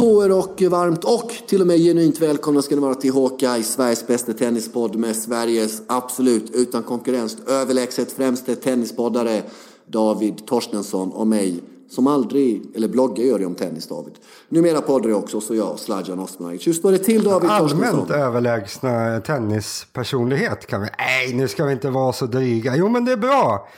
På 0.00 0.24
er 0.24 0.32
och 0.32 0.62
varmt 0.62 1.04
och 1.04 1.32
till 1.46 1.60
och 1.60 1.66
med 1.66 1.78
genuint 1.78 2.20
välkomna 2.20 2.62
ska 2.62 2.74
ni 2.74 2.80
vara 2.80 2.94
till 2.94 3.12
Hawkeye, 3.12 3.62
Sveriges 3.62 4.06
bästa 4.06 4.32
tennispodd 4.32 4.96
med 4.96 5.16
Sveriges 5.16 5.82
absolut 5.86 6.50
utan 6.50 6.82
konkurrens 6.82 7.36
överlägset 7.48 8.12
främste 8.12 8.56
tennispoddare 8.56 9.42
David 9.86 10.46
Torstensson 10.46 11.12
och 11.12 11.26
mig 11.26 11.62
som 11.90 12.06
aldrig, 12.06 12.62
eller 12.74 12.88
bloggar 12.88 13.24
gör 13.24 13.38
jag 13.38 13.46
om 13.46 13.54
tennis 13.54 13.86
David. 13.86 14.12
Numera 14.48 14.80
poddar 14.80 15.10
jag 15.10 15.18
också, 15.18 15.40
så 15.40 15.54
jag, 15.54 15.78
Sladjan 15.78 16.18
Osmanagic. 16.18 16.66
Hur 16.66 16.72
står 16.72 16.92
det 16.92 16.98
till 16.98 17.24
David 17.24 17.50
Torstensson? 17.50 17.88
Allmänt 17.88 18.10
överlägsna 18.10 19.20
tennispersonlighet 19.20 20.66
kan 20.66 20.80
vi... 20.80 20.88
Nej, 20.98 21.34
nu 21.34 21.48
ska 21.48 21.64
vi 21.64 21.72
inte 21.72 21.90
vara 21.90 22.12
så 22.12 22.26
dryga. 22.26 22.76
Jo, 22.76 22.88
men 22.88 23.04
det 23.04 23.12
är 23.12 23.16
bra. 23.16 23.68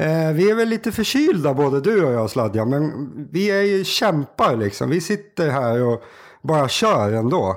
Eh, 0.00 0.32
vi 0.32 0.50
är 0.50 0.54
väl 0.54 0.68
lite 0.68 0.92
förkylda 0.92 1.54
både 1.54 1.80
du 1.80 2.04
och 2.04 2.12
jag 2.12 2.30
Sladja, 2.30 2.64
men 2.64 3.10
vi 3.30 3.50
är 3.50 3.62
ju 3.62 3.84
kämpar 3.84 4.56
liksom. 4.56 4.90
Vi 4.90 5.00
sitter 5.00 5.48
här 5.48 5.82
och 5.82 6.02
bara 6.42 6.68
kör 6.68 7.12
ändå. 7.12 7.56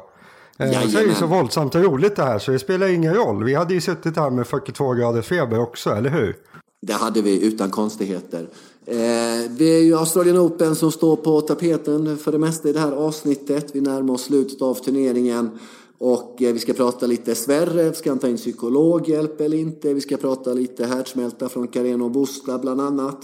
Eh, 0.57 0.71
så 0.71 0.97
är 0.97 1.07
det 1.07 1.15
så 1.15 1.27
våldsamt 1.27 1.75
roligt 1.75 2.15
det 2.15 2.23
här 2.23 2.39
så 2.39 2.51
det 2.51 2.59
spelar 2.59 2.87
ingen 2.87 3.13
roll. 3.13 3.43
Vi 3.43 3.53
hade 3.53 3.73
ju 3.73 3.81
suttit 3.81 4.17
här 4.17 4.29
med 4.29 4.47
42 4.47 4.93
graders 4.93 5.25
feber 5.25 5.59
också, 5.59 5.89
eller 5.89 6.09
hur? 6.09 6.35
Det 6.81 6.93
hade 6.93 7.21
vi 7.21 7.45
utan 7.45 7.69
konstigheter. 7.69 8.47
Eh, 8.85 8.95
det 9.49 9.65
är 9.65 9.83
ju 9.83 9.97
Australian 9.97 10.37
Open 10.37 10.75
som 10.75 10.91
står 10.91 11.15
på 11.15 11.41
tapeten 11.41 12.17
för 12.17 12.31
det 12.31 12.37
mesta 12.39 12.69
i 12.69 12.73
det 12.73 12.79
här 12.79 12.91
avsnittet. 12.91 13.69
Vi 13.73 13.81
närmar 13.81 14.13
oss 14.13 14.23
slutet 14.23 14.61
av 14.61 14.75
turneringen. 14.75 15.59
Och 16.05 16.41
eh, 16.41 16.53
vi 16.53 16.59
ska 16.59 16.73
prata 16.73 17.07
lite 17.07 17.35
Sverre, 17.35 17.93
ska 17.93 18.09
han 18.09 18.19
ta 18.19 18.27
in 18.27 18.37
psykologhjälp 18.37 19.41
eller 19.41 19.57
inte? 19.57 19.93
Vi 19.93 20.01
ska 20.01 20.17
prata 20.17 20.53
lite 20.53 20.85
härdsmälta 20.85 21.49
från 21.49 21.67
Careno 21.67 22.09
Busta 22.09 22.57
bland 22.57 22.81
annat. 22.81 23.21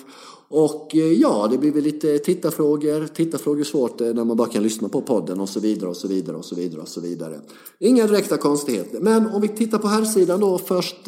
Och 0.47 0.95
eh, 0.95 1.13
ja, 1.13 1.47
det 1.51 1.57
blir 1.57 1.71
väl 1.71 1.83
lite 1.83 2.17
tittarfrågor. 2.17 3.07
Tittarfrågor 3.07 3.59
är 3.59 3.63
svårt 3.63 4.01
eh, 4.01 4.07
när 4.07 4.23
man 4.23 4.37
bara 4.37 4.47
kan 4.47 4.63
lyssna 4.63 4.89
på 4.89 5.01
podden 5.01 5.39
och 5.39 5.49
så 5.49 5.59
vidare 5.59 5.89
och 5.89 5.97
så 5.97 6.07
vidare 6.07 6.37
och 6.37 6.45
så 6.45 6.55
vidare 6.55 6.81
och 6.81 6.87
så 6.87 7.01
vidare. 7.01 7.39
Inga 7.79 8.07
direkta 8.07 8.37
konstigheter. 8.37 8.99
Men 8.99 9.27
om 9.27 9.41
vi 9.41 9.47
tittar 9.47 9.77
på 9.77 9.87
här 9.87 10.05
sidan 10.05 10.39
då 10.39 10.57
först 10.57 11.05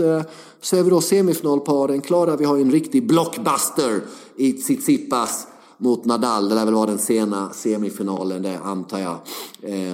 så 0.62 0.76
är 0.76 0.84
vi 0.84 0.90
då 0.90 1.02
semifinalparen 1.02 2.02
klara. 2.02 2.36
Vi 2.36 2.46
har 2.46 2.56
ju 2.56 2.62
en 2.62 2.72
riktig 2.72 3.08
blockbuster 3.08 4.02
i 4.36 4.54
Tsitsipas 4.54 5.48
mot 5.78 6.06
Nadal. 6.06 6.50
Det 6.50 6.56
lär 6.56 6.66
väl 6.66 6.74
vara 6.74 6.86
den 6.86 7.00
sena 7.00 7.50
semifinalen 7.54 8.42
det 8.42 8.60
antar 8.64 9.00
jag. 9.00 9.18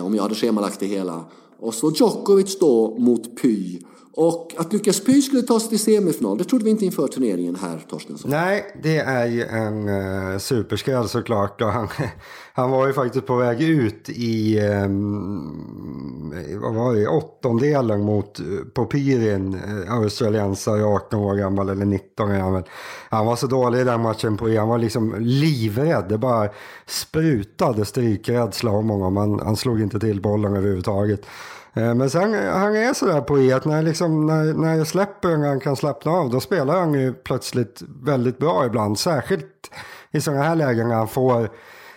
Om 0.05 0.15
jag 0.15 0.23
hade 0.23 0.35
schemalagt 0.35 0.79
det 0.79 0.85
hela. 0.85 1.25
Och 1.59 1.73
så 1.73 1.91
Djokovic 1.91 2.59
då 2.59 2.95
mot 2.99 3.41
Py. 3.41 3.79
Och 4.19 4.53
att 4.57 4.73
Lukas 4.73 5.03
Py 5.03 5.21
skulle 5.21 5.41
ta 5.41 5.59
sig 5.59 5.69
till 5.69 5.79
semifinal, 5.79 6.37
det 6.37 6.43
trodde 6.43 6.65
vi 6.65 6.71
inte 6.71 6.85
inför 6.85 7.07
turneringen 7.07 7.55
här, 7.55 7.85
Torstensson. 7.89 8.31
Nej, 8.31 8.65
det 8.83 8.97
är 8.97 9.25
ju 9.25 9.43
en 9.43 9.87
eh, 9.89 10.37
superskräll 10.37 11.07
såklart. 11.07 11.61
Och 11.61 11.67
han, 11.67 11.87
han 12.53 12.71
var 12.71 12.87
ju 12.87 12.93
faktiskt 12.93 13.25
på 13.25 13.35
väg 13.35 13.61
ut 13.61 14.09
i, 14.09 14.57
eh, 14.59 14.87
vad 16.61 16.73
var 16.73 16.95
det, 16.95 17.07
åttondelen 17.07 18.01
mot 18.01 18.39
eh, 18.39 18.45
Popirin, 18.73 19.53
eh, 19.53 19.93
australiensare, 19.93 20.83
18 20.83 21.19
år 21.19 21.35
gammal 21.35 21.69
eller 21.69 21.85
19 21.85 22.31
år 22.31 22.37
gammal. 22.37 22.63
Han 23.09 23.25
var 23.25 23.35
så 23.35 23.47
dålig 23.47 23.79
i 23.79 23.83
den 23.83 24.01
matchen, 24.01 24.37
på, 24.37 24.49
e. 24.49 24.57
han 24.57 24.67
var 24.67 24.77
liksom 24.77 25.15
livrädd. 25.19 26.05
Det 26.09 26.17
bara 26.17 26.49
sprutade 26.85 27.85
strykrädsla 27.85 28.71
om 28.71 28.89
honom. 28.89 29.17
Han, 29.17 29.39
han 29.39 29.55
slog 29.55 29.81
inte 29.81 29.99
till 29.99 30.21
bollen 30.21 30.55
överhuvudtaget. 30.55 31.25
Eh, 31.77 31.93
men 31.95 32.09
sen, 32.09 32.33
han 32.33 32.75
är 32.75 32.93
sådär 32.93 33.21
poet, 33.21 33.65
när, 33.65 33.81
liksom, 33.81 34.25
när, 34.25 34.53
när 34.53 34.75
jag 34.75 34.87
släpper 34.87 35.39
och 35.39 35.45
han 35.45 35.59
kan 35.59 35.75
slappna 35.75 36.11
av 36.11 36.29
då 36.29 36.39
spelar 36.39 36.79
han 36.79 36.93
ju 36.93 37.13
plötsligt 37.13 37.81
väldigt 38.03 38.37
bra 38.37 38.65
ibland. 38.65 38.99
Särskilt 38.99 39.71
i 40.11 40.21
sådana 40.21 40.43
här 40.43 40.55
lägen 40.55 40.87
när 40.87 40.95
han 40.95 41.07
får 41.07 41.49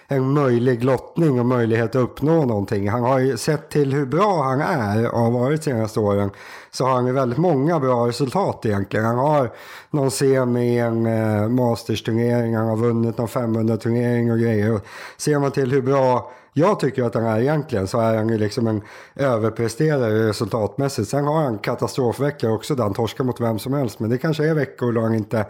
en 0.09 0.32
möjlig 0.32 0.84
lottning 0.84 1.41
och 1.41 1.47
möjlighet 1.47 1.88
att 1.88 2.03
uppnå 2.03 2.44
någonting. 2.44 2.88
Han 2.88 3.03
har 3.03 3.19
ju 3.19 3.37
sett 3.37 3.71
till 3.71 3.93
hur 3.93 4.06
bra 4.06 4.43
han 4.43 4.60
är 4.60 5.10
och 5.10 5.21
har 5.21 5.31
varit 5.31 5.65
senaste 5.65 6.00
åren. 6.00 6.31
Så 6.71 6.84
har 6.84 6.94
han 6.94 7.06
ju 7.06 7.12
väldigt 7.12 7.38
många 7.38 7.81
bra 7.81 8.09
resultat 8.09 8.66
egentligen. 8.66 9.06
Han 9.06 9.19
har 9.19 9.50
någon 9.91 10.10
semi 10.10 10.75
i 10.75 10.78
en 10.78 11.06
eh, 11.06 11.49
mastersturnering, 11.49 12.56
han 12.56 12.69
har 12.69 12.76
vunnit 12.76 13.19
någon 13.19 13.28
500-turnering 13.28 14.32
och 14.32 14.38
grejer. 14.38 14.75
Och 14.75 14.87
ser 15.16 15.38
man 15.38 15.50
till 15.50 15.72
hur 15.72 15.82
bra 15.82 16.31
jag 16.53 16.81
tycker 16.81 17.05
att 17.05 17.15
han 17.15 17.25
är 17.25 17.41
egentligen 17.41 17.87
så 17.87 18.00
är 18.00 18.16
han 18.16 18.28
ju 18.28 18.38
liksom 18.38 18.66
en 18.66 18.83
överpresterare 19.16 20.28
resultatmässigt. 20.28 21.09
Sen 21.09 21.25
har 21.25 21.43
han 21.43 21.59
katastrofveckor 21.59 22.53
också 22.53 22.75
där 22.75 22.83
han 22.83 22.94
torskar 22.94 23.25
mot 23.25 23.41
vem 23.41 23.59
som 23.59 23.72
helst. 23.72 24.00
Men 24.00 24.11
det 24.11 24.19
kanske 24.19 24.49
är 24.49 24.55
veckor 24.55 24.93
då 24.93 25.00
han 25.00 25.15
inte 25.15 25.47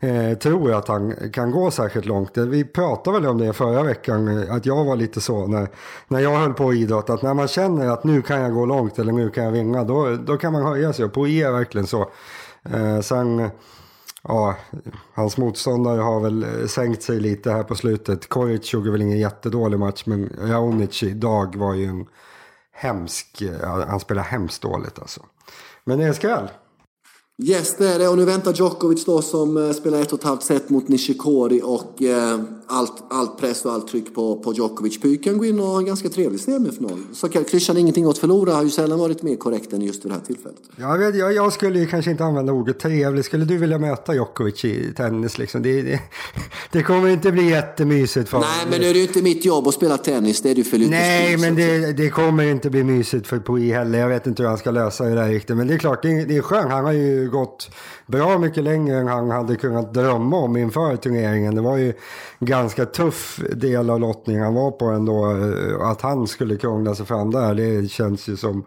eh, 0.00 0.38
tror 0.38 0.74
att 0.74 0.88
han 0.88 1.14
kan 1.32 1.50
gå 1.50 1.70
särskilt 1.70 2.06
långt. 2.06 2.36
Vi 2.36 2.64
pratade 2.64 3.20
väl 3.20 3.30
om 3.30 3.38
det 3.38 3.52
förra 3.52 3.82
veckan, 3.82 4.46
att 4.50 4.66
jag 4.66 4.84
var 4.84 4.96
lite 4.96 5.20
så 5.20 5.46
när, 5.46 5.68
när 6.08 6.20
jag 6.20 6.38
höll 6.38 6.54
på 6.54 6.74
idrott. 6.74 7.10
Att 7.10 7.22
när 7.22 7.34
man 7.34 7.48
känner 7.48 7.88
att 7.88 8.04
nu 8.04 8.22
kan 8.22 8.40
jag 8.40 8.54
gå 8.54 8.66
långt 8.66 8.98
eller 8.98 9.12
nu 9.12 9.30
kan 9.30 9.44
jag 9.44 9.52
vinna, 9.52 9.84
då, 9.84 10.16
då 10.16 10.36
kan 10.36 10.52
man 10.52 10.62
höja 10.62 10.92
sig. 10.92 11.04
Och 11.04 11.12
på 11.12 11.26
I 11.26 11.42
är 11.42 11.52
verkligen 11.52 11.86
så. 11.86 12.10
Eh, 12.64 13.00
sen 13.00 13.50
Ja, 14.22 14.56
hans 15.14 15.36
motståndare 15.36 16.00
har 16.00 16.20
väl 16.20 16.42
eh, 16.42 16.66
sänkt 16.66 17.02
sig 17.02 17.20
lite 17.20 17.52
här 17.52 17.62
på 17.62 17.74
slutet. 17.74 18.28
Koric 18.28 18.72
gjorde 18.72 18.90
väl 18.90 19.02
ingen 19.02 19.18
jättedålig 19.18 19.78
match, 19.78 20.02
men 20.06 20.32
Raonic 20.38 21.02
idag 21.02 21.56
var 21.56 21.74
ju 21.74 21.84
en 21.84 22.06
hemsk, 22.72 23.42
eh, 23.42 23.86
han 23.88 24.00
spelar 24.00 24.22
hemskt 24.22 24.62
dåligt 24.62 24.98
alltså. 24.98 25.26
Men 25.84 25.98
det 25.98 26.04
är 26.04 26.08
en 26.08 26.14
skräll. 26.14 26.48
Yes, 27.42 27.76
det 27.78 27.88
är 27.88 27.98
det. 27.98 28.08
Och 28.08 28.18
nu 28.18 28.24
väntar 28.24 28.52
Djokovic 28.52 29.04
då 29.04 29.22
som 29.22 29.56
eh, 29.56 29.72
spelar 29.72 30.00
ett 30.00 30.12
och 30.12 30.18
ett 30.18 30.24
halvt 30.24 30.42
set 30.42 30.70
mot 30.70 30.88
Nishikori 30.88 31.60
och 31.64 32.02
eh, 32.02 32.40
allt, 32.70 32.92
allt 33.10 33.38
press 33.38 33.64
och 33.64 33.72
allt 33.72 33.88
tryck 33.88 34.14
på, 34.14 34.36
på 34.36 34.52
Djokovic. 34.52 35.00
Py 35.00 35.16
kan 35.16 35.38
gå 35.38 35.44
in 35.44 35.60
och 35.60 35.66
ha 35.66 35.78
en 35.78 35.84
ganska 35.84 36.08
trevlig 36.08 36.40
semifinal. 36.40 36.98
Så 37.12 37.28
Christian 37.28 37.76
ingenting 37.76 38.04
att 38.04 38.18
förlora 38.18 38.52
har 38.52 38.62
ju 38.62 38.70
sällan 38.70 38.98
varit 38.98 39.22
mer 39.22 39.36
korrekt 39.36 39.72
än 39.72 39.82
just 39.82 40.04
vid 40.04 40.10
det 40.10 40.14
här 40.14 40.24
tillfället. 40.24 40.58
Jag, 40.76 40.98
vet, 40.98 41.16
jag, 41.16 41.32
jag 41.32 41.52
skulle 41.52 41.78
ju 41.78 41.86
kanske 41.86 42.10
inte 42.10 42.24
använda 42.24 42.52
ordet 42.52 42.80
trevlig. 42.80 43.24
Skulle 43.24 43.44
du 43.44 43.56
vilja 43.56 43.78
möta 43.78 44.14
Djokovic 44.14 44.64
i 44.64 44.92
tennis 44.96 45.38
liksom? 45.38 45.62
Det, 45.62 45.82
det, 45.82 46.00
det 46.72 46.82
kommer 46.82 47.08
inte 47.08 47.32
bli 47.32 47.50
jättemysigt 47.50 48.28
för 48.28 48.38
Nej, 48.38 48.66
men 48.70 48.80
nu 48.80 48.86
är 48.86 48.92
det 48.92 48.98
ju 48.98 49.06
inte 49.06 49.22
mitt 49.22 49.44
jobb 49.44 49.68
att 49.68 49.74
spela 49.74 49.98
tennis. 49.98 50.42
Det 50.42 50.50
är 50.50 50.54
det 50.54 50.64
för 50.64 50.78
Nej, 50.78 51.36
men 51.36 51.54
det, 51.54 51.92
det 51.92 52.10
kommer 52.10 52.44
inte 52.44 52.70
bli 52.70 52.84
mysigt 52.84 53.26
för 53.26 53.38
Pui 53.38 53.72
heller. 53.72 53.98
Jag 53.98 54.08
vet 54.08 54.26
inte 54.26 54.42
hur 54.42 54.48
han 54.48 54.58
ska 54.58 54.70
lösa 54.70 55.04
det 55.04 55.14
där 55.14 55.28
riktigt. 55.28 55.56
Men 55.56 55.66
det 55.66 55.74
är 55.74 55.78
klart, 55.78 56.02
det, 56.02 56.24
det 56.24 56.36
är 56.36 56.42
skönt. 56.42 56.70
Han 56.70 56.84
har 56.84 56.92
ju 56.92 57.29
gått 57.30 57.70
bra 58.06 58.38
mycket 58.38 58.64
längre 58.64 58.96
än 58.96 59.08
han 59.08 59.30
hade 59.30 59.56
kunnat 59.56 59.94
drömma 59.94 60.36
om 60.36 60.56
inför 60.56 60.96
turneringen. 60.96 61.54
Det 61.54 61.60
var 61.60 61.76
ju 61.76 61.92
ganska 62.38 62.86
tuff 62.86 63.40
del 63.52 63.90
av 63.90 64.00
lottningen 64.00 64.42
han 64.42 64.54
var 64.54 64.70
på 64.70 64.84
ändå. 64.84 65.30
Eh, 65.30 65.86
att 65.86 66.00
han 66.00 66.26
skulle 66.26 66.56
krångla 66.56 66.94
sig 66.94 67.06
fram 67.06 67.30
där, 67.30 67.54
det 67.54 67.90
känns 67.90 68.28
ju 68.28 68.36
som 68.36 68.64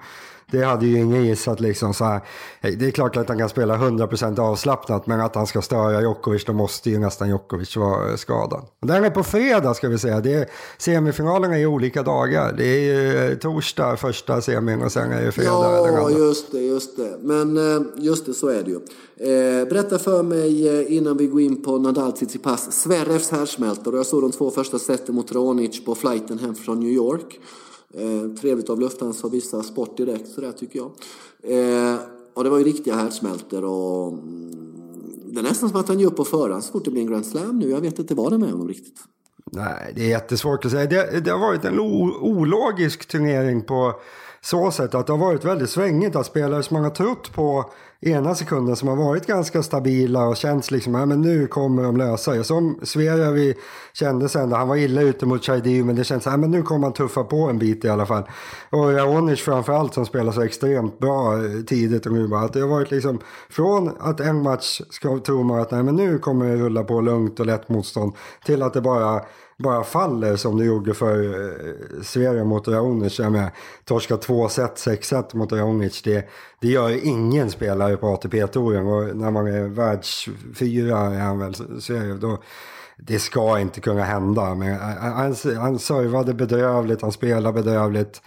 det 0.53 0.63
hade 0.63 0.85
ju 0.85 0.99
ingen 0.99 1.25
gissat 1.25 1.59
liksom 1.59 1.93
så 1.93 2.05
här. 2.05 2.21
Det 2.61 2.85
är 2.85 2.91
klart 2.91 3.17
att 3.17 3.29
han 3.29 3.37
kan 3.37 3.49
spela 3.49 3.77
100% 3.77 4.39
avslappnat 4.39 5.07
men 5.07 5.21
att 5.21 5.35
han 5.35 5.47
ska 5.47 5.61
störa 5.61 6.01
Djokovic 6.01 6.45
då 6.45 6.53
måste 6.53 6.89
ju 6.89 6.99
nästan 6.99 7.29
Djokovic 7.29 7.77
vara 7.77 8.17
skadad. 8.17 8.61
Den 8.81 9.03
är 9.03 9.09
på 9.09 9.23
fredag 9.23 9.73
ska 9.73 9.89
vi 9.89 9.97
säga. 9.97 10.19
Det 10.19 10.33
är, 10.33 10.49
semifinalerna 10.77 11.57
är 11.57 11.65
olika 11.65 12.03
dagar. 12.03 12.53
Det 12.57 12.65
är 12.65 12.79
ju 12.79 13.35
torsdag 13.35 13.97
första 13.97 14.41
semin 14.41 14.81
och 14.81 14.91
sen 14.91 15.11
är 15.11 15.25
det 15.25 15.31
fredag 15.31 15.49
ja, 15.49 15.85
den 15.85 15.95
andra. 15.95 16.11
Ja 16.11 16.17
just 16.17 16.51
det, 16.51 16.61
just 16.61 16.97
det. 16.97 17.17
Men 17.21 17.57
eh, 17.57 17.81
just 17.97 18.25
det 18.25 18.33
så 18.33 18.47
är 18.47 18.63
det 18.63 18.71
ju. 18.71 18.79
Eh, 19.17 19.67
berätta 19.67 19.99
för 19.99 20.23
mig 20.23 20.79
eh, 20.79 20.97
innan 20.97 21.17
vi 21.17 21.27
går 21.27 21.41
in 21.41 21.63
på 21.63 21.77
Nadal 21.77 22.11
Tsitsipas 22.11 22.71
Sverrevs 22.71 23.31
härdsmälta. 23.31 23.91
Jag 23.95 24.05
såg 24.05 24.21
de 24.21 24.31
två 24.31 24.51
första 24.51 24.79
seten 24.79 25.15
mot 25.15 25.31
Ronic 25.31 25.85
på 25.85 25.95
flighten 25.95 26.39
hem 26.39 26.55
från 26.55 26.79
New 26.79 26.91
York. 26.91 27.39
Eh, 27.97 28.35
trevligt 28.41 28.69
av 28.69 28.79
Lufthansa 28.79 29.27
att 29.27 29.33
visa 29.33 29.63
sport 29.63 29.97
direkt 29.97 30.27
sådär 30.27 30.51
tycker 30.51 30.79
jag. 30.79 30.91
Eh, 31.43 31.99
och 32.33 32.43
det 32.43 32.49
var 32.49 32.57
ju 32.57 32.63
riktiga 32.63 32.95
härdsmältor 32.95 33.63
och 33.63 34.13
mm, 34.13 34.53
det 35.25 35.39
är 35.39 35.43
nästan 35.43 35.69
som 35.69 35.79
att 35.79 35.87
han 35.87 35.99
ger 35.99 36.07
upp 36.07 36.15
på 36.15 36.25
förhand 36.25 36.63
så 36.63 36.71
fort 36.71 36.85
det 36.85 36.91
blir 36.91 37.01
en 37.01 37.07
Grand 37.07 37.25
Slam 37.25 37.59
nu. 37.59 37.69
Jag 37.69 37.81
vet 37.81 37.99
inte 37.99 38.15
vad 38.15 38.31
det 38.31 38.35
är 38.35 38.39
med 38.39 38.51
honom 38.51 38.67
riktigt. 38.67 38.99
Nej, 39.51 39.93
det 39.95 40.01
är 40.01 40.09
jättesvårt 40.09 40.65
att 40.65 40.71
säga. 40.71 40.85
Det, 40.85 41.19
det 41.19 41.31
har 41.31 41.39
varit 41.39 41.65
en 41.65 41.79
ologisk 41.79 43.05
turnering 43.07 43.61
på 43.61 43.93
så 44.41 44.71
sätt 44.71 44.95
att 44.95 45.07
det 45.07 45.13
har 45.13 45.17
varit 45.17 45.45
väldigt 45.45 45.69
svängigt 45.69 46.15
att 46.15 46.25
spelare 46.25 46.63
som 46.63 46.73
man 46.73 46.83
har 46.83 46.91
trott 46.91 47.33
på 47.33 47.71
ena 48.05 48.35
sekunden 48.35 48.75
som 48.75 48.87
har 48.87 48.95
varit 48.95 49.27
ganska 49.27 49.63
stabila 49.63 50.27
och 50.27 50.37
känts 50.37 50.71
liksom, 50.71 50.95
ja 50.95 51.05
men 51.05 51.21
nu 51.21 51.47
kommer 51.47 51.83
de 51.83 51.97
lösa 51.97 52.33
det. 52.33 52.43
Som 52.43 52.79
Sverige 52.83 53.55
kände 53.93 54.29
sen, 54.29 54.51
han 54.51 54.67
var 54.67 54.75
illa 54.75 55.01
ute 55.01 55.25
mot 55.25 55.43
Chaidiu 55.43 55.83
men 55.83 55.95
det 55.95 56.03
känns, 56.03 56.25
ja 56.25 56.37
men 56.37 56.51
nu 56.51 56.63
kommer 56.63 56.87
han 56.87 56.93
tuffa 56.93 57.23
på 57.23 57.37
en 57.49 57.59
bit 57.59 57.85
i 57.85 57.89
alla 57.89 58.05
fall. 58.05 58.23
Och 58.69 58.93
Raonic 58.93 59.41
framförallt 59.41 59.93
som 59.93 60.05
spelar 60.05 60.31
så 60.31 60.41
extremt 60.41 60.99
bra 60.99 61.45
eh, 61.45 61.61
tidigt 61.67 62.05
och 62.05 62.13
nu 62.13 62.27
bara, 62.27 62.41
att 62.41 62.53
det 62.53 62.61
har 62.61 62.67
varit 62.67 62.91
liksom, 62.91 63.19
från 63.49 63.91
att 63.99 64.19
en 64.19 64.43
match 64.43 64.81
ska, 64.89 65.19
tror 65.19 65.43
man 65.43 65.59
att 65.59 65.71
nej 65.71 65.83
men 65.83 65.95
nu 65.95 66.19
kommer 66.19 66.45
det 66.45 66.55
rulla 66.55 66.83
på 66.83 67.01
lugnt 67.01 67.39
och 67.39 67.45
lätt 67.45 67.69
motstånd, 67.69 68.13
till 68.45 68.63
att 68.63 68.73
det 68.73 68.81
bara 68.81 69.21
bara 69.57 69.83
faller 69.83 70.35
som 70.35 70.57
det 70.57 70.65
gjorde 70.65 70.93
för 70.93 71.23
eh, 71.23 72.01
Sverige 72.03 72.43
mot 72.43 72.67
Raonic. 72.67 73.19
Jag 73.19 73.31
menar, 73.31 73.51
torska 73.85 74.17
två 74.17 74.49
set, 74.49 74.77
sex 74.77 75.07
set 75.07 75.33
mot 75.33 75.51
Raonic. 75.51 76.01
Det, 76.01 76.29
det 76.61 76.67
gör 76.67 77.05
ingen 77.05 77.49
spelare 77.49 77.97
på 77.97 78.07
ATP-touren 78.07 78.87
och 78.87 79.15
när 79.15 79.31
man 79.31 79.47
är 79.47 79.67
världsfyra 79.67 80.99
är 80.99 81.19
han 81.19 81.39
väl 81.39 81.81
Sverige. 81.81 82.13
Då, 82.13 82.37
det 82.97 83.19
ska 83.19 83.59
inte 83.59 83.81
kunna 83.81 84.03
hända. 84.03 84.55
Men 84.55 84.67
eh, 84.67 85.05
eh, 85.05 85.13
han, 85.13 85.35
han 85.57 85.79
servade 85.79 86.33
bedrövligt, 86.33 87.01
han 87.01 87.11
spelade 87.11 87.63
bedrövligt. 87.63 88.21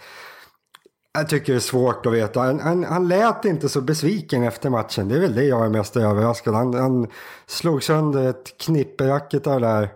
Jag 1.13 1.29
tycker 1.29 1.53
det 1.53 1.57
är 1.57 1.59
svårt 1.59 2.05
att 2.05 2.13
veta. 2.13 2.39
Han, 2.39 2.59
han, 2.59 2.83
han 2.83 3.07
lät 3.07 3.45
inte 3.45 3.69
så 3.69 3.81
besviken 3.81 4.43
efter 4.43 4.69
matchen. 4.69 5.07
Det 5.07 5.15
är 5.15 5.19
väl 5.19 5.35
det 5.35 5.43
jag 5.43 5.65
är 5.65 5.69
mest 5.69 5.97
överraskad. 5.97 6.53
Han, 6.53 6.73
han 6.73 7.07
slog 7.45 7.83
sönder 7.83 8.29
ett 8.29 8.57
knipperacket 8.57 9.43
där 9.43 9.89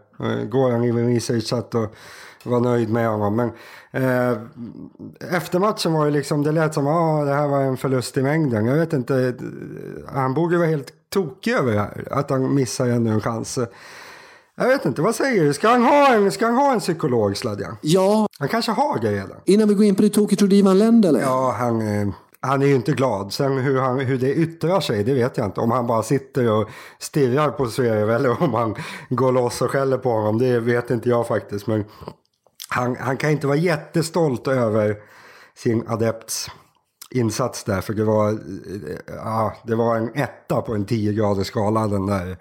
han 0.72 0.84
i 0.84 0.92
researchat 0.92 1.76
och 1.76 1.96
var 2.44 2.60
nöjd 2.60 2.90
med 2.90 3.10
honom. 3.10 3.36
Men 3.36 3.52
eh, 3.92 4.38
efter 5.36 5.60
matchen 5.60 5.94
var 5.94 6.06
det 6.06 6.12
liksom, 6.12 6.44
det 6.44 6.52
lät 6.52 6.74
som 6.74 6.88
att 6.88 6.94
ah, 6.94 7.24
det 7.24 7.34
här 7.34 7.48
var 7.48 7.62
en 7.62 7.78
förlust 7.78 8.18
i 8.18 8.22
mängden. 8.22 8.66
Jag 8.66 8.76
vet 8.76 8.94
inte, 8.94 9.36
han 10.08 10.34
borde 10.34 10.58
vara 10.58 10.68
helt 10.68 10.94
tokig 11.10 11.54
över 11.54 11.72
det 11.72 11.80
här. 11.80 12.08
Att 12.12 12.30
han 12.30 12.56
missar 12.56 12.88
ännu 12.88 13.12
en 13.12 13.22
chans. 13.22 13.60
Jag 14.56 14.68
vet 14.68 14.86
inte, 14.86 15.02
vad 15.02 15.16
säger 15.16 15.44
du? 15.44 15.54
Ska 15.54 15.70
han 15.70 15.84
ha 15.84 16.14
en, 16.14 16.32
ska 16.32 16.46
han 16.46 16.56
ha 16.56 16.74
en 16.74 16.80
psykolog, 16.80 17.38
Sladjan? 17.38 17.78
Ja. 17.82 18.28
Han 18.40 18.48
kanske 18.48 18.72
har 18.72 19.00
det 19.00 19.12
redan. 19.12 19.38
Innan 19.46 19.68
vi 19.68 19.74
går 19.74 19.86
in 19.86 19.96
på 19.96 20.02
det 20.02 20.10
tokigt, 20.10 20.40
tror 20.40 20.50
du 20.50 20.56
Ivan 20.56 20.80
Lend 20.80 21.06
eller? 21.06 21.20
Ja, 21.22 21.56
han, 21.60 21.82
eh, 21.82 22.08
han 22.42 22.62
är 22.62 22.66
ju 22.66 22.76
inte 22.76 22.92
glad. 22.92 23.34
Sen 23.34 23.58
hur, 23.58 23.80
han, 23.80 24.00
hur 24.00 24.18
det 24.18 24.34
yttrar 24.34 24.80
sig, 24.80 25.04
det 25.04 25.14
vet 25.14 25.38
jag 25.38 25.46
inte. 25.46 25.62
Om 25.62 25.72
han 25.72 25.88
bara 25.88 26.04
sitter 26.04 26.52
och 26.52 26.70
stirrar 27.00 27.52
på 27.52 27.68
Zverev 27.68 28.10
eller 28.10 28.44
om 28.44 28.54
han 28.54 28.76
går 29.10 29.32
loss 29.32 29.62
och 29.62 29.72
skäller 29.72 29.98
på 29.98 30.12
honom, 30.12 30.38
det 30.38 30.60
vet 30.60 30.90
inte 30.90 31.10
jag 31.10 31.28
faktiskt. 31.28 31.68
Men 31.68 31.86
han, 32.70 32.96
han 32.96 33.18
kan 33.18 33.30
inte 33.30 33.48
vara 33.48 33.58
jättestolt 33.58 34.48
över 34.48 34.98
sin 35.56 35.84
adepts 35.88 36.48
insats 37.12 37.64
där. 37.64 37.82
För 37.82 37.94
det 37.94 38.04
var, 38.04 38.32
eh, 38.32 38.38
ja, 39.08 39.54
det 39.64 39.76
var 39.76 39.98
en 39.98 40.16
etta 40.16 40.62
på 40.62 40.74
en 40.74 40.86
10-gradig 40.86 41.44
skala 41.44 41.88
den 41.88 42.06
där, 42.06 42.38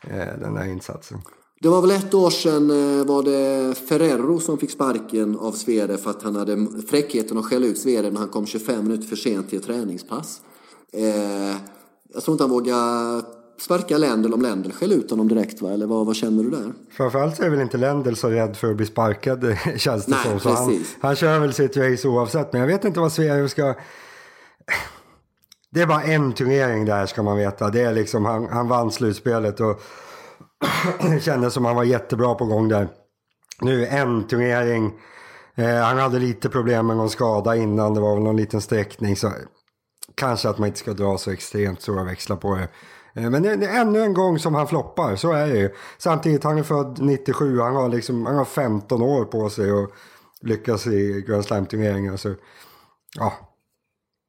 eh, 0.00 0.38
den 0.40 0.54
där 0.54 0.64
insatsen. 0.64 1.22
Det 1.64 1.70
var 1.70 1.80
väl 1.80 1.90
ett 1.90 2.14
år 2.14 2.30
sedan 2.30 2.70
eh, 2.70 3.06
var 3.06 3.22
det 3.22 3.74
Ferrero 3.74 4.40
som 4.40 4.58
fick 4.58 4.70
sparken 4.70 5.38
av 5.38 5.52
Svere 5.52 5.96
för 5.96 6.10
att 6.10 6.22
han 6.22 6.36
hade 6.36 6.66
fräckheten 6.90 7.38
att 7.38 7.44
skälla 7.44 7.66
ut 7.66 7.78
Svere 7.78 8.10
när 8.10 8.20
han 8.20 8.28
kom 8.28 8.46
25 8.46 8.84
minuter 8.84 9.08
för 9.08 9.16
sent 9.16 9.48
till 9.50 9.58
ett 9.58 9.64
träningspass. 9.64 10.40
Eh, 10.92 11.56
jag 12.14 12.22
tror 12.22 12.34
inte 12.34 12.44
han 12.44 12.50
vågar 12.50 13.22
sparka 13.60 13.98
Lendl 13.98 14.34
om 14.34 14.42
Lendl 14.42 14.70
skäller 14.70 14.96
ut 14.96 15.10
honom 15.10 15.28
direkt 15.28 15.62
va? 15.62 15.70
Eller 15.70 15.86
vad, 15.86 16.06
vad 16.06 16.16
känner 16.16 16.42
du 16.42 16.50
där? 16.50 16.72
Framförallt 16.90 17.40
är 17.40 17.50
väl 17.50 17.60
inte 17.60 17.76
Lendl 17.76 18.14
så 18.14 18.28
rädd 18.28 18.56
för 18.56 18.70
att 18.70 18.76
bli 18.76 18.86
sparkad 18.86 19.56
känns 19.76 20.06
det 20.06 20.10
Nej, 20.10 20.24
som. 20.24 20.40
Så 20.40 20.48
han, 20.48 20.84
han 21.00 21.16
kör 21.16 21.38
väl 21.38 21.52
sitt 21.52 21.76
race 21.76 22.08
oavsett. 22.08 22.52
Men 22.52 22.60
jag 22.60 22.68
vet 22.68 22.84
inte 22.84 23.00
vad 23.00 23.12
Sverige 23.12 23.48
ska... 23.48 23.74
Det 25.70 25.80
är 25.80 25.86
bara 25.86 26.02
en 26.02 26.32
turnering 26.32 26.84
där 26.84 27.06
ska 27.06 27.22
man 27.22 27.36
veta. 27.36 27.70
Det 27.70 27.80
är 27.80 27.92
liksom, 27.92 28.24
han, 28.24 28.48
han 28.48 28.68
vann 28.68 28.92
slutspelet 28.92 29.60
och 29.60 29.82
det 31.00 31.20
kändes 31.20 31.54
som 31.54 31.64
han 31.64 31.76
var 31.76 31.84
jättebra 31.84 32.34
på 32.34 32.44
gång 32.44 32.68
där. 32.68 32.88
Nu 33.60 33.86
en 33.86 34.26
turnering. 34.26 34.92
Eh, 35.54 35.76
han 35.76 35.98
hade 35.98 36.18
lite 36.18 36.48
problem 36.48 36.86
med 36.86 36.96
någon 36.96 37.10
skada 37.10 37.56
innan. 37.56 37.94
Det 37.94 38.00
var 38.00 38.14
väl 38.14 38.24
någon 38.24 38.36
liten 38.36 38.60
sträckning. 38.60 39.16
Så 39.16 39.32
kanske 40.14 40.48
att 40.48 40.58
man 40.58 40.66
inte 40.66 40.78
ska 40.78 40.92
dra 40.92 41.18
så 41.18 41.30
extremt 41.30 41.82
stora 41.82 42.04
växlar 42.04 42.36
på 42.36 42.54
det. 42.54 42.68
Eh, 43.20 43.30
men 43.30 43.42
det 43.42 43.50
är 43.50 43.80
ännu 43.80 44.00
en 44.00 44.14
gång 44.14 44.38
som 44.38 44.54
han 44.54 44.68
floppar, 44.68 45.16
så 45.16 45.32
är 45.32 45.46
det 45.46 45.58
ju. 45.58 45.70
Samtidigt, 45.98 46.44
han 46.44 46.58
är 46.58 46.62
född 46.62 46.98
97, 47.00 47.60
han 47.60 47.76
har, 47.76 47.88
liksom, 47.88 48.26
han 48.26 48.36
har 48.36 48.44
15 48.44 49.02
år 49.02 49.24
på 49.24 49.50
sig 49.50 49.70
att 49.70 49.90
lyckas 50.40 50.86
i 50.86 51.24
Grand 51.28 51.44
Slam-turneringar. 51.44 52.16
Så 52.16 52.34
ja, 53.18 53.32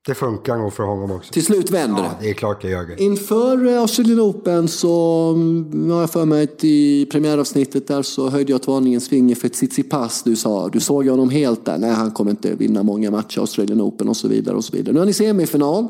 det 0.06 0.16
funkar 0.16 0.58
nog 0.58 0.74
för 0.74 0.84
honom 0.84 1.12
också. 1.12 1.34
Till 1.34 1.46
slut 1.46 1.72
vänder 1.72 2.04
det. 2.04 2.10
Ja, 2.10 2.16
det 2.22 2.30
är 2.30 2.34
klart 2.34 2.62
det 2.62 2.70
gör 2.70 2.86
det. 2.86 3.04
Inför 3.04 3.68
eh, 3.68 3.82
Australian 3.82 4.20
Open 4.20 4.68
så 4.68 5.34
mm, 5.36 5.92
har 5.92 6.00
jag 6.00 6.10
för 6.10 6.26
mig 6.26 6.44
att 6.44 6.64
i 6.64 7.06
premiäravsnittet 7.06 7.88
där 7.88 8.02
så 8.02 8.30
höjde 8.30 8.52
jag 8.52 8.62
ett 8.62 8.68
varningens 8.68 9.10
finger 9.10 9.36
för 9.36 9.50
Tsitsipas. 9.50 10.24
Du 10.24 10.36
sa, 10.36 10.70
du 10.70 10.80
såg 10.80 11.08
honom 11.08 11.30
helt 11.30 11.66
där. 11.66 11.78
Nej, 11.78 11.92
han 11.92 12.12
kommer 12.12 12.32
inte 12.32 12.56
vinna 12.56 12.84
många 12.84 13.12
matcher 13.12 13.40
Australian 13.40 13.82
Open 13.82 14.10
och 14.10 14.18
så 14.18 14.28
vidare 14.28 14.56
och 14.56 14.66
så 14.66 14.76
vidare. 14.76 14.94
Nu 14.94 15.00
är 15.00 15.02
han 15.02 15.10
i 15.10 15.14
semifinal. 15.14 15.88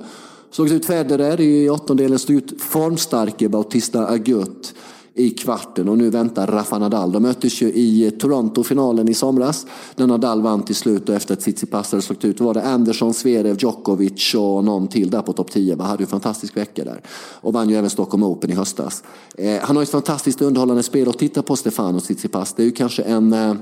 Såg 0.51 0.69
ut 0.69 0.85
Federer 0.85 1.41
i 1.41 1.69
åttondelen, 1.69 2.19
stod 2.19 2.35
ut 2.35 2.61
formstarke 2.61 3.49
Bautista 3.49 4.07
Agut 4.07 4.73
i 5.17 5.29
kvarten 5.29 5.89
och 5.89 5.97
nu 5.97 6.09
väntar 6.09 6.47
Rafa 6.47 6.77
Nadal. 6.77 7.11
De 7.11 7.23
möttes 7.23 7.61
ju 7.61 7.67
i 7.67 8.11
Toronto 8.19 8.63
finalen 8.63 9.09
i 9.09 9.13
somras 9.13 9.65
när 9.95 10.07
Nadal 10.07 10.41
vann 10.41 10.63
till 10.63 10.75
slut 10.75 11.09
och 11.09 11.15
efter 11.15 11.33
att 11.33 11.39
Tsitsipas 11.39 11.91
hade 11.91 12.01
slagit 12.01 12.25
ut 12.25 12.39
var 12.39 12.53
det 12.53 12.63
Andersson, 12.63 13.13
Zverev, 13.13 13.57
Djokovic 13.59 14.35
och 14.35 14.63
någon 14.63 14.87
till 14.87 15.09
där 15.09 15.21
på 15.21 15.33
topp 15.33 15.51
10. 15.51 15.75
Han 15.75 15.85
hade 15.85 16.03
ju 16.03 16.05
en 16.05 16.09
fantastisk 16.09 16.57
vecka 16.57 16.83
där 16.83 17.01
och 17.41 17.53
vann 17.53 17.69
ju 17.69 17.75
även 17.75 17.89
Stockholm 17.89 18.23
Open 18.23 18.51
i 18.51 18.53
höstas. 18.55 19.03
Eh, 19.37 19.59
han 19.61 19.75
har 19.75 19.83
ju 19.83 19.83
ett 19.83 19.89
fantastiskt 19.89 20.41
underhållande 20.41 20.83
spel 20.83 21.07
och 21.07 21.17
titta 21.17 21.41
på 21.41 21.55
Stefano 21.55 21.99
Tsitsipas. 21.99 22.53
Det 22.53 22.63
är 22.63 22.65
ju 22.65 22.71
kanske 22.71 23.03
en 23.03 23.33
eh, 23.33 23.53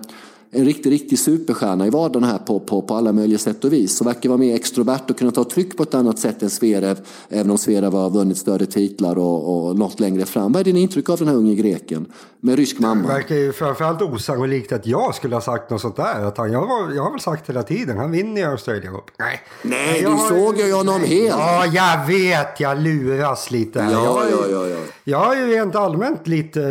en 0.53 0.65
riktig, 0.65 0.91
riktig 0.91 1.19
superstjärna 1.19 1.88
i 1.88 1.89
vardagen 1.89 2.23
här 2.23 2.38
på, 2.38 2.59
på, 2.59 2.81
på 2.81 2.95
alla 2.95 3.11
möjliga 3.11 3.39
sätt 3.39 3.63
och 3.63 3.73
vis. 3.73 3.97
Så 3.97 4.03
verkar 4.03 4.29
vara 4.29 4.38
mer 4.38 4.55
extrovert 4.55 5.09
och 5.09 5.17
kunna 5.17 5.31
ta 5.31 5.44
tryck 5.44 5.77
på 5.77 5.83
ett 5.83 5.94
annat 5.94 6.19
sätt 6.19 6.44
än 6.44 6.50
Zverev. 6.50 7.00
Även 7.29 7.51
om 7.51 7.57
Zverev 7.57 7.94
har 7.94 8.09
vunnit 8.09 8.38
större 8.38 8.65
titlar 8.65 9.17
och, 9.17 9.67
och 9.67 9.77
nått 9.77 10.00
längre 10.00 10.25
fram. 10.25 10.51
Vad 10.51 10.59
är 10.59 10.63
din 10.63 10.77
intryck 10.77 11.09
av 11.09 11.17
den 11.17 11.27
här 11.27 11.35
unge 11.35 11.55
greken? 11.55 12.05
Med 12.39 12.55
rysk 12.55 12.79
mamma. 12.79 13.07
Det 13.07 13.13
verkar 13.13 13.35
ju 13.35 13.53
framförallt 13.53 14.01
osannolikt 14.01 14.71
att 14.71 14.88
jag 14.88 15.15
skulle 15.15 15.35
ha 15.35 15.41
sagt 15.41 15.69
något 15.69 15.81
sånt 15.81 15.95
där. 15.95 16.23
Att 16.23 16.38
han, 16.38 16.51
jag, 16.51 16.67
var, 16.67 16.91
jag 16.95 17.03
har 17.03 17.11
väl 17.11 17.19
sagt 17.19 17.49
hela 17.49 17.63
tiden, 17.63 17.97
han 17.97 18.11
vinner 18.11 18.41
i 18.41 18.44
Australien 18.44 18.95
Open. 18.95 19.15
Nej, 19.19 19.41
Nej 19.61 20.01
du 20.01 20.07
har, 20.07 20.29
såg 20.29 20.57
ju 20.57 20.73
honom 20.73 21.01
helt. 21.01 21.35
Ja, 21.38 21.65
jag 21.65 22.07
vet, 22.07 22.59
jag 22.59 22.81
luras 22.81 23.51
lite 23.51 23.81
här. 23.81 23.91
Ja, 23.91 24.23
jag, 24.29 24.39
ja, 24.39 24.45
ja, 24.51 24.67
ja. 24.67 24.77
Jag 25.03 25.38
är 25.38 25.47
ju 25.47 25.53
rent 25.53 25.75
allmänt 25.75 26.27
lite, 26.27 26.61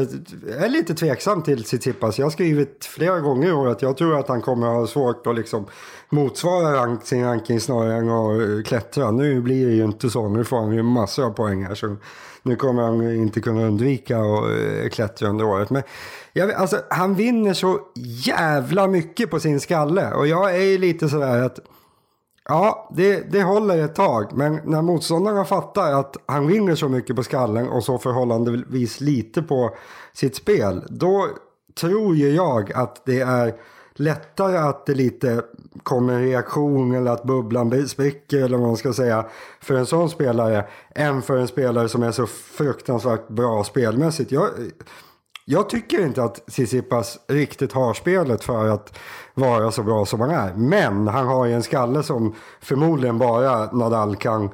är 0.59 0.69
lite 0.69 0.95
tveksam 0.95 1.43
till 1.43 1.65
Tsitsipas. 1.65 2.19
Jag 2.19 2.27
har 2.27 2.31
skrivit 2.31 2.85
flera 2.85 3.21
gånger 3.21 3.53
att 3.73 3.83
jag 3.83 3.97
tror 3.97 4.19
att 4.19 4.29
han 4.29 4.43
kommer 4.43 4.67
att 4.67 4.75
ha 4.75 4.87
svårt 4.87 5.27
att 5.27 5.35
liksom 5.35 5.67
motsvara 6.09 6.77
rank, 6.77 7.07
sin 7.07 7.25
ranking 7.25 7.61
snarare 7.61 7.95
än 7.95 8.11
att 8.11 8.41
eh, 8.41 8.63
klättra. 8.65 9.11
Nu 9.11 9.41
blir 9.41 9.67
det 9.67 9.73
ju 9.73 9.85
inte 9.85 10.11
så. 10.11 10.29
Nu 10.29 10.45
får 10.45 10.57
han 10.57 10.73
ju 10.73 10.83
massor 10.83 11.25
av 11.25 11.31
poäng 11.31 11.65
här. 11.65 11.75
Så 11.75 11.97
nu 12.43 12.57
kommer 12.57 12.83
han 12.83 13.17
inte 13.17 13.41
kunna 13.41 13.67
undvika 13.67 14.19
att 14.19 14.45
eh, 14.45 14.89
klättra 14.89 15.29
under 15.29 15.45
året. 15.45 15.71
Men 15.71 15.83
jag, 16.33 16.53
alltså, 16.53 16.81
han 16.91 17.15
vinner 17.15 17.55
så 17.55 17.81
jävla 18.27 18.87
mycket 18.87 19.31
på 19.31 19.41
sin 19.41 19.61
skalle. 19.61 20.13
Och 20.13 20.27
jag 20.27 20.57
är 20.57 20.63
ju 20.63 20.79
lite 20.79 21.09
sådär 21.09 21.43
att 21.43 21.59
Ja, 22.49 22.91
det, 22.97 23.33
det 23.33 23.43
håller 23.43 23.85
ett 23.85 23.95
tag. 23.95 24.33
Men 24.33 24.61
när 24.65 24.83
motståndarna 24.83 25.45
fattar 25.45 25.93
att 25.93 26.17
han 26.27 26.47
vinner 26.47 26.75
så 26.75 26.89
mycket 26.89 27.17
på 27.17 27.23
skallen 27.23 27.69
och 27.69 27.85
så 27.85 27.99
förhållandevis 27.99 29.01
lite 29.01 29.43
på 29.43 29.71
sitt 30.13 30.37
spel. 30.37 30.85
Då 30.89 31.29
tror 31.75 32.17
ju 32.17 32.31
jag 32.31 32.73
att 32.73 33.03
det 33.05 33.21
är 33.21 33.55
lättare 33.95 34.57
att 34.57 34.87
det 34.87 34.95
lite 34.95 35.43
kommer 35.83 36.13
en 36.15 36.23
reaktion 36.23 36.95
eller 36.95 37.11
att 37.11 37.25
bubblan 37.25 37.89
spricker 37.89 38.45
eller 38.45 38.59
vad 38.59 38.67
man 38.67 38.77
ska 38.77 38.93
säga 38.93 39.27
för 39.61 39.75
en 39.75 39.87
sån 39.87 40.11
spelare 40.11 40.65
än 40.95 41.23
för 41.23 41.37
en 41.37 41.49
spelare 41.49 41.89
som 41.89 42.03
är 42.03 42.13
så 42.13 42.27
fruktansvärt 42.27 43.29
bra 43.29 43.65
spelmässigt. 43.65 44.33
Jag, 44.33 44.49
jag 45.45 45.69
tycker 45.69 46.07
inte 46.07 46.23
att 46.23 46.47
Tsitsipas 46.47 47.19
riktigt 47.29 47.73
har 47.73 47.95
spelet 47.95 48.45
för 48.45 48.69
att 48.69 48.99
vara 49.35 49.71
så 49.71 49.83
bra 49.83 50.07
som 50.07 50.21
han 50.21 50.31
är. 50.31 50.55
Men 50.55 51.09
han 51.09 51.27
har 51.27 51.47
ju 51.47 51.53
en 51.53 51.63
skalle 51.63 52.03
som 52.03 52.35
förmodligen 52.61 53.19
bara 53.19 53.73
Nadal 53.73 54.17
kan 54.17 54.51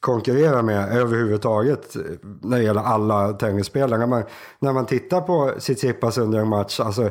konkurrera 0.00 0.62
med 0.62 0.96
överhuvudtaget 0.96 1.96
när 2.42 2.58
det 2.58 2.64
gäller 2.64 2.82
alla 2.82 3.32
tennisspelare. 3.32 3.98
När 3.98 4.06
man, 4.06 4.22
när 4.58 4.72
man 4.72 4.86
tittar 4.86 5.20
på 5.20 5.52
Tsitsipas 5.58 6.18
under 6.18 6.38
en 6.38 6.48
match, 6.48 6.80
alltså 6.80 7.10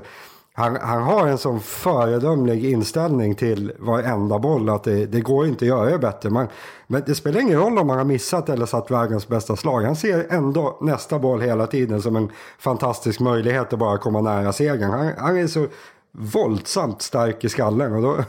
han, 0.53 0.77
han, 0.81 1.03
har 1.03 1.27
en 1.27 1.37
sån 1.37 1.59
föredömlig 1.59 2.65
inställning 2.65 3.35
till 3.35 3.71
varenda 3.79 4.39
boll 4.39 4.69
att 4.69 4.83
det, 4.83 5.05
det 5.05 5.21
går 5.21 5.47
inte 5.47 5.65
att 5.65 5.69
göra 5.69 5.89
det 5.89 5.99
bättre. 5.99 6.29
Man, 6.29 6.47
men 6.87 7.03
det 7.05 7.15
spelar 7.15 7.41
ingen 7.41 7.59
roll 7.59 7.77
om 7.77 7.87
man 7.87 7.97
har 7.97 8.05
missat 8.05 8.49
eller 8.49 8.65
satt 8.65 8.91
världens 8.91 9.27
bästa 9.27 9.55
slag. 9.55 9.81
Han 9.81 9.95
ser 9.95 10.33
ändå 10.33 10.77
nästa 10.81 11.19
boll 11.19 11.41
hela 11.41 11.67
tiden 11.67 12.01
som 12.01 12.15
en 12.15 12.31
fantastisk 12.59 13.19
möjlighet 13.19 13.73
att 13.73 13.79
bara 13.79 13.97
komma 13.97 14.21
nära 14.21 14.53
segern. 14.53 14.91
Han, 14.91 15.11
han 15.17 15.37
är 15.37 15.47
så 15.47 15.67
våldsamt 16.11 17.01
stark 17.01 17.43
i 17.43 17.49
skallen. 17.49 17.93
Och 17.93 18.01
då, 18.01 18.23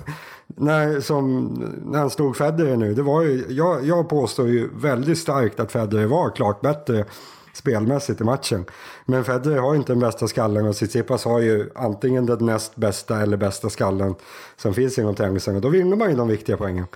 när, 0.47 1.01
som, 1.01 1.45
när 1.85 1.99
han 1.99 2.11
slog 2.11 2.37
Federer 2.37 2.77
nu, 2.77 2.95
det 2.95 3.03
var 3.03 3.23
ju, 3.23 3.45
jag, 3.49 3.87
jag 3.87 4.09
påstår 4.09 4.49
ju 4.49 4.71
väldigt 4.75 5.19
starkt 5.19 5.61
att 5.61 5.73
Federer 5.73 6.07
var 6.07 6.31
klart 6.31 6.61
bättre 6.61 7.05
spelmässigt 7.53 8.21
i 8.21 8.25
matchen. 8.25 8.65
Men 9.07 9.25
Federer 9.25 9.59
har 9.59 9.75
inte 9.75 9.93
den 9.93 10.01
bästa 10.01 10.29
skallen 10.29 10.67
och 10.67 10.75
Tsitsipas 10.75 11.25
har 11.25 11.41
ju 11.41 11.71
antingen 11.75 12.27
den 12.27 12.47
näst 12.47 12.77
bästa 12.77 13.21
eller 13.21 13.37
bästa 13.37 13.71
skallen 13.71 14.15
som 14.57 14.75
finns 14.75 14.99
inom 14.99 15.15
tennisen. 15.15 15.57
Och 15.57 15.61
då 15.63 15.69
vinner 15.69 15.97
man 15.97 16.11
ju 16.11 16.17
de 16.17 16.29
viktiga 16.29 16.57
poängen. 16.57 16.87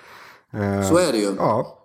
Så 0.91 0.99
är 0.99 1.13
det 1.13 1.19
ju. 1.19 1.35
Ja, 1.39 1.79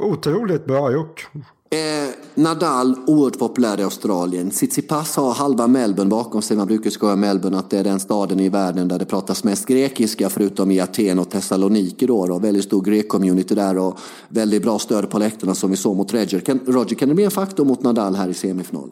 otroligt 0.00 0.64
bra 0.64 0.92
gjort. 0.92 1.28
Eh, 1.70 2.14
Nadal, 2.34 2.96
oerhört 3.06 3.38
populär 3.38 3.80
i 3.80 3.82
Australien. 3.82 4.50
Tsitsipas 4.50 5.16
har 5.16 5.34
halva 5.34 5.66
Melbourne 5.66 6.10
bakom 6.10 6.42
sig. 6.42 6.56
Man 6.56 6.66
brukar 6.66 6.90
skoja 6.90 7.16
Melbourne 7.16 7.58
att 7.58 7.70
det 7.70 7.78
är 7.78 7.84
den 7.84 8.00
staden 8.00 8.40
i 8.40 8.48
världen 8.48 8.88
där 8.88 8.98
det 8.98 9.04
pratas 9.04 9.44
mest 9.44 9.66
grekiska 9.66 10.28
förutom 10.28 10.70
i 10.70 10.80
Aten 10.80 11.18
och 11.18 11.30
Thessaloniki. 11.30 12.06
Då, 12.06 12.26
då. 12.26 12.38
Väldigt 12.38 12.64
stor 12.64 12.82
grek-community 12.82 13.54
där 13.54 13.78
och 13.78 13.98
väldigt 14.28 14.62
bra 14.62 14.78
stöd 14.78 15.10
på 15.10 15.18
läktarna 15.18 15.54
som 15.54 15.70
vi 15.70 15.76
såg 15.76 15.96
mot 15.96 16.14
Roger. 16.14 16.40
Kan, 16.40 16.60
Roger, 16.66 16.96
kan 16.96 17.08
det 17.08 17.14
bli 17.14 17.24
en 17.24 17.30
faktor 17.30 17.64
mot 17.64 17.82
Nadal 17.82 18.14
här 18.14 18.28
i 18.28 18.34
semifinal? 18.34 18.90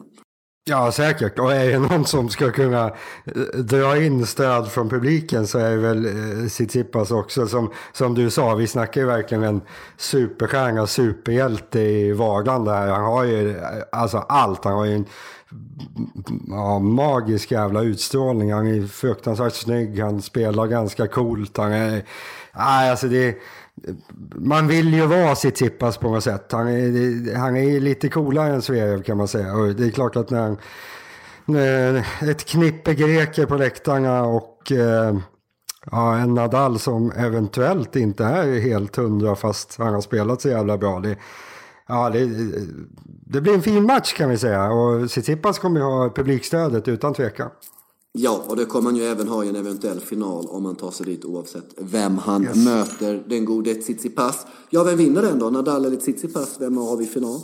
Ja, 0.69 0.91
säkert. 0.91 1.39
Och 1.39 1.53
är 1.53 1.71
det 1.71 1.79
någon 1.79 2.05
som 2.05 2.29
ska 2.29 2.51
kunna 2.51 2.85
eh, 3.25 3.59
dra 3.59 4.03
in 4.03 4.25
stöd 4.25 4.71
från 4.71 4.89
publiken 4.89 5.47
så 5.47 5.59
är 5.59 5.69
det 5.69 5.77
väl 5.77 6.05
eh, 6.05 6.47
Tsitsipas 6.47 7.11
också. 7.11 7.47
Som, 7.47 7.71
som 7.93 8.13
du 8.13 8.29
sa, 8.29 8.55
vi 8.55 8.67
snackar 8.67 9.01
ju 9.01 9.07
verkligen 9.07 9.43
en 9.43 9.61
superstjärna, 9.97 10.87
superhjälte 10.87 11.79
i 11.79 12.11
vardagen 12.11 12.65
där. 12.65 12.87
Han 12.87 13.03
har 13.03 13.23
ju 13.23 13.57
eh, 13.57 13.63
alltså 13.91 14.17
allt. 14.17 14.65
Han 14.65 14.73
har 14.73 14.85
ju 14.85 14.95
en 14.95 15.05
ja, 16.47 16.79
magisk 16.79 17.51
jävla 17.51 17.81
utstrålning. 17.81 18.53
Han 18.53 18.67
är 18.67 18.87
fruktansvärt 18.87 19.53
snygg, 19.53 19.99
han 19.99 20.21
spelar 20.21 20.67
ganska 20.67 21.07
coolt. 21.07 21.57
Han 21.57 21.71
är, 21.71 22.03
nej, 22.55 22.89
alltså 22.89 23.07
det, 23.07 23.37
man 24.35 24.67
vill 24.67 24.93
ju 24.93 25.05
vara 25.05 25.35
sitt 25.35 25.55
Tsitsipas 25.55 25.97
på 25.97 26.09
något 26.09 26.23
sätt. 26.23 26.51
Han 26.51 26.67
är, 26.67 27.35
han 27.35 27.57
är 27.57 27.79
lite 27.79 28.09
coolare 28.09 28.53
än 28.53 28.61
Zverev 28.61 29.03
kan 29.03 29.17
man 29.17 29.27
säga. 29.27 29.53
Och 29.53 29.75
det 29.75 29.85
är 29.85 29.91
klart 29.91 30.15
att 30.15 30.29
när, 30.29 30.57
när 31.45 32.05
ett 32.21 32.45
knippe 32.45 32.93
greker 32.93 33.45
på 33.45 33.55
läktarna 33.55 34.23
och 34.23 34.71
eh, 34.71 35.17
ja, 35.91 36.17
en 36.17 36.33
Nadal 36.33 36.79
som 36.79 37.11
eventuellt 37.11 37.95
inte 37.95 38.25
är 38.25 38.59
helt 38.59 38.95
hundra 38.95 39.35
fast 39.35 39.77
han 39.77 39.93
har 39.93 40.01
spelat 40.01 40.41
så 40.41 40.49
jävla 40.49 40.77
bra. 40.77 40.99
Det, 40.99 41.17
ja, 41.87 42.09
det, 42.09 42.29
det 43.05 43.41
blir 43.41 43.53
en 43.53 43.61
fin 43.61 43.83
match 43.83 44.13
kan 44.13 44.29
vi 44.29 44.37
säga 44.37 44.71
och 44.71 45.09
Tsitsipas 45.09 45.59
kommer 45.59 45.79
ju 45.79 45.85
ha 45.85 46.09
publikstödet 46.09 46.87
utan 46.87 47.13
tvekan. 47.13 47.49
Ja, 48.17 48.43
och 48.47 48.55
det 48.55 48.65
kommer 48.65 48.91
man 48.91 48.95
ju 48.95 49.03
även 49.03 49.27
ha 49.27 49.43
i 49.43 49.49
en 49.49 49.55
eventuell 49.55 49.99
final 49.99 50.47
om 50.47 50.63
man 50.63 50.75
tar 50.75 50.91
sig 50.91 51.05
dit 51.05 51.25
oavsett 51.25 51.73
vem 51.77 52.17
han 52.17 52.43
yes. 52.43 52.55
möter. 52.55 53.23
Den 53.27 53.45
gode 53.45 53.75
Tsitsipas. 53.75 54.45
Ja, 54.69 54.83
vem 54.83 54.97
vinner 54.97 55.21
den 55.21 55.39
då? 55.39 55.49
Nadal 55.49 55.85
eller 55.85 55.97
Tsitsipas? 55.97 56.61
Vem 56.61 56.77
har 56.77 56.97
vi 56.97 57.03
i 57.03 57.07
final? 57.07 57.39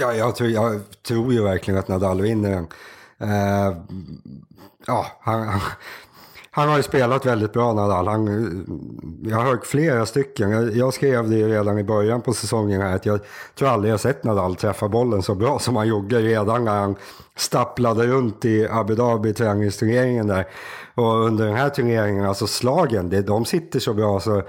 Ja, 0.00 0.14
jag 0.14 0.36
tror, 0.36 0.50
jag 0.50 0.80
tror 1.02 1.32
ju 1.32 1.42
verkligen 1.42 1.80
att 1.80 1.88
Nadal 1.88 2.20
vinner 2.20 2.50
den. 2.50 2.66
Uh, 3.28 3.76
ja, 4.86 5.06
han, 5.20 5.48
han 5.48 5.60
han 6.56 6.68
har 6.68 6.76
ju 6.76 6.82
spelat 6.82 7.26
väldigt 7.26 7.52
bra 7.52 7.72
Nadal. 7.72 8.08
Han, 8.08 8.28
eh, 8.28 9.30
jag 9.30 9.36
har 9.36 9.44
hört 9.44 9.66
flera 9.66 10.06
stycken. 10.06 10.50
Jag, 10.50 10.76
jag 10.76 10.94
skrev 10.94 11.30
det 11.30 11.48
redan 11.48 11.78
i 11.78 11.84
början 11.84 12.20
på 12.20 12.32
säsongen 12.32 12.80
här 12.80 12.94
att 12.94 13.06
jag 13.06 13.20
tror 13.58 13.68
aldrig 13.68 13.92
jag 13.92 14.00
sett 14.00 14.24
Nadal 14.24 14.56
träffa 14.56 14.88
bollen 14.88 15.22
så 15.22 15.34
bra 15.34 15.58
som 15.58 15.76
han 15.76 15.88
gjorde 15.88 16.20
redan 16.20 16.64
när 16.64 16.80
han 16.80 16.96
stapplade 17.36 18.06
runt 18.06 18.44
i 18.44 18.68
Abu 18.70 18.94
Dhabi 18.94 19.34
träningsturneringen 19.34 20.26
där. 20.26 20.46
Och 20.94 21.24
under 21.24 21.46
den 21.46 21.56
här 21.56 21.68
turneringen, 21.68 22.24
alltså 22.24 22.46
slagen, 22.46 23.08
det, 23.08 23.22
de 23.22 23.44
sitter 23.44 23.80
så 23.80 23.94
bra 23.94 24.20
så 24.20 24.42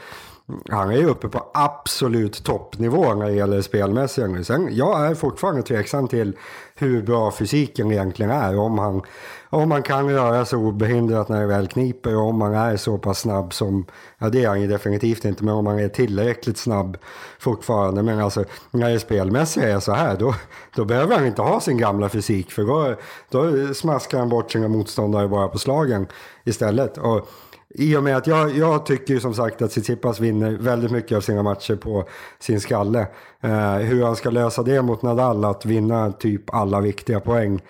han 0.69 0.91
är 0.91 0.97
ju 0.97 1.05
uppe 1.05 1.29
på 1.29 1.51
absolut 1.53 2.43
toppnivå 2.43 3.13
när 3.13 3.25
det 3.25 3.33
gäller 3.33 3.61
spelmässiga. 3.61 4.43
Sen, 4.43 4.69
jag 4.71 5.07
är 5.07 5.15
fortfarande 5.15 5.61
tveksam 5.61 6.07
till 6.07 6.37
hur 6.77 7.01
bra 7.01 7.31
fysiken 7.31 7.91
egentligen 7.91 8.31
är. 8.31 8.57
Om 8.57 8.77
han, 8.79 9.01
om 9.49 9.71
han 9.71 9.83
kan 9.83 10.09
röra 10.09 10.45
sig 10.45 10.59
obehindrat 10.59 11.29
när 11.29 11.41
det 11.41 11.47
väl 11.47 11.67
kniper 11.67 12.15
och 12.15 12.29
om 12.29 12.41
han 12.41 12.53
är 12.53 12.77
så 12.77 12.97
pass 12.97 13.19
snabb 13.19 13.53
som, 13.53 13.85
ja 14.17 14.29
det 14.29 14.43
är 14.43 14.47
han 14.47 14.61
ju 14.61 14.67
definitivt 14.67 15.25
inte, 15.25 15.43
men 15.43 15.53
om 15.53 15.65
han 15.65 15.79
är 15.79 15.89
tillräckligt 15.89 16.57
snabb 16.57 16.97
fortfarande. 17.39 18.03
Men 18.03 18.19
alltså 18.19 18.45
när 18.71 18.89
det 18.89 18.99
spelmässiga 18.99 19.69
är 19.75 19.79
så 19.79 19.91
här, 19.91 20.17
då, 20.17 20.35
då 20.75 20.85
behöver 20.85 21.15
han 21.15 21.25
inte 21.25 21.41
ha 21.41 21.59
sin 21.59 21.77
gamla 21.77 22.09
fysik 22.09 22.51
för 22.51 22.63
då, 22.63 22.95
då 23.29 23.73
smaskar 23.73 24.19
han 24.19 24.29
bort 24.29 24.51
sina 24.51 24.67
motståndare 24.67 25.27
bara 25.27 25.47
på 25.47 25.57
slagen 25.57 26.07
istället. 26.43 26.97
Och 26.97 27.29
i 27.77 27.95
och 27.95 28.03
med 28.03 28.17
att 28.17 28.27
jag, 28.27 28.57
jag 28.57 28.85
tycker 28.85 29.19
som 29.19 29.33
sagt 29.33 29.61
att 29.61 29.71
Tsitsipas 29.71 30.19
vinner 30.19 30.51
väldigt 30.51 30.91
mycket 30.91 31.17
av 31.17 31.21
sina 31.21 31.43
matcher 31.43 31.75
på 31.75 32.03
sin 32.39 32.61
skalle. 32.61 33.07
Eh, 33.41 33.75
hur 33.75 34.03
han 34.03 34.15
ska 34.15 34.29
lösa 34.29 34.63
det 34.63 34.81
mot 34.81 35.01
Nadal, 35.01 35.45
att 35.45 35.65
vinna 35.65 36.11
typ 36.11 36.53
alla 36.53 36.81
viktiga 36.81 37.19
poäng. 37.19 37.61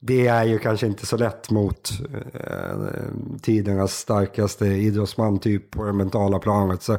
Det 0.00 0.26
är 0.26 0.44
ju 0.44 0.58
kanske 0.58 0.86
inte 0.86 1.06
så 1.06 1.16
lätt 1.16 1.50
mot 1.50 1.90
eh, 2.34 2.76
tidernas 3.42 3.92
starkaste 3.92 4.66
idrottsman 4.66 5.38
typ 5.38 5.70
på 5.70 5.84
det 5.84 5.92
mentala 5.92 6.38
planet. 6.38 6.82
Så, 6.82 6.92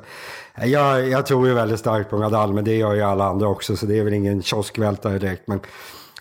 eh, 0.55 0.65
jag, 0.65 1.09
jag 1.09 1.25
tror 1.25 1.47
ju 1.47 1.53
väldigt 1.53 1.79
starkt 1.79 2.09
på 2.09 2.17
Nadal, 2.17 2.53
men 2.53 2.63
det 2.63 2.75
gör 2.75 2.93
ju 2.93 3.01
alla 3.01 3.25
andra 3.25 3.47
också. 3.47 3.75
Så 3.75 3.85
det 3.85 3.99
är 3.99 4.03
väl 4.03 4.13
ingen 4.13 4.41
kioskvältare 4.41 5.19
direkt. 5.19 5.47
Men 5.47 5.59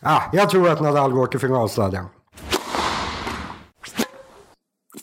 ah, 0.02 0.22
jag 0.32 0.50
tror 0.50 0.68
att 0.68 0.80
Nadal 0.80 1.12
går 1.12 1.26
till 1.26 1.40
finalstadion. 1.40 2.04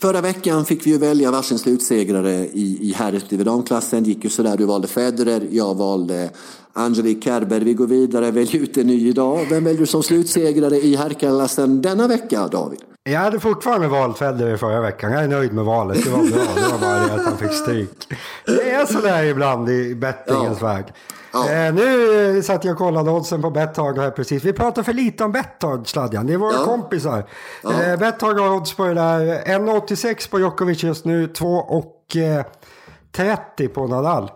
Förra 0.01 0.21
veckan 0.21 0.65
fick 0.65 0.85
vi 0.87 0.91
ju 0.91 0.97
välja 0.97 1.31
varsin 1.31 1.59
slutsegrare 1.59 2.33
i, 2.33 2.77
i 2.81 2.93
herr 2.97 3.11
respektive 3.11 3.43
damklassen. 3.43 4.03
Gick 4.03 4.23
ju 4.23 4.29
sådär, 4.29 4.57
du 4.57 4.65
valde 4.65 4.87
Federer, 4.87 5.47
jag 5.51 5.75
valde 5.75 6.29
Angelique 6.73 7.21
Kerber. 7.21 7.59
Vi 7.59 7.73
går 7.73 7.87
vidare, 7.87 8.31
välj 8.31 8.57
ut 8.57 8.77
en 8.77 8.87
ny 8.87 9.09
idag. 9.09 9.45
Vem 9.49 9.63
väljer 9.63 9.79
du 9.79 9.85
som 9.85 10.03
slutsegrare 10.03 10.75
i 10.75 10.95
herrklassen 10.95 11.81
denna 11.81 12.07
vecka, 12.07 12.47
David? 12.47 12.79
Jag 13.03 13.19
hade 13.19 13.39
fortfarande 13.39 13.87
valt 13.87 14.17
Federer 14.17 14.57
förra 14.57 14.81
veckan. 14.81 15.11
Jag 15.11 15.23
är 15.23 15.27
nöjd 15.27 15.53
med 15.53 15.65
valet. 15.65 16.03
Det 16.03 16.09
var 16.09 16.17
bra. 16.17 16.43
Det 16.55 16.71
var 16.71 16.79
bara 16.79 17.07
det 17.07 17.13
att 17.13 17.25
han 17.25 17.37
fick 17.37 17.53
stryk. 17.53 18.07
Det 18.45 18.71
är 18.71 18.85
sådär 18.85 19.23
ibland 19.23 19.69
i 19.69 19.95
bettingens 19.95 20.57
ja. 20.61 20.67
värld. 20.67 20.93
Ja. 21.33 21.51
Eh, 21.51 21.73
nu 21.73 22.41
satt 22.43 22.65
jag 22.65 22.71
och 22.71 22.77
kollade 22.77 23.11
oddsen 23.11 23.41
på 23.41 23.49
Betthard 23.49 23.97
här 23.97 24.11
precis. 24.11 24.43
Vi 24.43 24.53
pratar 24.53 24.83
för 24.83 24.93
lite 24.93 25.23
om 25.23 25.31
Betthard, 25.31 25.87
Sladjan. 25.87 26.27
Det 26.27 26.33
är 26.33 26.37
våra 26.37 26.53
ja. 26.53 26.65
kompisar. 26.65 27.23
Ja. 27.63 27.83
Eh, 27.83 27.99
Betthard 27.99 28.39
har 28.39 28.55
odds 28.55 28.73
på 28.73 28.85
det 28.85 28.93
där. 28.93 29.43
1,86 29.45 30.29
på 30.29 30.39
Djokovic 30.39 30.83
just 30.83 31.05
nu. 31.05 31.27
2,30 31.27 33.67
på 33.67 33.87
Nadal. 33.87 34.31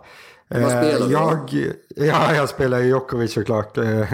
Vad 0.48 0.70
spelar 0.70 1.06
du 1.06 1.12
jag, 1.12 1.50
Ja, 1.96 2.34
jag 2.34 2.48
spelar 2.48 2.78
ju 2.78 2.86
Djokovic 2.86 3.32
såklart. 3.32 3.78
Eh, 3.78 4.12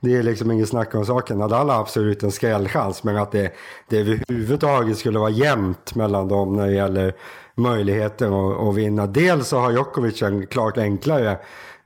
det 0.00 0.16
är 0.16 0.22
liksom 0.22 0.50
ingen 0.50 0.66
snack 0.66 0.94
om 0.94 1.06
saken. 1.06 1.38
Nadal 1.38 1.70
har 1.70 1.80
absolut 1.80 2.22
en 2.22 2.32
skrällchans. 2.32 3.04
Men 3.04 3.16
att 3.16 3.32
det, 3.32 3.52
det 3.88 3.98
överhuvudtaget 3.98 4.98
skulle 4.98 5.18
vara 5.18 5.30
jämnt 5.30 5.94
mellan 5.94 6.28
dem 6.28 6.56
när 6.56 6.66
det 6.66 6.72
gäller 6.72 7.14
möjligheten 7.54 8.32
att, 8.32 8.60
att 8.60 8.74
vinna. 8.74 9.06
Dels 9.06 9.48
så 9.48 9.58
har 9.58 9.70
Djokovic 9.70 10.22
en 10.22 10.46
klart 10.46 10.78
enklare 10.78 11.38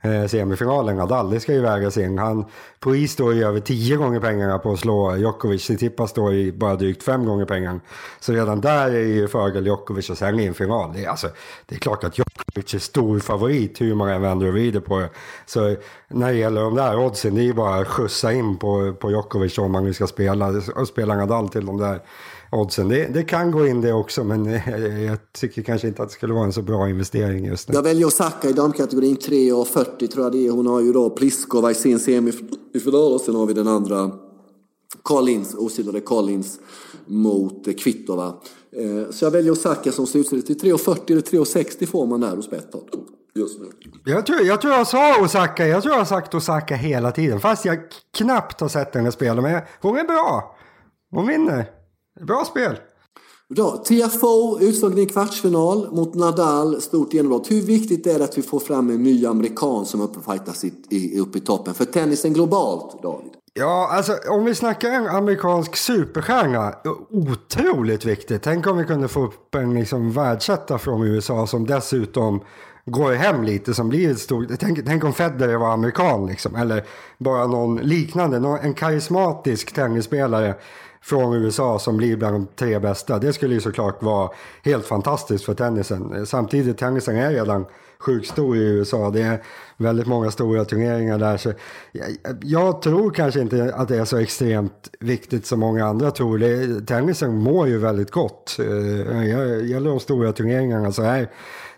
eh, 0.05 0.27
semifinalen. 0.27 0.97
Nadal, 0.97 1.29
det 1.29 1.39
ska 1.39 1.53
ju 1.53 1.61
vägas 1.61 1.97
in. 1.97 2.17
Han, 2.17 2.45
på 2.79 2.95
is 2.95 3.11
står 3.11 3.33
ju 3.33 3.43
över 3.43 3.59
tio 3.59 3.95
gånger 3.95 4.19
pengarna 4.19 4.59
på 4.59 4.71
att 4.71 4.79
slå 4.79 5.17
Djokovic. 5.17 5.63
Tsitsipas 5.63 6.09
står 6.09 6.33
ju 6.33 6.51
bara 6.51 6.75
drygt 6.75 7.03
fem 7.03 7.25
gånger 7.25 7.45
pengarna. 7.45 7.79
Så 8.19 8.33
redan 8.33 8.61
där 8.61 8.87
är 8.91 9.05
ju 9.05 9.27
fördel 9.27 9.65
Djokovic 9.65 10.09
och 10.09 10.17
sen 10.17 10.39
i 10.39 10.45
en 10.45 10.53
final. 10.53 10.93
Det 10.93 11.05
är, 11.05 11.09
alltså, 11.09 11.27
det 11.65 11.75
är 11.75 11.79
klart 11.79 12.03
att 12.03 12.17
Djokovic 12.17 12.73
är 12.73 12.79
stor 12.79 13.19
favorit 13.19 13.81
hur 13.81 13.95
man 13.95 14.09
än 14.09 14.21
vänder 14.21 14.47
och 14.47 14.53
vrider 14.53 14.79
på 14.79 14.99
det. 14.99 15.09
Så 15.45 15.75
när 16.07 16.27
det 16.27 16.37
gäller 16.37 16.61
de 16.61 16.75
där 16.75 16.97
oddsen, 16.97 17.35
det 17.35 17.41
är 17.41 17.45
ju 17.45 17.53
bara 17.53 17.75
att 17.75 17.87
skjutsa 17.87 18.33
in 18.33 18.57
på, 18.57 18.93
på 18.93 19.11
Djokovic 19.11 19.57
om 19.57 19.71
man 19.71 19.83
nu 19.83 19.93
ska 19.93 20.07
spela, 20.07 20.47
och 20.75 20.87
spela 20.87 21.15
Nadal 21.15 21.49
till 21.49 21.65
de 21.65 21.77
där 21.77 21.99
oddsen. 22.51 22.87
Det, 22.87 23.13
det, 23.13 23.23
kan 23.23 23.51
gå 23.51 23.67
in 23.67 23.81
det 23.81 23.93
också, 23.93 24.23
men 24.23 24.45
jag 25.05 25.17
tycker 25.31 25.61
kanske 25.61 25.87
inte 25.87 26.03
att 26.03 26.09
det 26.09 26.13
skulle 26.13 26.33
vara 26.33 26.45
en 26.45 26.53
så 26.53 26.61
bra 26.61 26.89
investering 26.89 27.45
just 27.45 27.69
nu. 27.69 27.75
Jag 27.75 27.83
väljer 27.83 28.07
Osaka 28.07 28.49
i 28.49 28.53
damkategorin 28.53 29.17
3,40 29.17 30.07
tror 30.07 30.25
jag 30.25 30.31
det 30.31 30.47
är. 30.47 30.51
Hon 30.51 30.67
har 30.67 30.81
ju 30.81 30.93
då 30.93 31.09
Pliskova 31.09 31.71
i 31.71 31.75
sin 31.75 31.99
semifinal 31.99 33.13
och 33.13 33.21
sen 33.21 33.35
har 33.35 33.45
vi 33.45 33.53
den 33.53 33.67
andra 33.67 34.11
Collins, 35.01 35.55
osidade 35.55 36.01
Collins 36.01 36.59
mot 37.05 37.79
Kvitova. 37.79 38.27
Eh, 38.75 39.11
så 39.11 39.25
jag 39.25 39.31
väljer 39.31 39.51
Osaka 39.51 39.91
som 39.91 40.07
slutserie 40.07 40.43
till 40.43 40.59
3,40 40.59 41.11
eller 41.11 41.21
3,60 41.21 41.85
får 41.85 42.05
man 42.05 42.21
där 42.21 42.35
hos 42.35 42.49
Betthard. 42.49 42.83
Just 43.35 43.59
nu. 43.59 43.65
Jag 44.05 44.25
tror, 44.25 44.41
jag 44.41 44.61
tror 44.61 44.73
jag 44.73 44.87
sa 44.87 45.21
Osaka, 45.21 45.67
jag 45.67 45.83
tror 45.83 45.93
jag 45.93 45.99
har 45.99 46.05
sagt 46.05 46.33
Osaka 46.33 46.75
hela 46.75 47.11
tiden. 47.11 47.39
Fast 47.39 47.65
jag 47.65 47.79
knappt 48.17 48.61
har 48.61 48.67
sett 48.67 48.95
henne 48.95 49.11
spela. 49.11 49.41
Men 49.41 49.61
hon 49.81 49.97
är 49.97 50.03
bra. 50.03 50.55
Hon 51.11 51.27
vinner. 51.27 51.74
Bra 52.21 52.45
spel! 52.45 52.77
Bra. 53.49 53.71
TFO 53.77 54.59
utslagen 54.61 54.97
i 54.97 55.05
kvartsfinal 55.05 55.91
mot 55.91 56.15
Nadal, 56.15 56.81
stort 56.81 57.13
genombrott. 57.13 57.51
Hur 57.51 57.61
viktigt 57.61 58.07
är 58.07 58.19
det 58.19 58.25
att 58.25 58.37
vi 58.37 58.41
får 58.41 58.59
fram 58.59 58.89
en 58.89 59.03
ny 59.03 59.25
amerikan 59.25 59.85
som 59.85 60.01
uppe 60.01 60.19
fightas 60.31 60.63
i, 60.89 61.19
upp 61.19 61.35
i 61.35 61.39
toppen 61.39 61.73
för 61.73 61.85
tennisen 61.85 62.33
globalt, 62.33 63.01
David? 63.01 63.31
Ja, 63.53 63.89
alltså 63.91 64.17
om 64.29 64.45
vi 64.45 64.55
snackar 64.55 64.89
en 64.89 65.07
amerikansk 65.07 65.75
superstjärna, 65.75 66.73
otroligt 67.09 68.05
viktigt. 68.05 68.43
Tänk 68.43 68.67
om 68.67 68.77
vi 68.77 68.83
kunde 68.83 69.07
få 69.07 69.25
upp 69.25 69.55
en 69.55 69.73
liksom, 69.73 70.11
världsetta 70.11 70.77
från 70.77 71.03
USA 71.03 71.47
som 71.47 71.67
dessutom 71.67 72.41
går 72.85 73.11
hem 73.11 73.43
lite 73.43 73.73
som 73.73 73.89
blir 73.89 74.11
ett 74.11 74.19
stort... 74.19 74.47
Tänk, 74.59 74.85
tänk 74.85 75.03
om 75.03 75.13
Federer 75.13 75.57
var 75.57 75.73
amerikan 75.73 76.27
liksom, 76.27 76.55
eller 76.55 76.83
bara 77.17 77.47
någon 77.47 77.77
liknande, 77.77 78.39
någon, 78.39 78.59
en 78.59 78.73
karismatisk 78.73 79.73
tennisspelare 79.73 80.55
från 81.05 81.33
USA 81.33 81.79
som 81.79 81.97
blir 81.97 82.17
bland 82.17 82.35
de 82.35 82.47
tre 82.55 82.79
bästa. 82.79 83.19
Det 83.19 83.33
skulle 83.33 83.53
ju 83.53 83.61
såklart 83.61 84.03
vara 84.03 84.29
helt 84.63 84.85
fantastiskt 84.85 85.45
för 85.45 85.53
tennisen. 85.53 86.25
Samtidigt, 86.25 86.77
tennisen 86.77 87.15
är 87.15 87.31
redan 87.31 87.65
sjukt 87.99 88.27
stor 88.27 88.57
i 88.57 88.59
USA. 88.59 89.09
Det 89.09 89.21
är 89.21 89.43
väldigt 89.77 90.07
många 90.07 90.31
stora 90.31 90.65
turneringar 90.65 91.19
där. 91.19 91.37
Så 91.37 91.53
jag, 91.91 92.07
jag 92.41 92.81
tror 92.81 93.11
kanske 93.11 93.41
inte 93.41 93.73
att 93.75 93.87
det 93.87 93.97
är 93.97 94.05
så 94.05 94.17
extremt 94.17 94.89
viktigt 94.99 95.45
som 95.45 95.59
många 95.59 95.85
andra 95.85 96.11
tror. 96.11 96.37
Det, 96.37 96.85
tennisen 96.85 97.37
mår 97.37 97.67
ju 97.67 97.77
väldigt 97.77 98.11
gott. 98.11 98.57
Eh, 98.59 99.65
gäller 99.65 99.89
de 99.89 99.99
stora 99.99 100.31
turneringarna 100.31 100.91
så 100.91 101.01
är 101.01 101.29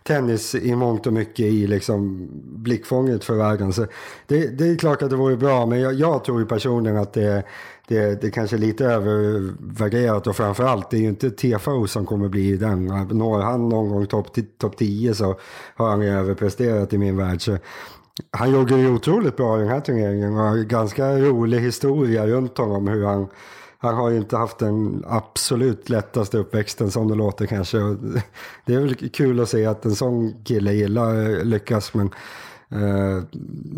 tennis 0.07 0.55
i 0.55 0.75
mångt 0.75 1.07
och 1.07 1.13
mycket 1.13 1.45
i 1.45 1.67
liksom 1.67 2.29
blickfånget 2.43 3.23
för 3.23 3.35
världen. 3.35 3.73
Så 3.73 3.85
det, 4.27 4.47
det, 4.47 4.67
är 4.67 4.75
klart 4.75 5.01
att 5.01 5.09
det 5.09 5.15
vore 5.15 5.37
bra, 5.37 5.65
men 5.65 5.79
jag, 5.79 5.93
jag 5.93 6.23
tror 6.23 6.39
ju 6.39 6.45
personligen 6.45 6.97
att 6.97 7.13
det, 7.13 7.43
det, 7.87 8.21
det 8.21 8.31
kanske 8.31 8.55
är 8.55 8.59
lite 8.59 8.85
övervärderat 8.85 10.27
och 10.27 10.35
framförallt 10.35 10.89
det 10.89 10.97
är 10.97 11.01
ju 11.01 11.07
inte 11.07 11.31
TFO 11.31 11.87
som 11.87 12.05
kommer 12.05 12.29
bli 12.29 12.57
den. 12.57 12.85
Når 13.11 13.41
han 13.41 13.69
någon 13.69 13.89
gång 13.89 14.05
topp 14.05 14.27
top 14.57 14.77
10 14.77 15.13
så 15.13 15.39
har 15.75 15.89
han 15.89 16.01
ju 16.01 16.09
överpresterat 16.09 16.93
i 16.93 16.97
min 16.97 17.17
värld. 17.17 17.41
Så 17.41 17.57
han 18.31 18.51
gjorde 18.51 18.77
ju 18.77 18.93
otroligt 18.93 19.37
bra 19.37 19.57
i 19.57 19.59
den 19.59 19.69
här 19.69 19.79
turneringen 19.79 20.33
och 20.37 20.43
har 20.43 20.57
ganska 20.57 21.17
rolig 21.17 21.59
historia 21.59 22.27
runt 22.27 22.57
honom 22.57 22.87
hur 22.87 23.05
han 23.05 23.27
han 23.79 23.95
har 23.95 24.09
ju 24.09 24.17
inte 24.17 24.37
haft 24.37 24.57
den 24.57 25.03
absolut 25.07 25.89
lättaste 25.89 26.37
uppväxten 26.37 26.91
som 26.91 27.07
det 27.07 27.15
låter 27.15 27.45
kanske. 27.45 27.77
Det 28.65 28.73
är 28.73 28.79
väl 28.79 29.09
kul 29.09 29.39
att 29.39 29.49
se 29.49 29.65
att 29.65 29.85
en 29.85 29.95
sån 29.95 30.43
kille 30.43 30.73
gillar 30.73 31.43
lyckas 31.43 31.93
men 31.93 32.09
Uh, 32.75 33.23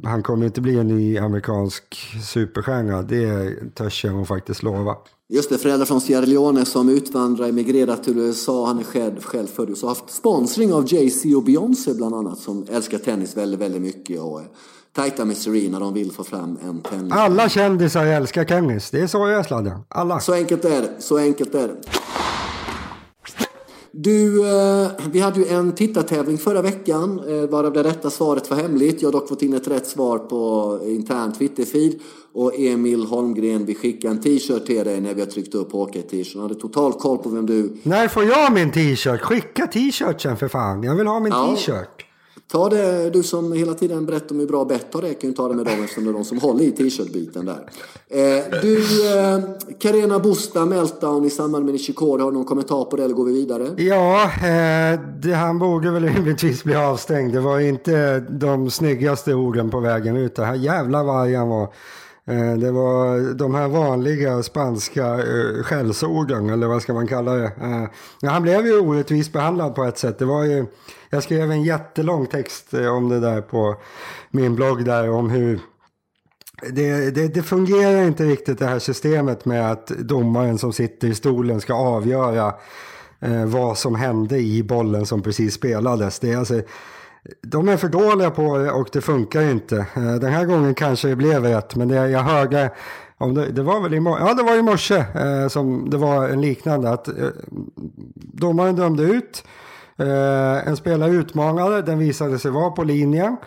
han 0.04 0.24
kommer 0.24 0.46
inte 0.46 0.62
bli 0.62 0.80
en 0.80 0.88
ny 0.88 1.18
amerikansk 1.18 1.84
superstjärna, 2.24 3.02
det 3.02 3.56
törs 3.76 4.06
jag 4.06 4.16
nog 4.16 4.28
faktiskt 4.28 4.64
lova. 4.64 4.96
Just 5.34 5.50
det, 5.50 5.58
föräldrar 5.58 5.86
från 5.86 6.02
Sierra 6.02 6.26
Leone 6.26 6.66
som 6.66 6.90
utvandrar, 6.90 7.48
emigrerat 7.48 8.04
till 8.04 8.18
USA. 8.18 8.66
Han 8.66 8.80
är 8.80 8.84
själv, 8.84 9.22
själv 9.22 9.48
född 9.48 9.70
och 9.70 9.78
har 9.78 9.90
haft 9.90 10.10
sponsring 10.10 10.74
av 10.74 10.94
Jay-Z 10.94 11.36
och 11.36 11.44
Beyoncé 11.44 11.94
bland 11.94 12.16
annat 12.16 12.38
som 12.38 12.66
älskar 12.70 12.98
tennis 12.98 13.38
väldigt, 13.38 13.60
väldigt 13.60 13.82
mycket. 13.82 14.20
Och, 14.20 14.42
tajta 14.96 15.26
med 15.26 15.38
Serena, 15.38 15.80
de 15.80 15.94
vill 15.94 16.12
få 16.12 16.24
fram 16.24 16.58
en 16.64 16.82
tennis. 16.82 17.14
Alla 17.14 17.50
kändisar 17.50 18.06
älskar 18.06 18.46
tennis, 18.46 18.90
det 18.90 19.02
är 19.02 19.08
så 19.08 19.18
jag 19.18 19.40
är 19.40 19.44
sladden. 19.44 19.80
Alla. 19.88 20.20
Så 20.20 20.34
enkelt 20.34 20.66
är 20.66 20.82
det, 20.82 20.92
så 21.00 21.18
enkelt 21.18 21.56
är 21.56 21.68
det. 21.68 21.76
Du, 23.92 24.50
eh, 24.50 24.92
vi 25.12 25.20
hade 25.20 25.40
ju 25.40 25.48
en 25.48 25.72
tittartävling 25.72 26.38
förra 26.38 26.62
veckan 26.62 27.22
eh, 27.28 27.50
varav 27.50 27.74
det 27.74 27.84
rätta 27.84 28.10
svaret 28.10 28.50
var 28.50 28.58
hemligt. 28.58 29.02
Jag 29.02 29.08
har 29.08 29.12
dock 29.12 29.30
fått 29.30 29.42
in 29.42 29.54
ett 29.54 29.68
rätt 29.68 29.88
svar 29.88 30.18
på 30.20 30.80
intern 30.86 31.34
Twitterfeed. 31.34 32.00
Och 32.34 32.60
Emil 32.60 33.06
Holmgren, 33.06 33.66
vi 33.66 33.76
skickar 33.76 34.10
en 34.10 34.22
t-shirt 34.22 34.66
till 34.66 34.86
dig 34.86 35.02
när 35.02 35.14
vi 35.14 35.22
har 35.22 35.28
tryckt 35.28 35.56
upp 35.56 35.72
hockey-t-shirten. 35.72 36.42
hade 36.42 36.56
total 36.56 36.94
koll 36.94 37.18
på 37.18 37.30
vem 37.30 37.46
du... 37.46 37.78
När 37.84 38.08
får 38.08 38.24
jag 38.24 38.54
min 38.54 38.72
t-shirt? 38.72 39.22
Skicka 39.22 39.68
t-shirten 39.68 40.38
för 40.38 40.48
fan. 40.48 40.84
Jag 40.84 40.96
vill 40.96 41.08
ha 41.08 41.20
min 41.20 41.32
ja. 41.32 41.56
t-shirt. 41.56 42.09
Ta 42.52 42.70
det, 42.70 43.10
du 43.10 43.24
som 43.24 43.54
hela 43.54 43.74
tiden 43.74 44.06
berättar 44.06 44.36
om 44.36 44.40
hur 44.40 44.48
bra 44.48 44.66
bett 44.66 44.94
har 44.94 45.02
det, 45.02 45.14
kan 45.14 45.30
ju 45.30 45.36
ta 45.36 45.48
det 45.48 45.56
med 45.56 45.66
dem 45.66 45.84
eftersom 45.84 46.04
det 46.04 46.10
är 46.10 46.14
de 46.14 46.26
som 46.26 46.38
håller 46.38 46.64
i 46.64 46.72
t-shirt-biten 46.72 47.46
där. 47.46 47.70
Eh, 48.08 48.62
du, 48.62 48.78
eh, 49.18 49.40
Carena 49.80 50.20
Busta, 50.20 50.66
Meltdown 50.66 51.26
i 51.26 51.30
samband 51.30 51.66
med 51.66 51.74
Nishikori, 51.74 52.22
har 52.22 52.32
du 52.32 52.38
någon 52.38 52.46
kommentar 52.46 52.86
på 52.86 52.96
det 52.96 53.04
eller 53.04 53.16
går 53.16 53.26
vi 53.26 53.34
vidare? 53.34 53.68
Ja, 53.78 54.24
eh, 54.24 55.00
det, 55.20 55.34
han 55.34 55.60
borde 55.60 55.92
väl 55.92 56.04
rimligtvis 56.16 56.64
bli 56.64 56.76
avstängd. 56.76 57.34
Det 57.34 57.40
var 57.40 57.60
inte 57.60 58.20
de 58.20 58.72
snyggaste 58.72 59.34
orden 59.34 59.70
på 59.70 59.80
vägen 59.80 60.18
ut. 60.18 60.36
Det 60.36 60.46
här 60.46 60.56
jävla 60.56 61.04
vargen 61.04 61.48
var 61.48 61.74
Eh, 62.30 62.54
det 62.54 62.72
var 62.72 63.34
de 63.34 63.56
här 63.56 63.68
vanliga 63.68 64.44
spanska 64.44 65.06
eh, 65.06 65.64
skällsorden, 65.64 66.50
eller 66.50 66.68
vad 66.68 66.82
ska 66.82 66.94
man 66.94 67.08
kalla 67.08 67.34
det. 67.34 67.52
Eh, 67.62 68.30
han 68.30 68.44
blev 68.44 68.66
ju 68.66 68.80
orättvist 68.80 69.34
behandlad 69.34 69.76
på 69.76 69.84
ett 69.84 69.98
sätt. 69.98 70.20
Det 70.20 70.26
var 70.26 70.44
ju 70.44 70.66
jag 71.10 71.24
skrev 71.24 71.52
en 71.52 71.64
jättelång 71.64 72.28
text 72.28 72.74
om 72.74 73.10
det 73.10 73.20
där 73.20 73.42
på 73.42 73.76
min 74.32 74.56
blogg 74.56 74.86
där 74.86 75.10
om 75.10 75.30
hur 75.30 75.60
det, 76.72 77.16
det, 77.16 77.28
det, 77.28 77.44
fungerar 77.44 78.04
inte 78.04 78.24
riktigt 78.24 78.60
det 78.60 78.66
här 78.66 78.80
systemet 78.80 79.46
med 79.46 79.72
att 79.72 79.88
domaren 79.88 80.58
som 80.58 80.74
sitter 80.74 81.08
i 81.08 81.16
stolen 81.16 81.62
ska 81.62 81.74
avgöra 81.74 82.54
eh, 83.20 83.46
vad 83.46 83.78
som 83.78 83.96
hände 83.96 84.38
i 84.38 84.64
bollen 84.64 85.06
som 85.06 85.22
precis 85.22 85.54
spelades. 85.54 86.20
Det 86.20 86.32
är 86.32 86.38
alltså, 86.38 86.62
de 87.42 87.70
är 87.70 87.78
för 87.78 87.88
dåliga 87.88 88.32
på 88.32 88.58
det 88.58 88.72
och 88.72 88.90
det 88.92 89.02
funkar 89.02 89.42
inte. 89.42 89.78
Eh, 89.78 90.16
den 90.16 90.32
här 90.32 90.46
gången 90.46 90.76
kanske 90.76 91.08
det 91.08 91.16
blev 91.16 91.44
rätt 91.44 91.76
men 91.76 91.88
det, 91.88 92.10
jag 92.10 92.24
hörde 92.24 92.72
om 93.18 93.34
det, 93.34 93.46
det 93.46 93.64
var 93.64 93.82
väl 93.82 93.94
i, 93.94 93.98
ja, 93.98 94.34
det 94.34 94.44
var 94.44 94.56
i 94.58 94.62
morse 94.62 94.96
eh, 94.96 95.48
som 95.48 95.90
det 95.90 95.98
var 95.98 96.30
en 96.30 96.42
liknande 96.42 96.90
att 96.90 97.08
eh, 97.08 97.14
domaren 98.16 98.76
dömde 98.76 99.04
ut 99.04 99.44
Eh, 100.00 100.68
en 100.68 100.78
spelare 100.78 101.12
utmanade, 101.12 101.82
den 101.82 102.00
visade 102.00 102.40
sig 102.40 102.52
vara 102.52 102.72
på 102.72 102.84
linjen. 102.84 103.38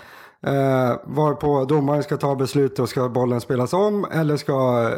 Eh, 0.47 0.97
varpå 1.05 1.65
domaren 1.65 2.03
ska 2.03 2.17
ta 2.17 2.35
beslut 2.35 2.79
och 2.79 2.89
ska 2.89 3.09
bollen 3.09 3.41
spelas 3.41 3.73
om 3.73 4.07
eller 4.13 4.37
ska 4.37 4.91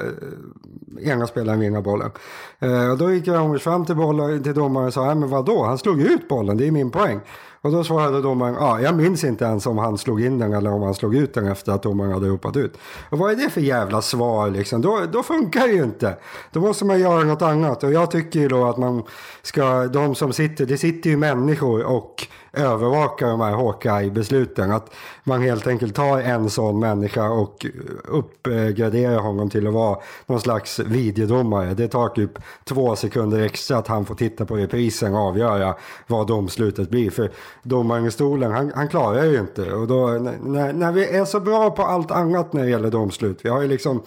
eh, 1.01 1.11
ena 1.11 1.27
spelaren 1.27 1.61
vinna 1.61 1.83
bollen. 1.83 2.11
Eh, 2.59 2.91
och 2.91 2.99
då 2.99 3.11
gick 3.11 3.27
jag 3.27 3.63
fram 3.63 3.85
till, 3.85 3.97
bollen, 3.97 4.43
till 4.43 4.55
domaren 4.55 4.87
och 4.87 4.95
sa, 4.95 5.11
äh, 5.11 5.15
men 5.15 5.29
vadå, 5.29 5.65
han 5.65 5.79
slog 5.79 6.01
ut 6.01 6.29
bollen, 6.29 6.57
det 6.57 6.67
är 6.67 6.71
min 6.71 6.91
poäng. 6.91 7.21
Och 7.65 7.73
då 7.73 7.85
svarade 7.85 8.23
domaren, 8.23 8.55
ja, 8.55 8.81
jag 8.81 8.95
minns 8.95 9.25
inte 9.25 9.45
ens 9.45 9.67
om 9.67 9.79
han 9.79 9.99
slog 9.99 10.25
in 10.25 10.39
den 10.39 10.53
eller 10.53 10.73
om 10.73 10.83
han 10.83 10.95
slog 10.95 11.17
ut 11.17 11.35
den 11.35 11.47
efter 11.47 11.73
att 11.73 11.83
domaren 11.83 12.13
hade 12.13 12.29
ropat 12.29 12.57
ut. 12.57 12.79
Och 13.11 13.19
vad 13.19 13.33
är 13.33 13.37
det 13.37 13.51
för 13.51 13.61
jävla 13.61 14.03
svar 14.03 14.51
liksom? 14.51 14.83
Då, 14.83 15.01
då 15.13 15.23
funkar 15.23 15.67
det 15.67 15.73
ju 15.73 15.83
inte. 15.85 16.17
Då 16.53 16.61
måste 16.61 16.85
man 16.85 17.01
göra 17.01 17.25
något 17.25 17.43
annat. 17.43 17.85
Och 17.85 17.93
jag 17.93 18.11
tycker 18.11 18.41
ju 18.41 18.49
då 18.49 18.65
att 18.65 18.79
man 18.79 19.03
ska, 19.43 19.87
de 19.87 20.15
som 20.15 20.33
sitter, 20.33 20.67
det 20.67 20.79
sitter 20.79 21.11
ju 21.11 21.17
människor 21.17 21.85
och 21.85 22.27
övervakar 22.53 23.27
de 23.27 23.41
här 23.41 23.53
Hawkeye-besluten. 23.53 24.71
Att 24.71 24.95
man 25.25 25.43
helt 25.43 25.67
enkelt 25.67 25.95
tar 25.95 26.21
en 26.21 26.51
sån 26.51 26.81
människa 26.81 27.31
och 27.31 27.67
uppgraderar 28.05 29.19
honom 29.19 29.51
till 29.51 29.67
att 29.67 29.73
vara 29.73 29.99
någon 30.27 30.41
slags 30.41 30.79
videodomare. 30.79 31.75
Det 31.75 31.89
tar 31.89 32.09
typ 32.09 32.31
två 32.65 32.97
sekunder 32.97 33.41
extra 33.41 33.79
att 33.79 33.89
han 33.89 34.07
får 34.07 34.15
titta 34.15 34.45
på 34.45 34.57
reprisen 34.57 35.15
och 35.15 35.21
avgöra 35.21 35.75
vad 36.07 36.27
domslutet 36.27 36.91
blir. 36.91 37.11
För 37.11 37.31
domaren 37.63 38.07
i 38.07 38.11
stolen, 38.11 38.53
han, 38.53 38.73
han 38.75 38.89
klarar 38.89 39.25
ju 39.25 39.41
inte. 39.41 39.73
Och 39.73 39.87
då, 39.87 40.07
när, 40.07 40.73
när 40.73 40.93
vi 40.93 41.09
är 41.09 41.25
så 41.25 41.41
bra 41.41 41.71
på 41.71 41.83
allt 41.83 42.11
annat 42.11 42.53
när 42.53 42.63
det 42.63 42.71
gäller 42.71 42.91
domslut. 42.91 43.41
Vi 43.43 43.49
har 43.49 43.63
ju 43.63 43.69
liksom 43.69 44.03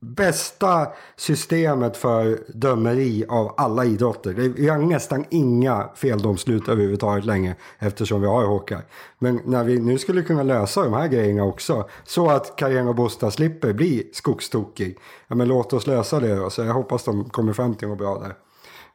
bästa 0.00 0.86
systemet 1.16 1.96
för 1.96 2.38
dömeri 2.48 3.24
av 3.28 3.54
alla 3.56 3.84
idrotter. 3.84 4.32
Vi 4.32 4.68
har 4.68 4.78
nästan 4.78 5.24
inga 5.30 5.88
feldomslut 5.94 6.68
överhuvudtaget 6.68 7.24
längre 7.24 7.54
eftersom 7.78 8.20
vi 8.20 8.26
har 8.26 8.44
hockey. 8.44 8.76
Men 9.18 9.40
när 9.44 9.64
vi 9.64 9.78
nu 9.78 9.98
skulle 9.98 10.22
kunna 10.22 10.42
lösa 10.42 10.82
de 10.82 10.92
här 10.92 11.08
grejerna 11.08 11.44
också 11.44 11.88
så 12.04 12.30
att 12.30 12.56
Carino 12.56 12.92
Bosta 12.92 13.30
slipper 13.30 13.72
bli 13.72 14.10
skogstokig. 14.12 14.98
Ja, 15.28 15.34
men 15.34 15.48
låt 15.48 15.72
oss 15.72 15.86
lösa 15.86 16.20
det 16.20 16.36
då. 16.36 16.50
Så 16.50 16.62
jag 16.62 16.74
hoppas 16.74 17.04
de 17.04 17.30
kommer 17.30 17.52
fram 17.52 17.74
till 17.74 17.88
något 17.88 17.98
bra 17.98 18.18
där. 18.18 18.34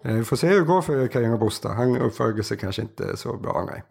Eh, 0.04 0.16
vi 0.16 0.24
får 0.24 0.36
se 0.36 0.48
hur 0.48 0.60
det 0.60 0.66
går 0.66 0.82
för 0.82 1.08
Carino 1.08 1.38
Busta. 1.38 1.70
Han 1.70 1.98
uppför 1.98 2.42
sig 2.42 2.58
kanske 2.58 2.82
inte 2.82 3.18
så 3.18 3.38
bra, 3.38 3.70
nej. 3.72 3.84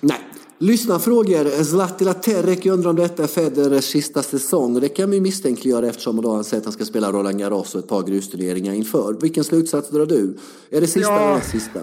Nej, 0.00 0.20
Lyssnarfrågor. 0.58 1.64
Zlatila 1.64 2.14
Terek 2.14 2.66
undrar 2.66 2.90
om 2.90 2.96
detta 2.96 3.22
är 3.22 3.26
Federers 3.26 3.84
sista 3.84 4.22
säsong. 4.22 4.80
Det 4.80 4.88
kan 4.88 5.10
vi 5.10 5.20
misstänkliggöra 5.20 5.86
eftersom 5.86 6.22
då 6.22 6.34
han 6.34 6.44
säger 6.44 6.60
att 6.60 6.64
han 6.64 6.72
ska 6.72 6.84
spela 6.84 7.12
Roland 7.12 7.38
Garros 7.38 7.74
och 7.74 7.80
ett 7.80 7.88
par 7.88 8.02
grusturneringar 8.02 8.72
inför. 8.72 9.16
Vilken 9.20 9.44
slutsats 9.44 9.90
drar 9.90 10.06
du? 10.06 10.36
Är 10.70 10.80
det 10.80 10.86
sista 10.86 11.12
ja, 11.12 11.30
eller 11.30 11.40
sista? 11.40 11.80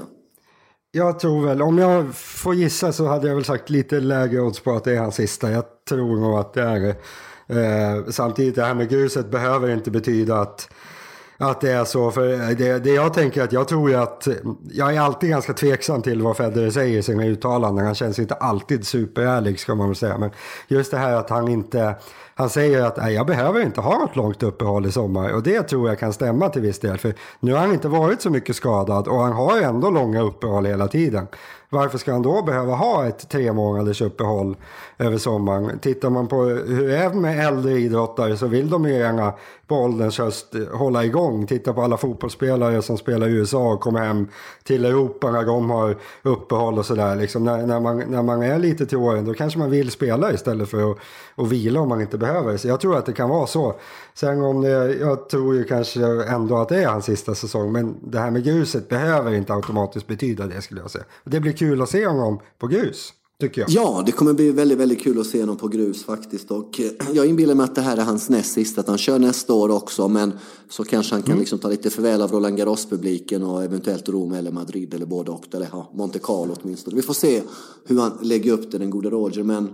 Jag 0.92 1.20
tror 1.20 1.46
väl, 1.46 1.62
om 1.62 1.78
jag 1.78 2.16
får 2.16 2.56
gissa 2.56 2.94
så 2.94 3.06
hade 3.06 3.28
jag 3.28 3.36
väl 3.36 3.46
sagt 3.46 3.70
lite 3.70 4.00
lägre 4.00 4.42
odds 4.42 4.60
på 4.60 4.72
att 4.72 4.84
det 4.84 4.92
är 4.92 5.00
hans 5.00 5.16
sista. 5.16 5.52
Jag 5.52 5.64
tror 5.90 6.20
nog 6.20 6.40
att 6.40 6.54
det 6.54 6.62
är 6.62 6.80
det. 6.80 6.96
Eh, 7.48 8.06
samtidigt, 8.10 8.56
det 8.56 8.64
här 8.64 8.74
med 8.74 8.90
gruset 8.90 9.32
behöver 9.32 9.70
inte 9.70 9.92
betyda 9.92 10.40
att 10.40 10.70
att 11.50 11.62
det 11.62 11.72
är 11.72 11.86
så. 11.86 12.12
För 12.12 12.56
det, 12.56 12.80
det 12.80 12.90
jag 12.90 13.14
tänker 13.14 13.44
att 13.44 13.52
jag 13.52 13.68
tror 13.68 13.90
ju 13.90 13.96
att 13.96 14.28
jag 14.72 14.96
är 14.96 15.00
alltid 15.00 15.30
ganska 15.30 15.54
tveksam 15.54 16.02
till 16.02 16.22
vad 16.22 16.38
Federer 16.38 16.70
säger 16.70 17.00
i 17.00 17.04
sina 17.04 17.26
uttalanden. 17.26 17.86
Han 17.86 17.96
känns 17.96 18.20
inte 18.20 18.34
alltid 18.34 18.88
superärlig 18.88 19.60
ska 19.60 19.76
man 19.76 19.88
väl 19.88 19.96
säga. 19.96 20.18
Men 20.18 20.32
just 20.68 20.92
det 20.92 20.98
här 20.98 21.14
att 21.14 21.30
han 21.30 21.48
inte 21.48 21.96
han 22.36 22.50
säger 22.50 22.82
att 22.82 23.14
jag 23.14 23.28
behöver 23.28 23.62
inte 23.62 23.82
ha 23.82 23.98
något 23.98 24.16
långt 24.16 24.44
uppehåll 24.44 24.86
i 24.86 24.92
sommar 24.92 25.34
och 25.34 25.44
det 25.44 25.62
tror 25.62 25.90
jag 25.90 26.00
kan 26.00 26.14
stämma 26.14 26.50
till 26.50 26.62
viss 26.62 26.80
del. 26.80 26.98
För 26.98 27.14
nu 27.40 27.54
har 27.54 27.60
han 27.60 27.74
inte 27.74 27.88
varit 27.88 28.22
så 28.22 28.30
mycket 28.30 28.56
skadad 28.56 29.08
och 29.08 29.20
han 29.20 29.34
har 29.34 29.62
ändå 29.62 29.90
långa 29.90 30.22
uppehåll 30.22 30.66
hela 30.66 30.88
tiden. 30.88 31.28
Varför 31.74 31.98
ska 31.98 32.12
han 32.12 32.22
då 32.22 32.42
behöva 32.42 32.76
ha 32.76 33.06
ett 33.08 33.30
tre 33.30 33.54
månaders 33.54 34.02
uppehåll 34.02 34.56
över 34.98 35.18
sommaren? 35.18 35.80
Tittar 35.80 36.10
man 36.10 36.28
på 36.28 36.44
hur 36.44 36.88
det 36.88 36.98
är 36.98 37.14
med 37.14 37.48
äldre 37.48 37.72
idrottare 37.72 38.38
så 38.38 38.48
vill 38.48 38.70
de 38.70 38.86
ju 38.86 38.94
gärna 38.94 39.34
på 39.68 39.76
ålderns 39.76 40.18
höst 40.18 40.56
hålla 40.74 41.06
igång. 41.06 41.48
Titta 41.48 41.74
på 41.74 41.82
alla 41.82 41.98
fotbollsspelare 41.98 42.82
som 42.82 42.98
spelar 42.98 43.28
i 43.28 43.32
USA 43.32 43.74
och 43.74 43.82
kommer 43.82 44.00
hem 44.00 44.28
till 44.64 44.86
Europa 44.86 45.32
när 45.32 45.44
de 45.44 45.70
har 45.70 45.98
uppehåll 46.22 46.80
och 46.80 46.86
sådär. 46.86 47.16
Liksom 47.16 47.44
när, 47.44 47.66
när, 47.68 47.80
man, 47.80 48.00
när 48.00 48.24
man 48.24 48.44
är 48.44 48.60
lite 48.60 48.86
till 48.86 48.98
åren 48.98 49.26
då 49.26 49.34
kanske 49.34 49.60
man 49.60 49.70
vill 49.70 49.92
spela 49.92 50.34
istället 50.34 50.70
för 50.70 50.92
att, 50.92 50.98
att 51.36 51.48
vila 51.48 51.80
om 51.80 51.90
man 51.90 52.02
inte 52.02 52.18
behöver. 52.18 52.58
Så 52.58 52.68
jag 52.68 52.80
tror 52.80 52.98
att 52.98 53.06
det 53.06 53.14
kan 53.14 53.30
vara 53.30 53.48
så. 53.48 53.76
Sen 54.14 54.42
om 54.42 54.62
det, 54.62 54.94
jag 54.94 55.30
tror 55.30 55.56
ju 55.56 55.64
kanske 55.64 56.24
ändå 56.24 56.58
att 56.58 56.70
det 56.70 56.84
är 56.84 56.88
hans 56.88 57.06
sista 57.06 57.36
säsong. 57.36 57.72
Men 57.72 57.96
det 58.02 58.20
här 58.20 58.32
med 58.32 58.44
gruset 58.44 58.90
behöver 58.90 59.34
inte 59.34 59.54
automatiskt 59.54 60.08
betyda 60.08 60.48
det 60.48 60.62
skulle 60.62 60.82
jag 60.82 60.92
säga. 60.92 61.06
Det 61.24 61.40
blir 61.40 61.54
kul 61.64 61.82
att 61.82 61.90
se 61.90 62.08
honom 62.08 62.40
på 62.60 62.68
grus. 62.68 63.14
Ja, 63.68 64.04
det 64.06 64.12
kommer 64.12 64.34
bli 64.34 64.52
väldigt, 64.52 64.78
väldigt 64.78 65.02
kul 65.02 65.20
att 65.20 65.28
se 65.28 65.40
honom 65.40 65.58
på 65.58 65.68
grus 65.68 66.04
faktiskt. 66.04 66.52
Och 66.52 66.80
eh, 66.80 66.92
jag 67.14 67.26
inbillar 67.26 67.56
mig 67.56 67.64
att 67.64 67.76
det 67.76 67.82
här 67.82 67.98
är 67.98 68.02
hans 68.02 68.30
näst 68.30 68.54
sista, 68.54 68.82
att 68.82 68.88
han 68.88 68.98
kör 68.98 69.20
nästa 69.20 69.54
år 69.54 69.70
också. 69.70 70.08
Men 70.08 70.34
så 70.70 70.84
kanske 70.84 71.16
han 71.16 71.22
kan 71.22 71.32
mm. 71.32 71.40
liksom 71.40 71.60
ta 71.60 71.70
lite 71.70 71.90
förväl 71.90 72.22
av 72.22 72.32
Roland 72.32 72.58
Garros-publiken 72.58 73.44
och 73.44 73.64
eventuellt 73.64 74.10
Rom 74.10 74.34
eller 74.34 74.52
Madrid 74.52 74.94
eller 74.94 75.06
både 75.06 75.32
och. 75.32 75.56
Eller 75.56 75.68
ja, 75.72 75.92
Monte 75.94 76.20
Carlo 76.20 76.56
åtminstone. 76.62 76.96
Vi 76.96 77.02
får 77.02 77.14
se 77.14 77.42
hur 77.86 78.00
han 78.00 78.18
lägger 78.22 78.52
upp 78.52 78.72
det, 78.72 78.78
den 78.78 78.90
gode 78.90 79.10
Roger. 79.10 79.44
Men 79.44 79.74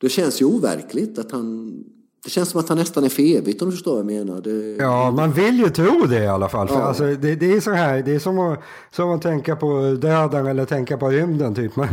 det 0.00 0.08
känns 0.08 0.40
ju 0.40 0.44
overkligt 0.44 1.18
att 1.18 1.32
han 1.32 1.74
det 2.24 2.30
känns 2.30 2.48
som 2.48 2.60
att 2.60 2.68
han 2.68 2.78
nästan 2.78 3.04
är 3.04 3.08
för 3.08 3.22
evigt 3.22 3.62
om 3.62 3.68
du 3.70 3.72
förstår 3.72 3.90
vad 3.90 4.00
jag 4.00 4.06
menar. 4.06 4.40
Det... 4.40 4.76
Ja, 4.82 5.10
man 5.10 5.32
vill 5.32 5.58
ju 5.58 5.68
tro 5.68 6.06
det 6.06 6.24
i 6.24 6.26
alla 6.26 6.48
fall. 6.48 6.68
För 6.68 6.74
ja. 6.74 6.82
alltså, 6.82 7.04
det, 7.04 7.34
det, 7.34 7.52
är 7.52 7.60
så 7.60 7.70
här, 7.70 8.02
det 8.02 8.14
är 8.14 8.18
som 8.18 8.38
att, 8.38 8.60
som 8.90 9.10
att 9.10 9.22
tänka 9.22 9.56
på 9.56 9.96
döden 10.00 10.46
eller 10.46 10.64
tänka 10.64 10.98
på 10.98 11.08
rymden. 11.08 11.54
Typ. 11.54 11.76
Man, 11.76 11.88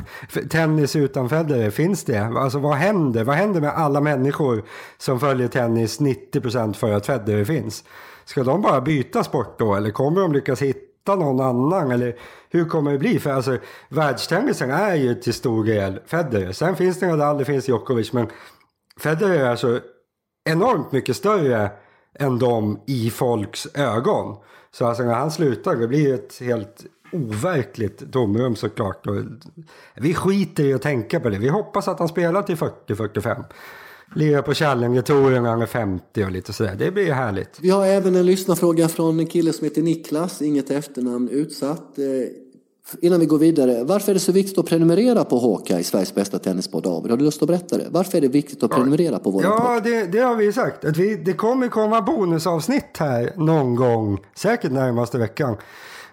tennis 0.49 0.95
utan 0.95 1.29
Federer, 1.29 1.69
finns 1.69 2.03
det? 2.03 2.25
Alltså 2.25 2.59
vad 2.59 2.75
händer? 2.75 3.23
Vad 3.23 3.35
händer 3.35 3.61
med 3.61 3.69
alla 3.69 4.01
människor 4.01 4.63
som 4.97 5.19
följer 5.19 5.47
tennis 5.47 5.99
90% 5.99 6.73
för 6.73 6.91
att 6.91 7.05
Federer 7.05 7.45
finns? 7.45 7.83
Ska 8.25 8.43
de 8.43 8.61
bara 8.61 8.81
byta 8.81 9.23
sport 9.23 9.59
då? 9.59 9.75
Eller 9.75 9.91
kommer 9.91 10.21
de 10.21 10.33
lyckas 10.33 10.61
hitta 10.61 11.15
någon 11.15 11.39
annan? 11.39 11.91
Eller 11.91 12.15
hur 12.49 12.65
kommer 12.65 12.91
det 12.91 12.97
bli? 12.97 13.19
För 13.19 13.29
alltså, 13.29 13.57
världstennisen 13.89 14.71
är 14.71 14.95
ju 14.95 15.15
till 15.15 15.33
stor 15.33 15.63
del 15.63 15.99
Federer. 16.05 16.51
Sen 16.51 16.75
finns 16.75 16.99
det 16.99 17.07
Nadal, 17.07 17.37
det 17.37 17.45
finns 17.45 17.67
Djokovic, 17.67 18.13
men 18.13 18.27
Federer 18.99 19.39
är 19.39 19.49
alltså 19.49 19.79
enormt 20.45 20.91
mycket 20.91 21.15
större 21.15 21.69
än 22.19 22.39
de 22.39 22.79
i 22.85 23.09
folks 23.09 23.67
ögon. 23.73 24.35
Så 24.71 24.85
alltså 24.85 25.03
när 25.03 25.13
han 25.13 25.31
slutar, 25.31 25.75
det 25.75 25.87
blir 25.87 26.13
ett 26.13 26.39
helt 26.39 26.85
overkligt 27.11 28.11
tomrum 28.11 28.55
såklart. 28.55 29.07
Och 29.07 29.15
vi 29.95 30.13
skiter 30.13 30.63
i 30.63 30.73
att 30.73 30.81
tänka 30.81 31.19
på 31.19 31.29
det. 31.29 31.37
Vi 31.37 31.47
hoppas 31.47 31.87
att 31.87 31.99
han 31.99 32.07
spelar 32.07 32.41
till 32.41 32.55
40-45. 32.55 33.43
Lirar 34.15 34.41
på 34.41 34.53
Challenger-touren 34.53 35.43
när 35.43 35.49
han 35.49 35.61
är 35.61 35.65
50 35.65 36.23
och 36.23 36.31
lite 36.31 36.53
sådär. 36.53 36.75
Det 36.79 36.91
blir 36.91 37.13
härligt. 37.13 37.59
Vi 37.61 37.69
har 37.69 37.85
även 37.85 38.15
en 38.15 38.25
lyssnarfråga 38.25 38.87
från 38.87 39.19
en 39.19 39.27
kille 39.27 39.53
som 39.53 39.63
heter 39.63 39.81
Niklas, 39.81 40.41
inget 40.41 40.71
efternamn 40.71 41.29
utsatt. 41.29 41.97
Eh, 41.97 42.05
Innan 43.01 43.19
vi 43.19 43.25
går 43.25 43.37
vidare, 43.37 43.83
varför 43.83 44.11
är 44.11 44.13
det 44.13 44.19
så 44.19 44.31
viktigt 44.31 44.57
att 44.57 44.65
prenumerera 44.65 45.25
på 45.25 45.39
Hawkeye, 45.39 45.83
Sveriges 45.83 46.15
bästa 46.15 46.39
tennispodd? 46.39 46.83
David, 46.83 47.11
har 47.11 47.17
du 47.17 47.25
lust 47.25 47.41
att 47.41 47.47
berätta 47.47 47.77
det? 47.77 47.87
Varför 47.89 48.17
är 48.17 48.21
det 48.21 48.27
viktigt 48.27 48.63
att 48.63 48.71
prenumerera 48.71 49.19
på 49.19 49.31
vår 49.31 49.43
ja, 49.43 49.49
podd? 49.49 49.75
Ja, 49.75 49.79
det, 49.79 50.05
det, 50.05 50.19
har 50.19 50.35
vi 50.35 50.53
sagt. 50.53 50.85
Att 50.85 50.97
vi, 50.97 51.15
det 51.15 51.33
kommer 51.33 51.67
komma 51.67 52.01
bonusavsnitt 52.01 52.97
här 52.97 53.33
någon 53.35 53.75
gång, 53.75 54.19
säkert 54.35 54.71
närmaste 54.71 55.17
veckan. 55.17 55.57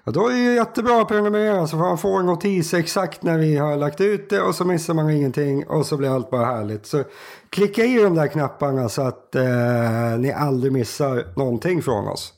Och 0.05 0.13
då 0.13 0.29
är 0.29 0.35
det 0.35 0.55
jättebra 0.55 1.01
att 1.03 1.09
prenumerera 1.09 1.67
så 1.67 1.77
man 1.77 1.99
får 1.99 2.21
en 2.21 2.27
notis 2.27 2.75
exakt 2.75 3.23
när 3.23 3.39
vi 3.39 3.57
har 3.57 3.77
lagt 3.77 4.01
ut 4.01 4.31
det 4.31 4.43
och 4.43 4.55
så 4.55 4.65
missar 4.65 4.95
man 4.95 5.11
ingenting 5.11 5.67
och 5.67 5.87
så 5.87 5.97
blir 5.97 6.15
allt 6.15 6.31
bara 6.31 6.47
härligt. 6.47 6.87
Så 6.87 7.05
klicka 7.51 7.85
i 7.85 8.03
de 8.03 8.15
där 8.15 8.27
knapparna 8.27 8.89
så 8.89 9.03
att 9.03 9.35
eh, 9.35 10.19
ni 10.19 10.33
aldrig 10.33 10.73
missar 10.73 11.25
någonting 11.37 11.83
från 11.83 12.09
oss. 12.09 12.33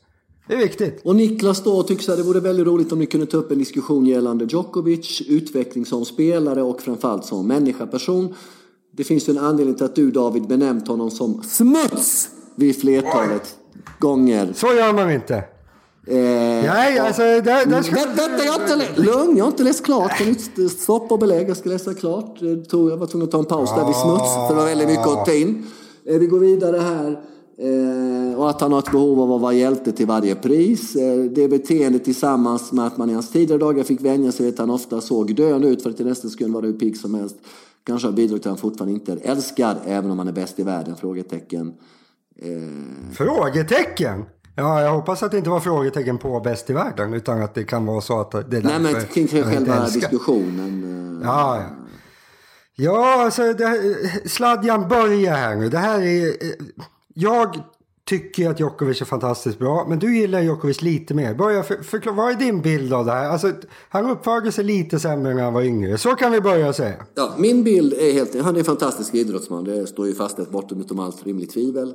Det 0.47 0.53
är 0.53 0.57
viktigt. 0.57 1.01
Och 1.03 1.15
Niklas 1.15 1.63
då 1.63 1.83
tycker 1.83 2.11
att 2.11 2.17
det 2.17 2.23
vore 2.23 2.39
väldigt 2.39 2.67
roligt 2.67 2.91
om 2.91 2.99
ni 2.99 3.05
kunde 3.05 3.25
ta 3.25 3.37
upp 3.37 3.51
en 3.51 3.59
diskussion 3.59 4.05
gällande 4.05 4.45
Djokovic, 4.45 5.21
utveckling 5.27 5.85
som 5.85 6.05
spelare 6.05 6.63
och 6.63 6.81
framförallt 6.81 7.25
som 7.25 7.47
människa, 7.47 7.87
person. 7.87 8.33
Det 8.91 9.03
finns 9.03 9.29
ju 9.29 9.31
en 9.31 9.37
anledning 9.37 9.75
till 9.75 9.85
att 9.85 9.95
du 9.95 10.11
David 10.11 10.47
benämnt 10.47 10.87
honom 10.87 11.11
som 11.11 11.43
smuts 11.43 12.29
vid 12.55 12.81
flertalet 12.81 13.57
Oj. 13.73 13.81
gånger. 13.99 14.53
Så 14.55 14.67
gör 14.67 14.93
man 14.93 15.11
inte. 15.11 15.35
Eh, 15.35 16.15
Nej, 16.17 16.99
alltså... 16.99 17.21
Där, 17.21 17.65
där 17.65 17.81
ska... 17.81 17.95
Vänta, 17.95 18.27
vänta, 18.27 18.45
jag 18.45 18.53
har 18.53 18.61
inte, 18.61 19.01
lugn, 19.01 19.37
jag 19.37 19.45
har 19.45 19.51
inte 19.51 19.63
läst 19.63 19.85
klart. 19.85 20.17
Kan 20.17 20.27
inte 20.27 20.69
stopp 20.69 21.11
och 21.11 21.19
belägg, 21.19 21.49
jag 21.49 21.57
ska 21.57 21.69
läsa 21.69 21.93
klart. 21.93 22.37
Jag 22.71 22.97
var 22.97 23.07
tvungen 23.07 23.25
att 23.25 23.31
ta 23.31 23.39
en 23.39 23.45
paus 23.45 23.69
där 23.75 23.85
vid 23.85 23.95
smuts, 23.95 24.33
för 24.33 24.49
det 24.49 24.59
var 24.59 24.65
väldigt 24.65 24.87
mycket 24.87 25.07
att 25.07 25.25
ta 25.25 25.33
in. 25.33 25.67
Eh, 26.05 26.19
vi 26.19 26.25
går 26.25 26.39
vidare 26.39 26.77
här. 26.77 27.21
Eh, 27.57 28.39
och 28.39 28.49
att 28.49 28.61
han 28.61 28.71
har 28.71 28.79
ett 28.79 28.91
behov 28.91 29.21
av 29.21 29.31
att 29.31 29.41
vara 29.41 29.53
hjälte 29.53 29.91
till 29.91 30.07
varje 30.07 30.35
pris. 30.35 30.95
Eh, 30.95 31.23
det 31.23 31.47
beteendet 31.47 32.03
tillsammans 32.03 32.71
med 32.71 32.87
att 32.87 32.97
man 32.97 33.09
i 33.09 33.13
hans 33.13 33.31
tidigare 33.31 33.59
dagar 33.59 33.83
fick 33.83 34.01
vänja 34.01 34.31
sig 34.31 34.45
vid 34.45 34.53
att 34.53 34.59
han 34.59 34.69
ofta 34.69 35.01
såg 35.01 35.35
döende 35.35 35.67
ut 35.67 35.83
för 35.83 35.89
att 35.89 35.97
till 35.97 36.05
nästa 36.05 36.29
sekund 36.29 36.53
var 36.53 36.61
hur 36.61 36.73
pigg 36.73 36.97
som 36.97 37.15
helst. 37.15 37.35
Kanske 37.85 38.07
har 38.07 38.13
bidragit 38.13 38.43
till 38.43 38.51
att 38.51 38.61
han 38.61 38.69
fortfarande 38.69 38.93
inte 38.93 39.11
är 39.11 39.31
älskad 39.31 39.77
även 39.85 40.11
om 40.11 40.19
han 40.19 40.27
är 40.27 40.31
bäst 40.31 40.59
i 40.59 40.63
världen? 40.63 40.95
Frågetecken. 40.95 41.73
Eh... 42.41 43.13
Frågetecken? 43.13 44.25
Ja, 44.55 44.81
jag 44.81 44.91
hoppas 44.91 45.23
att 45.23 45.31
det 45.31 45.37
inte 45.37 45.49
var 45.49 45.59
frågetecken 45.59 46.17
på 46.17 46.39
bäst 46.39 46.69
i 46.69 46.73
världen 46.73 47.13
utan 47.13 47.41
att 47.41 47.53
det 47.53 47.63
kan 47.63 47.85
vara 47.85 48.01
så 48.01 48.19
att 48.19 48.31
det 48.31 48.57
är 48.57 48.61
Nej, 48.61 48.79
men 48.79 48.95
kring 49.13 49.27
själva 49.27 49.85
diskussionen. 49.85 50.83
Eh, 51.21 51.27
ja, 51.27 51.57
ja. 51.57 51.85
Ja, 52.77 53.23
alltså 53.23 53.53
det, 53.53 53.95
Sladjan 54.25 54.87
börjar 54.87 55.35
här 55.35 55.55
nu. 55.55 55.69
Det 55.69 55.77
här 55.77 56.01
är... 56.01 56.33
Jag 57.17 57.63
tycker 58.05 58.49
att 58.49 58.59
Djokovic 58.59 59.01
är 59.01 59.05
fantastiskt 59.05 59.59
bra, 59.59 59.85
men 59.89 59.99
du 59.99 60.17
gillar 60.17 60.41
Djokovic 60.41 60.81
lite 60.81 61.13
mer. 61.13 61.33
Börja 61.33 61.63
för, 61.63 61.75
förklara, 61.75 62.15
vad 62.15 62.31
är 62.31 62.35
din 62.35 62.61
bild 62.61 62.93
av 62.93 63.05
det 63.05 63.11
här? 63.11 63.29
Alltså, 63.29 63.51
han 63.89 64.09
uppförde 64.09 64.51
sig 64.51 64.63
lite 64.63 64.99
sämre 64.99 65.33
när 65.33 65.43
han 65.43 65.53
var 65.53 65.61
yngre. 65.61 65.97
Så 65.97 66.09
kan 66.09 66.31
vi 66.31 66.41
börja 66.41 66.73
säga. 66.73 66.95
Ja, 67.15 67.33
min 67.37 67.63
bild 67.63 67.93
är 67.93 68.13
helt 68.13 68.41
Han 68.41 68.55
är 68.55 68.59
en 68.59 68.65
fantastisk 68.65 69.13
idrottsman. 69.13 69.63
Det 69.63 69.87
står 69.87 70.07
ju 70.07 70.15
fastställt 70.15 70.51
bortom 70.51 70.81
utom 70.81 70.99
allt 70.99 71.25
rimligt 71.25 71.53
tvivel. 71.53 71.93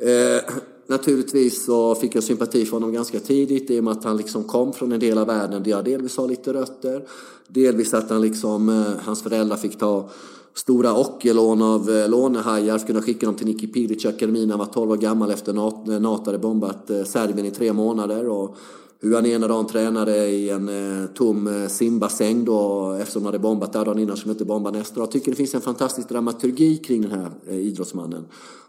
Eh, 0.00 0.54
naturligtvis 0.86 1.64
så 1.64 1.94
fick 1.94 2.14
jag 2.14 2.22
sympati 2.22 2.64
för 2.64 2.72
honom 2.72 2.92
ganska 2.92 3.20
tidigt 3.20 3.70
i 3.70 3.80
och 3.80 3.84
med 3.84 3.92
att 3.92 4.04
han 4.04 4.16
liksom 4.16 4.44
kom 4.44 4.72
från 4.72 4.92
en 4.92 5.00
del 5.00 5.18
av 5.18 5.26
världen 5.26 5.62
där 5.62 5.70
jag 5.70 5.84
delvis 5.84 6.16
har 6.16 6.28
lite 6.28 6.52
rötter. 6.52 7.02
Delvis 7.48 7.94
att 7.94 8.10
han 8.10 8.20
liksom, 8.20 8.68
eh, 8.68 9.04
hans 9.04 9.22
föräldrar 9.22 9.56
fick 9.56 9.78
ta 9.78 10.10
stora 10.56 10.94
ockerlån 10.94 11.62
av 11.62 11.90
eh, 11.90 12.08
lånehajar 12.08 12.78
för 12.78 12.86
kunna 12.86 13.02
skicka 13.02 13.26
dem 13.26 13.34
till 13.34 13.46
Niki 13.46 13.66
Pilic 13.66 14.06
akademin 14.06 14.48
när 14.48 14.56
han 14.56 14.58
var 14.58 14.66
12 14.66 14.90
år 14.90 14.96
gammal 14.96 15.30
efter 15.30 15.68
att 15.68 15.88
eh, 15.88 16.00
NATO 16.00 16.24
hade 16.24 16.38
bombat 16.38 16.90
eh, 16.90 17.04
Serbien 17.04 17.46
i 17.46 17.50
tre 17.50 17.72
månader. 17.72 18.28
Och 18.28 18.56
hur 19.00 19.14
han 19.14 19.26
ena 19.26 19.48
dagen 19.48 19.66
tränade 19.66 20.28
i 20.28 20.50
en 20.50 20.68
eh, 20.68 21.06
tom 21.06 21.46
eh, 21.46 21.68
simbassäng 21.68 22.44
då 22.44 22.92
eftersom 23.00 23.22
de 23.22 23.26
hade 23.26 23.38
bombat 23.38 23.72
där 23.72 23.84
dagen 23.84 23.98
innan 23.98 24.16
som 24.16 24.30
inte 24.30 24.44
bomba 24.44 24.70
nästa 24.70 24.94
dag. 24.94 25.02
Jag 25.02 25.10
tycker 25.10 25.30
det 25.30 25.36
finns 25.36 25.54
en 25.54 25.60
fantastisk 25.60 26.08
dramaturgi 26.08 26.76
kring 26.76 27.02
den 27.02 27.10
här 27.10 27.30
eh, 27.48 27.56
idrottsmannen. 27.56 28.24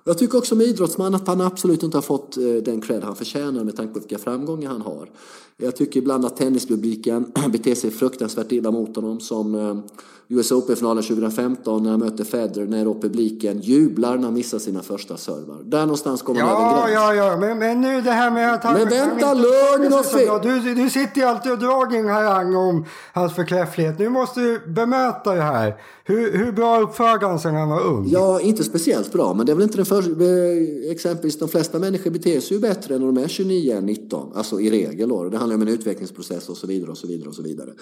Jag 0.08 0.18
tycker 0.18 0.38
också 0.38 0.56
med 0.56 0.68
idrottsman 0.68 1.16
att 1.16 1.28
han 1.28 1.42
absolut 1.42 1.84
inte 1.84 1.98
har 1.98 2.02
fått 2.02 2.38
eh, 2.38 2.44
den 2.44 2.82
cred 2.82 3.04
han 3.04 3.16
förtjänar 3.16 3.64
med 3.64 3.76
tanke 3.76 3.94
på 3.94 4.00
vilka 4.00 4.18
framgångar 4.18 4.70
han 4.70 4.82
har. 4.82 5.10
Jag 5.58 5.76
tycker 5.76 6.00
ibland 6.00 6.26
att 6.26 6.38
tennispubliken 6.38 7.32
beter 7.52 7.76
sig 7.76 7.92
fruktansvärt 7.92 8.52
illa 8.52 8.72
mot 8.72 8.96
honom 8.96 9.20
som 9.20 9.56
eh, 9.56 9.78
US 10.30 10.52
Open-finalen 10.52 11.04
2015 11.04 11.84
när 11.84 11.92
han 11.92 12.00
möter 12.00 12.24
Federer 12.24 12.66
när 12.66 13.02
publiken 13.02 13.60
jublar 13.60 14.18
när 14.18 14.24
han 14.24 14.34
missar 14.34 14.60
sina 14.60 14.82
första 14.84 15.18
servar. 15.18 15.58
Där 15.64 15.82
någonstans 15.82 16.22
kommer 16.22 16.40
ja, 16.40 16.82
över. 16.82 16.94
Ja, 16.94 17.14
ja, 17.14 17.38
men, 17.38 17.60
men 17.60 17.82
nu 17.82 18.02
det 18.02 18.12
här 18.12 18.32
med 18.32 18.54
att 18.54 18.64
han... 18.64 18.74
Men 18.74 18.90
vänta, 18.90 19.34
lugn 19.34 19.94
och 19.94 20.06
fin! 20.06 20.40
Du, 20.44 20.74
du 20.76 20.90
sitter 20.90 21.22
ju 21.22 21.28
alltid 21.28 21.52
och 21.52 21.60
drar 21.60 21.90
din 21.90 22.10
harang 22.10 22.56
om 22.56 22.86
hans 23.14 23.36
förkläfflighet. 23.36 24.00
Nu 24.00 24.10
måste 24.10 24.40
du 24.40 24.60
bemöta 24.68 25.34
det 25.34 25.42
här. 25.42 25.76
Hur, 26.04 26.38
hur 26.38 26.52
bra 26.52 26.80
uppförde 26.80 27.26
han 27.26 27.40
sig 27.40 27.52
när 27.52 27.60
han 27.60 27.70
var 27.70 27.86
ung? 27.86 28.08
Ja, 28.08 28.40
inte 28.42 28.64
speciellt 28.64 29.12
bra, 29.12 29.34
men 29.34 29.46
det 29.46 29.52
är 29.52 29.56
väl 29.56 29.64
inte 29.64 29.78
den 29.78 29.86
för... 30.02 30.22
Eh, 30.22 30.92
exempelvis 30.92 31.40
de 31.40 31.50
flesta 31.50 31.80
människor 31.80 32.12
beter 32.12 32.40
sig 32.40 32.58
ju 32.58 32.62
bättre 32.62 32.98
när 32.98 33.06
de 33.06 33.18
är 33.18 33.28
29 33.28 33.78
än 33.78 33.86
19. 33.86 34.32
Alltså 34.36 34.62
i 34.62 34.70
regel 34.70 35.10
då. 35.10 35.30
Det 35.30 35.38
handlar 35.38 35.56
om 35.56 35.62
en 35.62 35.68
utvecklingsprocess 35.68 36.50
och 36.50 36.58
så 36.58 36.68
vidare 36.68 36.92
och 36.92 36.98
så 36.98 37.08
vidare 37.08 37.30
och 37.30 37.36
så 37.36 37.42
vidare. 37.42 37.74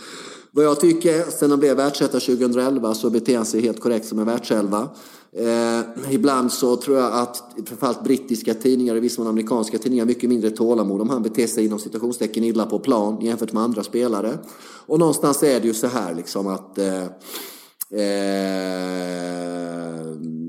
Vad 0.51 0.65
jag 0.65 0.79
tycker, 0.79 1.31
sen 1.31 1.49
han 1.49 1.59
blev 1.59 1.77
världsetta 1.77 2.19
2011 2.19 2.93
så 2.93 3.09
beter 3.09 3.37
han 3.37 3.45
sig 3.45 3.61
helt 3.61 3.79
korrekt 3.79 4.05
som 4.05 4.19
en 4.19 4.25
världselva. 4.25 4.89
Eh, 5.37 6.13
ibland 6.13 6.51
så 6.51 6.75
tror 6.75 6.97
jag 6.97 7.13
att 7.13 7.43
framförallt 7.65 8.03
brittiska 8.03 8.53
tidningar 8.53 8.95
och 8.95 9.03
vissa 9.03 9.21
amerikanska 9.21 9.77
tidningar 9.77 10.05
har 10.05 10.07
mycket 10.07 10.29
mindre 10.29 10.49
tålamod 10.49 11.01
om 11.01 11.09
han 11.09 11.23
beter 11.23 11.47
sig 11.47 11.65
inom 11.65 11.79
citationstecken 11.79 12.43
illa 12.43 12.65
på 12.65 12.79
plan 12.79 13.21
jämfört 13.21 13.53
med 13.53 13.63
andra 13.63 13.83
spelare. 13.83 14.37
Och 14.85 14.99
någonstans 14.99 15.43
är 15.43 15.59
det 15.59 15.67
ju 15.67 15.73
så 15.73 15.87
här 15.87 16.15
liksom 16.15 16.47
att 16.47 16.77
eh, 16.77 17.03
Eh, 17.95 18.01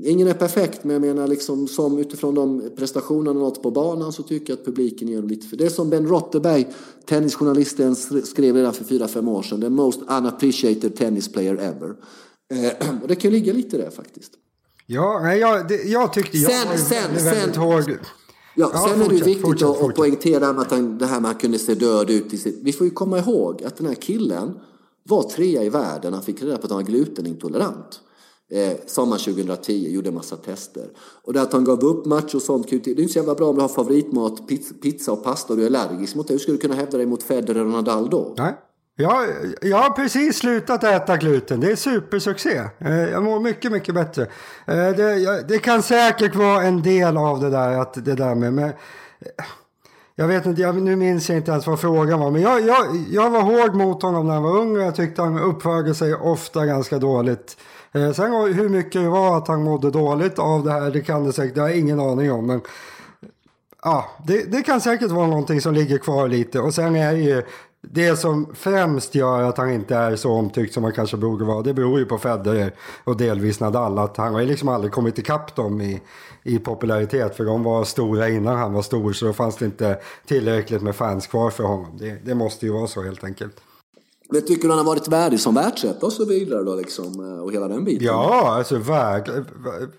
ingen 0.03 0.27
är 0.27 0.33
perfekt, 0.33 0.83
men 0.83 0.93
jag 0.93 1.01
menar 1.01 1.27
liksom 1.27 1.67
som 1.67 1.97
utifrån 1.97 2.35
de 2.35 2.69
prestationerna 2.77 3.29
han 3.29 3.39
nått 3.39 3.63
på 3.63 3.71
banan 3.71 4.13
så 4.13 4.23
tycker 4.23 4.53
jag 4.53 4.59
att 4.59 4.65
publiken 4.65 5.07
ger 5.07 5.21
lite 5.21 5.47
för 5.47 5.57
det 5.57 5.65
är 5.65 5.69
som 5.69 5.89
Ben 5.89 6.07
Rotterberg, 6.07 6.67
tennisjournalisten, 7.05 7.95
skrev 8.25 8.55
redan 8.55 8.73
för 8.73 8.83
fyra 8.83 9.07
fem 9.07 9.27
år 9.27 9.41
sedan. 9.41 9.61
The 9.61 9.69
most 9.69 10.01
unappreciated 10.01 10.95
tennis 10.95 11.31
player 11.31 11.55
ever. 11.55 11.95
Eh, 12.53 12.71
och 13.01 13.07
det 13.07 13.15
kan 13.15 13.31
ligga 13.31 13.53
lite 13.53 13.77
där 13.77 13.89
faktiskt. 13.89 14.31
Ja, 14.85 15.35
jag, 15.35 15.67
det, 15.67 15.83
jag 15.83 16.13
tyckte 16.13 16.37
jag 16.37 16.51
sen, 16.51 16.67
var 16.69 16.77
sen, 16.77 17.25
väldigt 17.25 17.55
sen, 17.55 17.63
hård. 17.63 17.99
Ja, 18.55 18.71
ja, 18.73 18.87
sen 18.89 18.99
fortsätt, 18.99 19.05
är 19.05 19.19
det 19.19 19.25
viktigt 19.25 19.41
fortsätt, 19.41 19.67
att, 19.67 19.77
fortsätt. 19.77 19.89
att 19.89 19.95
poängtera 19.95 20.49
att 20.49 20.71
han, 20.71 20.97
det 20.97 21.05
här 21.05 21.19
med 21.19 21.29
att 21.29 21.33
han 21.33 21.41
kunde 21.41 21.59
se 21.59 21.75
död 21.75 22.09
ut. 22.09 22.33
I 22.33 22.37
sitt, 22.37 22.59
vi 22.63 22.73
får 22.73 22.87
ju 22.87 22.91
komma 22.91 23.19
ihåg 23.19 23.63
att 23.63 23.77
den 23.77 23.87
här 23.87 23.95
killen 23.95 24.59
var 25.07 25.23
trea 25.23 25.63
i 25.63 25.69
världen. 25.69 26.13
Han 26.13 26.23
fick 26.23 26.43
reda 26.43 26.57
på 26.57 26.63
att 26.63 26.71
han 26.71 26.77
var 26.77 26.87
glutenintolerant. 26.87 28.01
Eh, 28.51 28.77
sommaren 28.85 29.19
2010, 29.19 29.91
gjorde 29.91 30.09
en 30.09 30.15
massa 30.15 30.35
tester. 30.35 30.89
Och 31.23 31.33
det 31.33 31.41
att 31.41 31.53
han 31.53 31.63
gav 31.63 31.83
upp 31.83 32.05
match 32.05 32.35
och 32.35 32.41
sånt, 32.41 32.69
det 32.69 32.87
är 32.87 32.99
inte 32.99 33.13
så 33.13 33.19
jävla 33.19 33.35
bra 33.35 33.49
om 33.49 33.55
du 33.55 33.61
har 33.61 33.67
favoritmat, 33.67 34.47
pizza 34.81 35.11
och 35.11 35.23
pasta 35.23 35.53
och 35.53 35.57
du 35.57 35.63
är 35.63 35.67
allergisk 35.67 36.15
mot 36.15 36.27
det. 36.27 36.33
Hur 36.33 36.39
ska 36.39 36.51
du 36.51 36.57
kunna 36.57 36.75
hävda 36.75 36.97
dig 36.97 37.05
mot 37.05 37.23
Federer 37.23 37.65
och 37.65 37.71
Nadal 37.71 38.09
då? 38.09 38.33
Nej. 38.37 38.53
Jag, 38.99 39.29
jag 39.61 39.77
har 39.77 39.89
precis 39.89 40.37
slutat 40.37 40.83
äta 40.83 41.17
gluten. 41.17 41.59
Det 41.59 41.71
är 41.71 41.75
supersuccé. 41.75 42.61
Eh, 42.79 43.09
jag 43.09 43.23
mår 43.23 43.39
mycket, 43.39 43.71
mycket 43.71 43.95
bättre. 43.95 44.23
Eh, 44.67 44.89
det, 44.89 45.45
det, 45.47 45.59
kan 45.59 45.83
säkert 45.83 46.35
vara 46.35 46.63
en 46.63 46.81
del 46.81 47.17
av 47.17 47.39
det 47.39 47.49
där, 47.49 47.81
att 47.81 48.05
det 48.05 48.15
där 48.15 48.35
med, 48.35 48.53
med 48.53 48.73
jag 50.19 50.27
vet 50.27 50.45
inte, 50.45 50.61
jag, 50.61 50.81
nu 50.81 50.95
minns 50.95 51.29
jag 51.29 51.37
inte 51.37 51.51
ens 51.51 51.67
vad 51.67 51.79
frågan 51.79 52.19
var. 52.19 52.31
Men 52.31 52.41
jag, 52.41 52.61
jag, 52.61 53.03
jag 53.09 53.29
var 53.29 53.41
hård 53.41 53.75
mot 53.75 54.01
honom 54.01 54.27
när 54.27 54.33
han 54.33 54.43
var 54.43 54.57
ung 54.57 54.77
och 54.77 54.83
jag 54.83 54.95
tyckte 54.95 55.21
han 55.21 55.39
uppförde 55.39 55.95
sig 55.95 56.15
ofta 56.15 56.65
ganska 56.65 56.99
dåligt. 56.99 57.57
Eh, 57.91 58.11
sen 58.11 58.31
hur 58.53 58.69
mycket 58.69 59.01
det 59.01 59.09
var 59.09 59.37
att 59.37 59.47
han 59.47 59.63
mådde 59.63 59.91
dåligt 59.91 60.39
av 60.39 60.63
det 60.63 60.71
här, 60.71 60.91
det 60.91 61.01
kan 61.01 61.23
det 61.23 61.33
säkert, 61.33 61.55
det 61.55 61.61
har 61.61 61.67
jag 61.67 61.77
ingen 61.77 61.99
aning 61.99 62.31
om. 62.31 62.47
Men 62.47 62.61
ja, 63.83 64.05
det, 64.23 64.51
det 64.51 64.61
kan 64.61 64.81
säkert 64.81 65.11
vara 65.11 65.27
någonting 65.27 65.61
som 65.61 65.73
ligger 65.73 65.97
kvar 65.97 66.27
lite. 66.27 66.59
Och 66.59 66.73
sen 66.73 66.95
är 66.95 67.13
det 67.13 67.19
ju 67.19 67.43
det 67.91 68.15
som 68.15 68.47
främst 68.53 69.15
gör 69.15 69.43
att 69.43 69.57
han 69.57 69.71
inte 69.71 69.95
är 69.95 70.15
så 70.15 70.31
omtyckt 70.31 70.73
som 70.73 70.83
han 70.83 70.93
kanske 70.93 71.17
borde 71.17 71.45
vara, 71.45 71.61
det 71.61 71.73
beror 71.73 71.99
ju 71.99 72.05
på 72.05 72.17
Federer 72.17 72.71
och 73.03 73.17
delvis 73.17 73.59
Nadal. 73.59 73.99
Att 73.99 74.17
han 74.17 74.33
har 74.33 74.41
ju 74.41 74.47
liksom 74.47 74.69
aldrig 74.69 74.93
kommit 74.93 75.19
ikapp 75.19 75.55
dem 75.55 75.81
i, 75.81 76.01
i 76.43 76.59
popularitet, 76.59 77.35
för 77.35 77.43
de 77.43 77.63
var 77.63 77.83
stora 77.83 78.29
innan 78.29 78.57
han 78.57 78.73
var 78.73 78.81
stor, 78.81 79.13
så 79.13 79.25
då 79.25 79.33
fanns 79.33 79.55
det 79.55 79.65
inte 79.65 79.99
tillräckligt 80.25 80.81
med 80.81 80.95
fans 80.95 81.27
kvar 81.27 81.49
för 81.49 81.63
honom. 81.63 81.97
Det, 81.99 82.25
det 82.25 82.35
måste 82.35 82.65
ju 82.65 82.71
vara 82.71 82.87
så 82.87 83.03
helt 83.03 83.23
enkelt. 83.23 83.61
Det 84.37 84.41
tycker 84.41 84.63
du 84.63 84.69
han 84.69 84.77
har 84.77 84.85
varit 84.85 85.07
värdig 85.07 85.39
som 85.39 85.55
världsetta 85.55 86.05
och 86.05 86.13
så 86.13 86.25
vidare 86.25 86.63
då 86.63 86.75
liksom? 86.75 87.05
Eh, 87.05 87.43
och 87.43 87.53
hela 87.53 87.67
den 87.67 87.83
biten? 87.83 88.07
Ja, 88.07 88.55
alltså, 88.57 88.77
värd, 88.77 89.29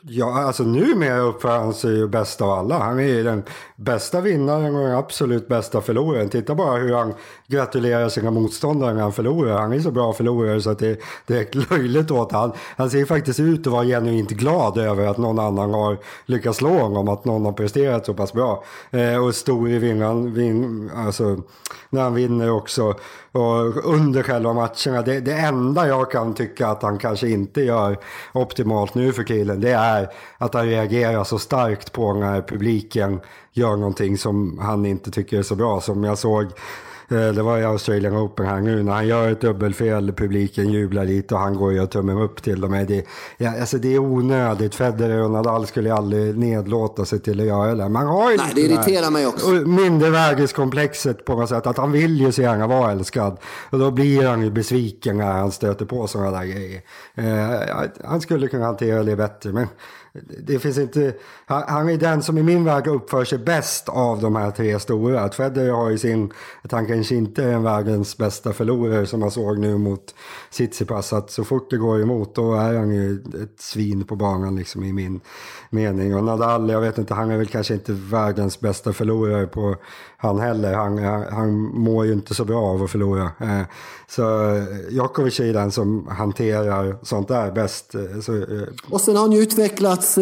ja, 0.03 0.42
alltså 0.42 0.62
numera 0.62 1.20
uppför 1.20 1.48
han 1.48 1.74
sig 1.74 1.90
ju 1.90 2.09
bäst 2.09 2.40
av 2.40 2.51
alla. 2.51 2.79
Han 2.79 2.98
är 2.98 3.03
ju 3.03 3.22
den 3.22 3.42
bästa 3.77 4.20
vinnaren 4.20 4.77
och 4.77 4.83
den 4.83 4.96
absolut 4.96 5.48
bästa 5.48 5.81
förloraren. 5.81 6.29
Titta 6.29 6.55
bara 6.55 6.77
hur 6.77 6.94
han 6.94 7.14
gratulerar 7.46 8.09
sina 8.09 8.31
motståndare 8.31 8.94
när 8.94 9.03
han 9.03 9.12
förlorar. 9.12 9.61
Han 9.61 9.72
är 9.72 9.81
så 9.81 9.90
bra 9.90 10.12
förlorare 10.12 10.62
så 10.62 10.70
att 10.70 10.79
det 10.79 10.88
är 10.88 10.98
direkt 11.27 11.70
löjligt 11.70 12.11
åt 12.11 12.33
han. 12.33 12.53
Han 12.77 12.90
ser 12.90 13.05
faktiskt 13.05 13.40
ut 13.40 13.66
att 13.66 13.72
vara 13.72 13.85
genuint 13.85 14.31
glad 14.31 14.79
över 14.79 15.07
att 15.07 15.18
någon 15.18 15.38
annan 15.38 15.74
har 15.74 15.98
lyckats 16.27 16.59
slå 16.59 16.79
honom. 16.79 17.09
Att 17.09 17.24
någon 17.24 17.44
har 17.44 17.53
presterat 17.53 18.07
så 18.07 18.14
pass 18.14 18.33
bra. 18.33 18.64
Eh, 18.90 19.24
och 19.24 19.35
stor 19.35 19.70
i 19.70 19.79
vinnaren, 19.79 20.35
vin, 20.35 20.90
alltså, 20.96 21.37
när 21.90 22.03
han 22.03 22.14
vinner 22.14 22.51
också. 22.51 22.94
Och 23.38 23.94
under 23.94 24.22
själva 24.22 24.53
matcherna. 24.53 25.03
Det, 25.03 25.20
det 25.20 25.33
enda 25.33 25.88
jag 25.88 26.11
kan 26.11 26.35
tycka 26.35 26.68
att 26.68 26.83
han 26.83 26.98
kanske 26.98 27.29
inte 27.29 27.61
gör 27.61 27.98
optimalt 28.33 28.94
nu 28.94 29.12
för 29.12 29.24
killen. 29.24 29.61
Det 29.61 29.72
är 29.72 30.09
att 30.38 30.55
han 30.55 30.66
reagerar 30.66 31.24
så 31.24 31.38
starkt 31.38 31.92
på 31.92 32.12
när 32.12 32.42
publiken 32.42 33.20
gör 33.53 33.77
någonting 33.77 34.18
som 34.18 34.59
han 34.59 34.87
inte 34.87 35.11
tycker 35.11 35.38
är 35.38 35.42
så 35.42 35.55
bra. 35.55 35.81
Som 35.81 36.05
jag 36.05 36.18
såg 36.18 36.46
det 37.09 37.42
var 37.42 37.59
i 37.59 37.64
Australian 37.64 38.16
Open 38.16 38.47
här 38.47 38.61
nu 38.61 38.83
när 38.83 38.92
han 38.92 39.07
gör 39.07 39.33
ett 39.33 39.40
dubbelfel, 39.40 40.12
publiken 40.12 40.71
jublar 40.71 41.05
lite 41.05 41.35
och 41.35 41.40
han 41.40 41.55
går 41.55 41.66
och 41.66 41.75
gör 41.75 41.87
tummen 41.87 42.18
upp 42.18 42.42
till 42.42 42.61
dem. 42.61 42.85
Det, 42.88 43.05
ja, 43.37 43.61
alltså 43.61 43.79
det 43.79 43.94
är 43.94 43.99
onödigt. 43.99 44.75
Federer 44.75 45.23
och 45.23 45.31
Nadal 45.31 45.66
skulle 45.66 45.94
aldrig 45.94 46.38
nedlåta 46.38 47.05
sig 47.05 47.21
till 47.21 47.40
att 47.40 47.47
göra 47.47 47.75
det. 47.75 47.88
Man 47.88 48.07
har 48.07 48.31
ju 48.31 48.37
Nej, 48.37 48.53
det 48.55 48.61
irriterar 48.61 49.11
mig 49.11 49.27
också. 49.27 49.51
Mindervärdighetskomplexet 49.51 51.25
på 51.25 51.35
något 51.35 51.49
sätt. 51.49 51.66
Att 51.66 51.79
han 51.79 51.92
vill 51.92 52.21
ju 52.21 52.33
så 52.33 52.42
gärna 52.42 52.66
vara 52.66 52.92
älskad. 52.92 53.38
Och 53.71 53.79
då 53.79 53.90
blir 53.90 54.27
han 54.27 54.42
ju 54.42 54.51
besviken 54.51 55.18
när 55.18 55.33
han 55.33 55.53
stöter 55.53 55.85
på 55.85 56.07
sådana 56.07 56.31
där 56.31 56.47
grejer. 56.47 56.83
Eh, 57.14 57.88
han 58.05 58.21
skulle 58.21 58.49
kunna 58.49 58.64
hantera 58.64 59.03
det 59.03 59.16
bättre. 59.16 59.53
Men 59.53 59.66
det 60.47 60.59
finns 60.59 60.79
inte, 60.79 61.14
han 61.47 61.88
är 61.88 61.97
den 61.97 62.23
som 62.23 62.38
i 62.38 62.42
min 62.42 62.64
värld 62.64 62.87
uppför 62.87 63.25
sig 63.25 63.38
bäst 63.38 63.88
av 63.88 64.21
de 64.21 64.37
här 64.37 64.51
tre 64.51 64.81
stora. 64.81 65.29
Federer 65.29 65.71
har 65.71 65.90
ju 65.90 65.99
sin, 65.99 66.33
att 66.62 66.73
han 66.73 66.87
kanske 66.98 67.14
inte 67.14 67.44
är 67.44 67.52
en 67.52 67.62
världens 67.62 68.16
bästa 68.16 68.52
förlorare 68.52 69.06
som 69.06 69.20
man 69.20 69.30
såg 69.30 69.58
nu 69.58 69.78
mot 69.78 70.14
Tsitsipas. 70.50 71.12
Att 71.12 71.30
så 71.30 71.44
fort 71.44 71.70
det 71.70 71.76
går 71.76 72.02
emot 72.02 72.34
då 72.34 72.54
är 72.54 72.74
han 72.74 72.94
ju 72.94 73.14
ett 73.14 73.61
svin 73.61 74.04
på 74.04 74.16
banan 74.16 74.56
liksom 74.56 74.84
i 74.84 74.92
min 74.92 75.20
mening. 75.70 76.16
Och 76.16 76.24
Nadal, 76.24 76.70
jag 76.70 76.80
vet 76.80 76.98
inte, 76.98 77.14
han 77.14 77.30
är 77.30 77.38
väl 77.38 77.46
kanske 77.46 77.74
inte 77.74 77.92
världens 77.92 78.61
bästa 78.61 78.92
förlorare 78.92 79.46
på 79.46 79.76
han 80.16 80.40
heller. 80.40 80.74
Han, 80.74 80.98
han, 80.98 81.24
han 81.30 81.54
mår 81.58 82.06
ju 82.06 82.12
inte 82.12 82.34
så 82.34 82.44
bra 82.44 82.62
av 82.62 82.82
att 82.82 82.90
förlora. 82.90 83.30
Eh, 83.40 83.62
så 84.08 84.22
Djokovic 84.90 85.40
är 85.40 85.52
den 85.52 85.70
som 85.70 86.06
hanterar 86.06 86.98
sånt 87.02 87.28
där 87.28 87.52
bäst. 87.52 87.94
Eh, 87.94 88.20
så, 88.20 88.37
eh, 88.37 88.68
och 88.90 89.00
sen 89.00 89.16
har 89.16 89.22
han 89.22 89.32
ju 89.32 89.42
utvecklats 89.42 90.18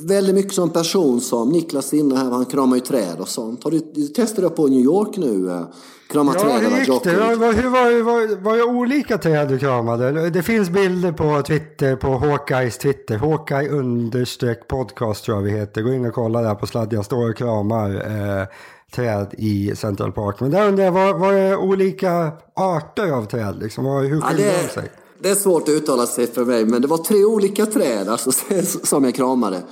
väldigt 0.00 0.34
mycket 0.34 0.54
som 0.54 0.70
person 0.70 1.20
som 1.20 1.48
Niklas 1.48 1.94
inne 1.94 2.16
här. 2.16 2.30
Han 2.30 2.44
kramar 2.44 2.76
ju 2.76 2.82
träd 2.82 3.20
och 3.20 3.28
sånt. 3.28 3.64
Har 3.64 3.70
du 3.70 4.08
testat 4.08 4.44
det 4.44 4.50
på 4.50 4.66
New 4.66 4.80
York 4.80 5.16
nu? 5.16 5.66
Krama 6.08 6.34
ja, 6.38 6.58
hur 6.58 6.78
gick 6.78 7.04
det? 7.04 7.16
Var, 7.16 7.52
hur 7.52 7.68
var, 7.68 8.02
var, 8.02 8.36
var 8.36 8.56
det 8.56 8.62
olika 8.62 9.18
träd 9.18 9.48
du 9.48 9.58
kramade? 9.58 10.30
Det 10.30 10.42
finns 10.42 10.70
bilder 10.70 11.12
på 11.12 11.42
Twitter, 11.42 11.96
på 11.96 12.08
Hawkeyes 12.08 12.78
Twitter. 12.78 13.16
Hawkeye 13.16 13.68
understreck 13.68 14.68
podcast 14.68 15.24
tror 15.24 15.36
jag 15.36 15.42
vi 15.42 15.50
heter. 15.50 15.82
Gå 15.82 15.92
in 15.92 16.06
och 16.06 16.14
kolla 16.14 16.42
där 16.42 16.54
på 16.54 16.66
sladden. 16.66 16.96
Jag 16.96 17.04
står 17.04 17.30
och 17.30 17.36
kramar 17.36 17.90
eh, 17.90 18.46
träd 18.94 19.34
i 19.38 19.76
Central 19.76 20.12
Park. 20.12 20.40
Men 20.40 20.50
där 20.50 20.68
undrar 20.68 20.84
jag, 20.84 20.92
var, 20.92 21.14
var 21.14 21.32
det 21.32 21.56
olika 21.56 22.32
arter 22.54 23.10
av 23.10 23.24
träd? 23.24 23.58
Liksom? 23.58 23.86
Hur 23.86 24.20
skiljer 24.20 24.46
ja, 24.46 24.52
de 24.62 24.68
sig? 24.68 24.90
Det 25.18 25.30
är 25.30 25.34
svårt 25.34 25.62
att 25.62 25.68
uttala 25.68 26.06
sig 26.06 26.26
för 26.26 26.44
mig, 26.44 26.64
men 26.64 26.82
det 26.82 26.88
var 26.88 26.98
tre 26.98 27.24
olika 27.24 27.66
träd 27.66 28.08
alltså, 28.08 28.32
som 28.84 29.04
jag 29.04 29.14
kramade. 29.14 29.62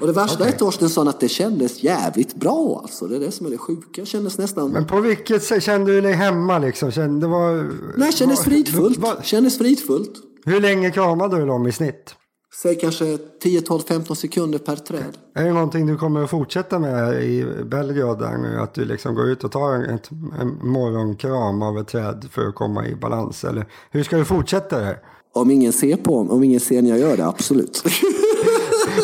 Och 0.00 0.06
det 0.06 0.12
värsta 0.12 0.38
okay. 0.38 0.52
är 0.52 0.58
Torstensson 0.58 1.08
att 1.08 1.20
det 1.20 1.28
kändes 1.28 1.82
jävligt 1.82 2.34
bra 2.34 2.80
alltså. 2.82 3.06
Det 3.06 3.16
är 3.16 3.20
det 3.20 3.30
som 3.30 3.46
är 3.46 3.50
det 3.50 3.58
sjuka. 3.58 4.04
Kändes 4.04 4.38
nästan... 4.38 4.70
Men 4.70 4.86
på 4.86 5.00
vilket 5.00 5.42
sätt 5.42 5.62
kände 5.62 5.92
du 5.92 6.00
dig 6.00 6.12
hemma 6.12 6.58
liksom? 6.58 6.90
Kände, 6.90 7.26
det 7.26 7.30
var... 7.30 7.70
Nej, 7.98 8.12
kändes 8.12 8.40
fridfullt. 8.40 8.98
Var... 8.98 9.22
Kändes 9.22 9.58
fridfullt. 9.58 10.12
Hur 10.44 10.60
länge 10.60 10.90
kramade 10.90 11.38
du 11.38 11.46
dem 11.46 11.66
i 11.66 11.72
snitt? 11.72 12.14
Säg 12.62 12.78
kanske 12.78 13.18
10, 13.42 13.60
12, 13.60 13.80
15 13.88 14.16
sekunder 14.16 14.58
per 14.58 14.76
träd. 14.76 15.18
Är 15.34 15.44
det 15.44 15.52
någonting 15.52 15.86
du 15.86 15.96
kommer 15.96 16.24
att 16.24 16.30
fortsätta 16.30 16.78
med 16.78 17.24
i 17.24 17.46
Belgrad 17.64 18.18
där 18.18 18.38
nu? 18.38 18.60
Att 18.60 18.74
du 18.74 18.84
liksom 18.84 19.14
går 19.14 19.28
ut 19.28 19.44
och 19.44 19.52
tar 19.52 19.94
ett, 19.94 20.10
en 20.40 20.70
morgonkram 20.70 21.62
av 21.62 21.78
ett 21.78 21.88
träd 21.88 22.28
för 22.30 22.48
att 22.48 22.54
komma 22.54 22.86
i 22.86 22.94
balans? 22.94 23.44
Eller 23.44 23.66
hur 23.90 24.02
ska 24.02 24.16
du 24.16 24.24
fortsätta 24.24 24.80
det? 24.80 24.98
Om 25.34 25.50
ingen 25.50 25.72
ser 25.72 25.96
på 25.96 26.18
om 26.18 26.44
ingen 26.44 26.60
ser 26.60 26.82
när 26.82 26.90
jag 26.90 26.98
gör 26.98 27.16
det, 27.16 27.26
absolut. 27.26 27.84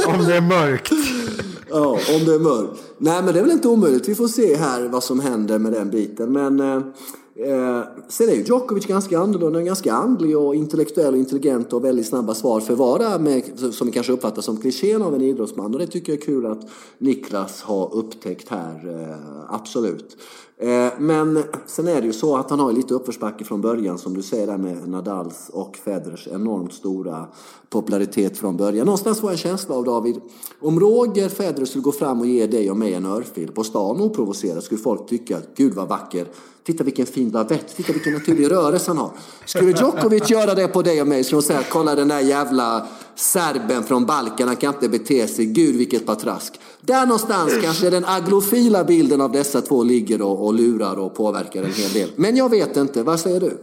om 0.06 0.26
det 0.26 0.36
är 0.36 0.40
mörkt. 0.40 0.92
ja, 1.70 1.90
om 1.90 2.24
det 2.24 2.34
är 2.34 2.38
mörkt. 2.38 2.82
Nej, 2.98 3.22
men 3.22 3.34
det 3.34 3.40
är 3.40 3.44
väl 3.44 3.52
inte 3.52 3.68
omöjligt. 3.68 4.08
Vi 4.08 4.14
får 4.14 4.28
se 4.28 4.56
här 4.56 4.88
vad 4.88 5.04
som 5.04 5.20
händer 5.20 5.58
med 5.58 5.72
den 5.72 5.90
biten. 5.90 6.32
Men 6.32 6.60
eh, 6.60 7.82
sen 8.08 8.28
är 8.28 8.34
ju 8.34 8.42
Djokovic 8.42 8.86
ganska 8.86 9.18
annorlunda, 9.18 9.62
ganska 9.62 9.92
andlig 9.92 10.38
och 10.38 10.54
intellektuell 10.54 11.14
och 11.14 11.20
intelligent 11.20 11.72
och 11.72 11.84
väldigt 11.84 12.06
snabba 12.06 12.34
svar 12.34 12.60
för 12.60 12.72
att 12.72 12.78
vara 12.78 13.18
med, 13.18 13.42
som 13.72 13.86
vi 13.86 13.92
kanske 13.92 14.12
uppfattar 14.12 14.42
som 14.42 14.56
klichén 14.56 15.02
av 15.02 15.14
en 15.14 15.22
idrottsman. 15.22 15.74
Och 15.74 15.80
det 15.80 15.86
tycker 15.86 16.12
jag 16.12 16.22
är 16.22 16.26
kul 16.26 16.46
att 16.46 16.68
Niklas 16.98 17.62
har 17.62 17.94
upptäckt 17.94 18.48
här, 18.48 18.88
eh, 18.88 19.54
absolut. 19.54 20.16
Eh, 20.60 20.92
men 20.98 21.42
sen 21.66 21.88
är 21.88 22.00
det 22.00 22.06
ju 22.06 22.12
så 22.12 22.36
att 22.36 22.50
han 22.50 22.60
har 22.60 22.72
lite 22.72 22.94
uppförsbacke 22.94 23.44
från 23.44 23.60
början 23.60 23.98
som 23.98 24.14
du 24.14 24.22
säger 24.22 24.46
där 24.46 24.58
med 24.58 24.88
Nadals 24.88 25.48
och 25.52 25.76
Federers 25.76 26.28
enormt 26.28 26.72
stora 26.72 27.26
popularitet 27.70 28.38
från 28.38 28.56
början. 28.56 28.86
Någonstans 28.86 29.20
får 29.20 29.28
jag 29.30 29.32
en 29.32 29.38
känsla 29.38 29.74
av 29.74 29.84
David, 29.84 30.20
om 30.60 30.80
Roger 30.80 31.28
Federer 31.28 31.64
skulle 31.64 31.82
gå 31.82 31.92
fram 31.92 32.20
och 32.20 32.26
ge 32.26 32.46
dig 32.46 32.70
och 32.70 32.76
mig 32.76 32.94
en 32.94 33.06
örfil 33.06 33.52
på 33.52 33.64
stan 33.64 34.00
oprovocerat 34.00 34.64
skulle 34.64 34.80
folk 34.80 35.08
tycka 35.08 35.38
gud 35.56 35.74
vad 35.74 35.88
vacker 35.88 36.26
Titta 36.64 36.84
vilken 36.84 37.06
fin 37.06 37.30
lavett, 37.30 37.76
titta 37.76 37.92
vilken 37.92 38.12
naturlig 38.12 38.50
rörelse 38.50 38.90
han 38.90 38.98
har. 38.98 39.10
Skulle 39.44 39.70
Djokovic 39.70 40.30
göra 40.30 40.54
det 40.54 40.68
på 40.68 40.82
dig 40.82 41.00
och 41.00 41.08
mig 41.08 41.24
skulle 41.24 41.40
de 41.40 41.46
säga 41.46 41.62
kolla 41.70 41.94
den 41.94 42.08
där 42.08 42.20
jävla 42.20 42.86
serben 43.20 43.84
från 43.84 44.06
Balkan, 44.06 44.48
han 44.48 44.56
kan 44.56 44.74
inte 44.74 44.88
bete 44.88 45.26
sig, 45.28 45.46
gud 45.46 45.76
vilket 45.76 46.06
patrask. 46.06 46.60
Där 46.80 47.06
någonstans 47.06 47.52
kanske 47.62 47.90
den 47.90 48.04
aglofila 48.04 48.84
bilden 48.84 49.20
av 49.20 49.32
dessa 49.32 49.60
två 49.60 49.82
ligger 49.82 50.22
och, 50.22 50.46
och 50.46 50.54
lurar 50.54 50.98
och 50.98 51.14
påverkar 51.14 51.62
en 51.62 51.72
hel 51.72 51.92
del. 51.92 52.10
Men 52.16 52.36
jag 52.36 52.48
vet 52.48 52.76
inte, 52.76 53.02
vad 53.02 53.20
säger 53.20 53.40
du? 53.40 53.62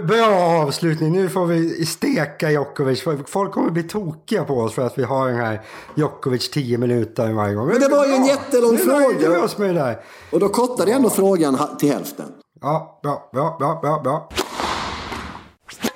bra 0.00 0.62
avslutning, 0.62 1.12
nu 1.12 1.28
får 1.28 1.46
vi 1.46 1.86
steka 1.86 2.50
Djokovic. 2.50 3.02
Folk 3.26 3.52
kommer 3.52 3.70
bli 3.70 3.82
tokiga 3.82 4.44
på 4.44 4.54
oss 4.54 4.74
för 4.74 4.82
att 4.82 4.98
vi 4.98 5.02
har 5.02 5.28
den 5.28 5.36
här 5.36 5.60
Djokovic 5.94 6.50
10 6.50 6.78
minuter 6.78 7.32
varje 7.32 7.54
gång. 7.54 7.68
Men 7.68 7.80
det 7.80 7.88
var 7.88 8.06
ju 8.06 8.12
en 8.12 8.26
jättelång 8.26 8.78
fråga. 8.78 9.98
Och 10.30 10.40
då 10.40 10.48
kortade 10.48 10.90
jag 10.90 10.96
ändå 10.96 11.10
frågan 11.10 11.58
till 11.78 11.92
hälften. 11.92 12.23
Ja, 12.64 12.98
bra, 13.02 13.28
bra, 13.32 13.56
bra, 13.58 13.78
bra, 13.82 14.00
bra. 14.04 14.28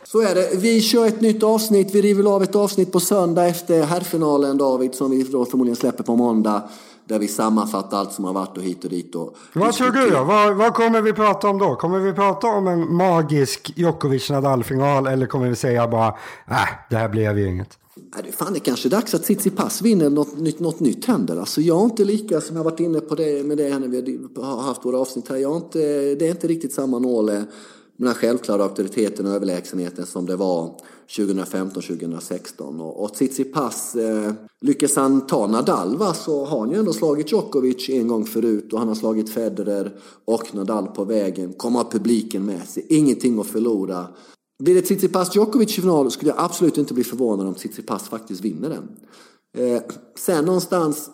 Så 0.05 0.21
är 0.21 0.35
det. 0.35 0.51
Vi 0.57 0.81
kör 0.81 1.07
ett 1.07 1.21
nytt 1.21 1.43
avsnitt. 1.43 1.95
Vi 1.95 2.03
river 2.03 2.35
av 2.35 2.43
ett 2.43 2.57
avsnitt 2.57 2.93
på 2.93 3.01
söndag 3.01 3.47
efter 3.47 3.83
herrfinalen 3.83 4.59
David 4.59 4.95
som 4.95 5.11
vi 5.11 5.23
då 5.23 5.45
förmodligen 5.45 5.77
släpper 5.77 6.05
på 6.05 6.17
måndag. 6.17 6.63
Där 7.09 7.19
vi 7.19 7.29
sammanfattar 7.29 7.99
allt 7.99 8.13
som 8.13 8.25
har 8.25 8.33
varit 8.33 8.57
och 8.57 8.63
hit 8.63 8.85
och 8.85 8.91
dit. 8.91 9.15
Och 9.15 9.37
vad 9.53 9.75
tror 9.75 9.91
du 9.91 10.11
då? 10.11 10.25
Vad, 10.25 10.57
vad, 10.57 10.75
kommer 10.75 11.01
vi 11.01 11.13
prata 11.13 11.49
om 11.49 11.59
då? 11.59 11.77
Kommer 11.77 11.99
vi 11.99 12.13
prata 12.13 12.47
om 12.47 12.67
en 12.67 12.95
magisk 12.95 13.73
Djokovic-Nadal-final 13.77 15.07
eller 15.07 15.27
kommer 15.27 15.49
vi 15.49 15.57
säga 15.57 15.89
bara 15.89 16.09
äh, 16.09 16.57
det 16.91 16.97
här 16.97 17.09
blev 17.09 17.39
ju 17.39 17.49
inget? 17.49 17.79
Nej, 18.17 18.33
fan, 18.33 18.53
det 18.53 18.61
kanske 18.61 18.89
är 18.89 18.91
dags 18.91 19.15
att 19.15 19.23
Tsitsipas 19.23 19.83
vinner 19.83 20.11
något 20.11 20.39
nytt, 20.39 20.61
något 20.61 20.81
nytt 20.81 21.05
händer. 21.05 21.37
Alltså, 21.37 21.61
jag 21.61 21.81
är 21.81 21.85
inte 21.85 22.05
lika, 22.05 22.41
som 22.41 22.57
jag 22.57 22.65
varit 22.65 22.81
inne 22.81 23.01
på 23.01 23.15
det 23.15 23.47
med 23.47 23.57
det 23.59 23.79
när 23.79 23.89
vi 23.89 24.21
har 24.37 24.63
haft 24.63 24.85
våra 24.85 24.99
avsnitt 24.99 25.29
här, 25.29 25.37
jag 25.37 25.57
inte, 25.57 25.79
det 26.15 26.27
är 26.27 26.31
inte 26.31 26.47
riktigt 26.47 26.73
samma 26.73 26.99
nål 26.99 27.31
den 27.99 28.07
här 28.07 28.15
självklara 28.15 28.63
auktoriteten 28.63 29.27
och 29.27 29.33
överlägsenheten 29.33 30.07
som 30.07 30.27
det 30.27 30.37
var 30.37 30.81
2015-2016. 31.09 32.81
Och, 32.81 33.05
och 33.05 33.15
Tsitsipas, 33.15 33.95
eh, 33.95 34.33
lyckas 34.61 34.97
han 34.97 35.27
ta 35.27 35.47
Nadal 35.47 35.97
va, 35.97 36.15
så 36.15 36.45
har 36.45 36.61
han 36.61 36.71
ju 36.71 36.79
ändå 36.79 36.93
slagit 36.93 37.33
Djokovic 37.33 37.89
en 37.89 38.09
gång 38.09 38.25
förut 38.25 38.73
och 38.73 38.79
han 38.79 38.89
har 38.89 38.95
slagit 38.95 39.31
Federer 39.31 39.97
och 40.25 40.55
Nadal 40.55 40.87
på 40.87 41.05
vägen. 41.05 41.53
Kommer 41.53 41.79
ha 41.79 41.91
publiken 41.91 42.45
med 42.45 42.69
sig, 42.69 42.87
ingenting 42.89 43.41
att 43.41 43.47
förlora. 43.47 44.07
Blir 44.63 44.75
det 44.75 44.83
Tsitsipas 44.83 45.37
Djokovic 45.37 45.79
i 45.79 45.81
final 45.81 46.11
skulle 46.11 46.31
jag 46.31 46.45
absolut 46.45 46.79
inte 46.79 46.95
bli 46.95 47.05
förvånad 47.05 47.47
om 47.47 47.55
Tsitsipas 47.55 48.09
faktiskt 48.09 48.41
vinner 48.41 48.69
den. 48.69 48.89
Eh, 49.67 49.83
sen 50.19 50.45
någonstans 50.45 51.11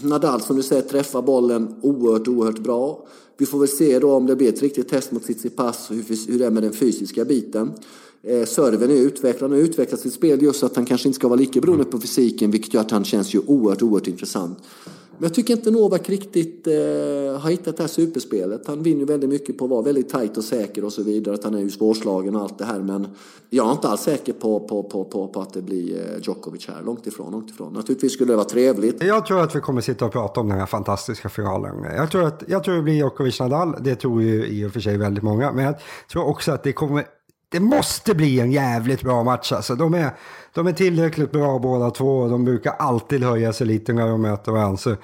Nadal 0.00 0.40
som 0.40 0.56
du 0.56 0.62
säger 0.62 0.82
träffar 0.82 1.22
bollen 1.22 1.74
oerhört, 1.80 2.28
oerhört 2.28 2.58
bra. 2.58 3.06
Vi 3.36 3.46
får 3.46 3.58
väl 3.58 3.68
se 3.68 3.98
då 3.98 4.12
om 4.12 4.26
det 4.26 4.36
blir 4.36 4.48
ett 4.48 4.62
riktigt 4.62 4.88
test 4.88 5.12
mot 5.12 5.22
Tsitsipas 5.22 5.90
och 5.90 5.96
hur, 5.96 6.32
hur 6.32 6.38
det 6.38 6.46
är 6.46 6.50
med 6.50 6.62
den 6.62 6.72
fysiska 6.72 7.24
biten. 7.24 7.72
Eh, 8.22 8.44
serven 8.44 8.90
är 8.90 8.94
utvecklad 8.94 9.50
Han 9.50 9.58
har 9.58 9.66
utvecklat 9.66 10.00
sitt 10.00 10.12
spel 10.12 10.42
just 10.42 10.60
så 10.60 10.66
att 10.66 10.76
han 10.76 10.84
kanske 10.84 11.08
inte 11.08 11.16
ska 11.16 11.28
vara 11.28 11.40
lika 11.40 11.60
beroende 11.60 11.84
på 11.84 12.00
fysiken 12.00 12.50
vilket 12.50 12.74
gör 12.74 12.80
att 12.80 12.90
han 12.90 13.04
känns 13.04 13.34
ju 13.34 13.40
oerhört, 13.46 13.82
oerhört 13.82 14.06
intressant. 14.06 14.58
Men 15.18 15.22
jag 15.22 15.34
tycker 15.34 15.56
inte 15.56 15.70
Novak 15.70 16.08
riktigt 16.08 16.66
eh, 16.66 16.72
har 17.40 17.50
hittat 17.50 17.76
det 17.76 17.82
här 17.82 17.88
superspelet. 17.88 18.66
Han 18.66 18.82
vinner 18.82 19.04
väldigt 19.04 19.30
mycket 19.30 19.58
på 19.58 19.64
att 19.64 19.70
vara 19.70 19.82
väldigt 19.82 20.08
tajt 20.08 20.36
och 20.36 20.44
säker 20.44 20.84
och 20.84 20.92
så 20.92 21.02
vidare. 21.02 21.34
Att 21.34 21.44
han 21.44 21.54
är 21.54 21.58
ju 21.58 21.70
svårslagen 21.70 22.36
och 22.36 22.42
allt 22.42 22.58
det 22.58 22.64
här. 22.64 22.78
Men 22.78 23.08
jag 23.50 23.68
är 23.68 23.72
inte 23.72 23.88
alls 23.88 24.00
säker 24.00 24.32
på, 24.32 24.60
på, 24.60 24.82
på, 24.82 25.04
på, 25.04 25.28
på 25.28 25.40
att 25.40 25.52
det 25.52 25.62
blir 25.62 25.96
eh, 25.96 26.20
Djokovic 26.22 26.68
här. 26.68 26.82
Långt 26.82 27.06
ifrån, 27.06 27.32
långt 27.32 27.50
ifrån. 27.50 27.72
Naturligtvis 27.72 28.12
skulle 28.12 28.32
det 28.32 28.36
vara 28.36 28.48
trevligt. 28.48 29.02
Jag 29.02 29.26
tror 29.26 29.40
att 29.40 29.56
vi 29.56 29.60
kommer 29.60 29.80
sitta 29.80 30.04
och 30.04 30.12
prata 30.12 30.40
om 30.40 30.48
den 30.48 30.58
här 30.58 30.66
fantastiska 30.66 31.28
finalen. 31.28 31.84
Jag 31.96 32.10
tror 32.10 32.24
att 32.24 32.42
jag 32.46 32.64
tror 32.64 32.74
det 32.74 32.82
blir 32.82 32.94
Djokovic-Nadal. 32.94 33.76
Det 33.80 33.94
tror 33.94 34.22
ju 34.22 34.46
i 34.46 34.66
och 34.66 34.72
för 34.72 34.80
sig 34.80 34.96
väldigt 34.96 35.24
många. 35.24 35.52
Men 35.52 35.64
jag 35.64 35.74
tror 36.12 36.26
också 36.26 36.52
att 36.52 36.62
det 36.62 36.72
kommer 36.72 37.04
det 37.52 37.60
måste 37.60 38.14
bli 38.14 38.40
en 38.40 38.52
jävligt 38.52 39.02
bra 39.02 39.24
match 39.24 39.52
alltså. 39.52 39.74
De 39.74 39.94
är, 39.94 40.10
de 40.54 40.66
är 40.66 40.72
tillräckligt 40.72 41.32
bra 41.32 41.58
båda 41.58 41.90
två 41.90 42.18
och 42.18 42.30
de 42.30 42.44
brukar 42.44 42.72
alltid 42.78 43.22
höja 43.22 43.52
sig 43.52 43.66
lite 43.66 43.92
när 43.92 44.08
de 44.08 44.22
möter 44.22 44.52
varandra. 44.52 44.76
Så, 44.76 44.96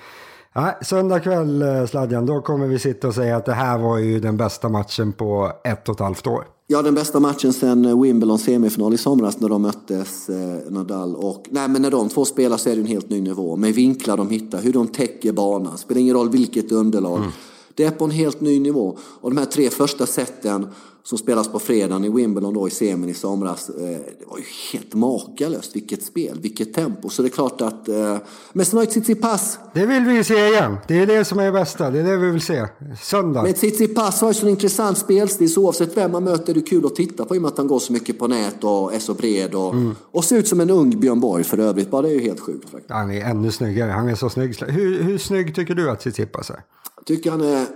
ja, 0.52 0.78
söndag 0.82 1.20
kväll, 1.20 1.62
eh, 1.62 1.86
Sladjan, 1.86 2.26
då 2.26 2.40
kommer 2.40 2.66
vi 2.66 2.78
sitta 2.78 3.08
och 3.08 3.14
säga 3.14 3.36
att 3.36 3.46
det 3.46 3.52
här 3.52 3.78
var 3.78 3.98
ju 3.98 4.20
den 4.20 4.36
bästa 4.36 4.68
matchen 4.68 5.12
på 5.12 5.52
ett 5.64 5.88
och 5.88 5.94
ett 5.94 6.00
halvt 6.00 6.26
år. 6.26 6.44
Ja, 6.66 6.82
den 6.82 6.94
bästa 6.94 7.20
matchen 7.20 7.52
sen 7.52 8.02
Wimbledon 8.02 8.38
semifinal 8.38 8.94
i 8.94 8.98
somras 8.98 9.40
när 9.40 9.48
de 9.48 9.62
möttes, 9.62 10.28
eh, 10.28 10.70
Nadal 10.70 11.16
och... 11.16 11.44
Nej, 11.50 11.68
men 11.68 11.82
när 11.82 11.90
de 11.90 12.08
två 12.08 12.24
spelar 12.24 12.56
så 12.56 12.70
är 12.70 12.74
det 12.74 12.80
en 12.80 12.86
helt 12.86 13.10
ny 13.10 13.20
nivå. 13.20 13.56
Med 13.56 13.74
vinklar 13.74 14.16
de 14.16 14.30
hittar, 14.30 14.60
hur 14.60 14.72
de 14.72 14.86
täcker 14.86 15.32
banan. 15.32 15.78
Spelar 15.78 16.00
ingen 16.00 16.14
roll 16.14 16.30
vilket 16.30 16.72
underlag. 16.72 17.18
Mm. 17.18 17.30
Det 17.74 17.84
är 17.84 17.90
på 17.90 18.04
en 18.04 18.10
helt 18.10 18.40
ny 18.40 18.60
nivå. 18.60 18.98
Och 19.20 19.30
de 19.30 19.38
här 19.38 19.44
tre 19.44 19.70
första 19.70 20.06
seten 20.06 20.66
som 21.08 21.18
spelas 21.18 21.48
på 21.48 21.58
fredagen 21.58 22.04
i 22.04 22.08
Wimbledon 22.08 22.54
då 22.54 22.68
i 22.68 22.70
semin 22.70 23.10
i 23.10 23.14
somras. 23.14 23.68
Eh, 23.68 23.76
det 24.18 24.26
var 24.26 24.38
ju 24.38 24.44
helt 24.72 24.94
makalöst. 24.94 25.76
Vilket 25.76 26.02
spel, 26.02 26.38
vilket 26.40 26.74
tempo. 26.74 27.08
Så 27.08 27.22
det 27.22 27.28
är 27.28 27.30
klart 27.30 27.60
att... 27.60 27.88
Eh, 27.88 28.16
men 28.52 28.66
sen 28.66 28.76
har 28.76 28.84
ju 28.84 28.90
Tsitsipas... 28.90 29.58
Det 29.74 29.86
vill 29.86 30.04
vi 30.04 30.14
ju 30.14 30.24
se 30.24 30.46
igen. 30.46 30.76
Det 30.88 30.98
är 30.98 31.06
det 31.06 31.24
som 31.24 31.38
är 31.38 31.44
det 31.44 31.52
bästa. 31.52 31.90
Det 31.90 31.98
är 31.98 32.04
det 32.04 32.16
vi 32.16 32.30
vill 32.30 32.40
se. 32.40 32.66
Söndag. 33.02 33.42
Men 33.42 33.54
Tsitsipas 33.54 34.20
har 34.20 34.28
ju 34.28 34.34
sån 34.34 34.48
intressant 34.48 34.98
spelstil. 34.98 35.52
Så 35.52 35.62
oavsett 35.62 35.96
vem 35.96 36.12
man 36.12 36.24
möter 36.24 36.50
är 36.50 36.54
det 36.54 36.62
kul 36.62 36.86
att 36.86 36.94
titta 36.94 37.24
på 37.24 37.34
i 37.34 37.38
och 37.38 37.42
med 37.42 37.48
att 37.48 37.58
han 37.58 37.66
går 37.66 37.78
så 37.78 37.92
mycket 37.92 38.18
på 38.18 38.26
nät 38.26 38.64
och 38.64 38.94
är 38.94 38.98
så 38.98 39.14
bred. 39.14 39.54
Och, 39.54 39.74
mm. 39.74 39.94
och 40.02 40.24
ser 40.24 40.36
ut 40.36 40.48
som 40.48 40.60
en 40.60 40.70
ung 40.70 41.00
Björn 41.00 41.20
Borg 41.20 41.44
för 41.44 41.58
övrigt. 41.58 41.90
Bara 41.90 42.02
det 42.02 42.08
är 42.08 42.14
ju 42.14 42.20
helt 42.20 42.40
sjukt 42.40 42.70
faktiskt. 42.70 42.90
Han 42.90 43.10
är 43.10 43.24
ännu 43.24 43.50
snyggare. 43.50 43.90
Han 43.90 44.08
är 44.08 44.14
så 44.14 44.30
snygg. 44.30 44.62
Hur, 44.66 45.02
hur 45.02 45.18
snygg 45.18 45.54
tycker 45.54 45.74
du 45.74 45.90
att 45.90 46.00
Tsitsipas 46.00 46.50
är? 46.50 46.60
Jag 46.96 47.04
tycker 47.06 47.30
han 47.30 47.40
är 47.40 47.66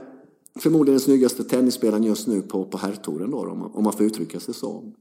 förmodligen 0.61 0.95
den 0.95 1.01
snyggaste 1.01 1.45
tennisspelaren 1.45 2.03
just 2.03 2.27
nu 2.27 2.43
på, 2.43 2.65
på 2.65 2.79
herrtouren 2.79 3.31
då, 3.31 3.39
om 3.39 3.59
man, 3.59 3.71
om 3.75 3.85
man 3.85 3.93
får 3.93 4.07
uttrycka 4.07 4.41
sig 4.41 4.55
så. 4.55 4.93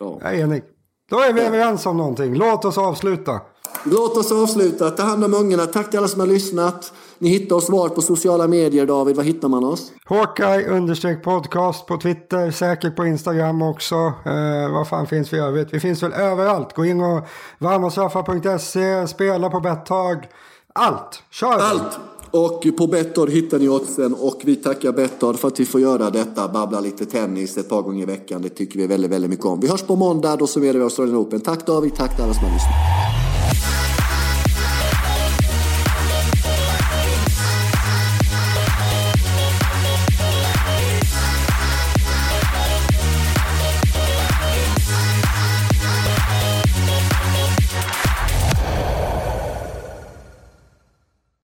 Ja. 0.00 0.18
Jag 0.22 0.34
är 0.34 0.44
enig. 0.44 0.62
Då 1.10 1.20
är 1.20 1.32
vi 1.32 1.40
överens 1.40 1.86
om 1.86 1.96
någonting. 1.96 2.34
Låt 2.34 2.64
oss 2.64 2.78
avsluta. 2.78 3.40
Låt 3.84 4.16
oss 4.16 4.32
avsluta. 4.32 4.90
Ta 4.90 5.02
hand 5.02 5.24
om 5.24 5.34
ungarna. 5.34 5.66
Tack 5.66 5.90
till 5.90 5.98
alla 5.98 6.08
som 6.08 6.20
har 6.20 6.26
lyssnat. 6.26 6.92
Ni 7.18 7.28
hittar 7.28 7.56
oss 7.56 7.70
var 7.70 7.88
på 7.88 8.02
sociala 8.02 8.48
medier, 8.48 8.86
David. 8.86 9.16
Var 9.16 9.24
hittar 9.24 9.48
man 9.48 9.64
oss? 9.64 9.92
Hawkeye 10.04 10.68
understreck 10.68 11.24
podcast 11.24 11.86
på 11.86 11.96
Twitter. 11.96 12.50
Säkert 12.50 12.96
på 12.96 13.06
Instagram 13.06 13.62
också. 13.62 13.94
Eh, 14.24 14.72
vad 14.72 14.88
fan 14.88 15.06
finns 15.06 15.32
vi 15.32 15.36
i 15.36 15.40
övrigt? 15.40 15.74
Vi 15.74 15.80
finns 15.80 16.02
väl 16.02 16.12
överallt. 16.12 16.72
Gå 16.74 16.84
in 16.84 17.00
och 17.00 17.26
varmasaffa.se. 17.58 19.08
Spela 19.08 19.50
på 19.50 19.60
Betthag. 19.60 20.28
Allt. 20.72 21.22
Kör! 21.30 21.58
Allt! 21.58 21.98
Och 22.30 22.66
på 22.78 22.86
Bettor 22.86 23.26
hittar 23.26 23.58
ni 23.58 23.68
oddsen 23.68 24.14
och 24.14 24.40
vi 24.44 24.56
tackar 24.56 24.92
Bettor 24.92 25.34
för 25.34 25.48
att 25.48 25.60
vi 25.60 25.64
får 25.64 25.80
göra 25.80 26.10
detta, 26.10 26.48
babbla 26.48 26.80
lite 26.80 27.06
tennis 27.06 27.56
ett 27.56 27.68
par 27.68 27.82
gånger 27.82 28.02
i 28.02 28.06
veckan. 28.06 28.42
Det 28.42 28.48
tycker 28.48 28.78
vi 28.78 28.86
väldigt, 28.86 29.10
väldigt 29.10 29.30
mycket 29.30 29.46
om. 29.46 29.60
Vi 29.60 29.68
hörs 29.68 29.82
på 29.82 29.96
måndag, 29.96 30.36
då 30.36 30.46
summerar 30.46 30.78
vi 30.78 30.82
Australian 30.82 31.16
Open. 31.16 31.40
Tack 31.40 31.66
David, 31.66 31.94
tack 31.94 32.14
till 32.14 32.24
alla 32.24 32.34
som 32.34 32.44
har 32.44 32.52
lyssnat. 32.52 33.25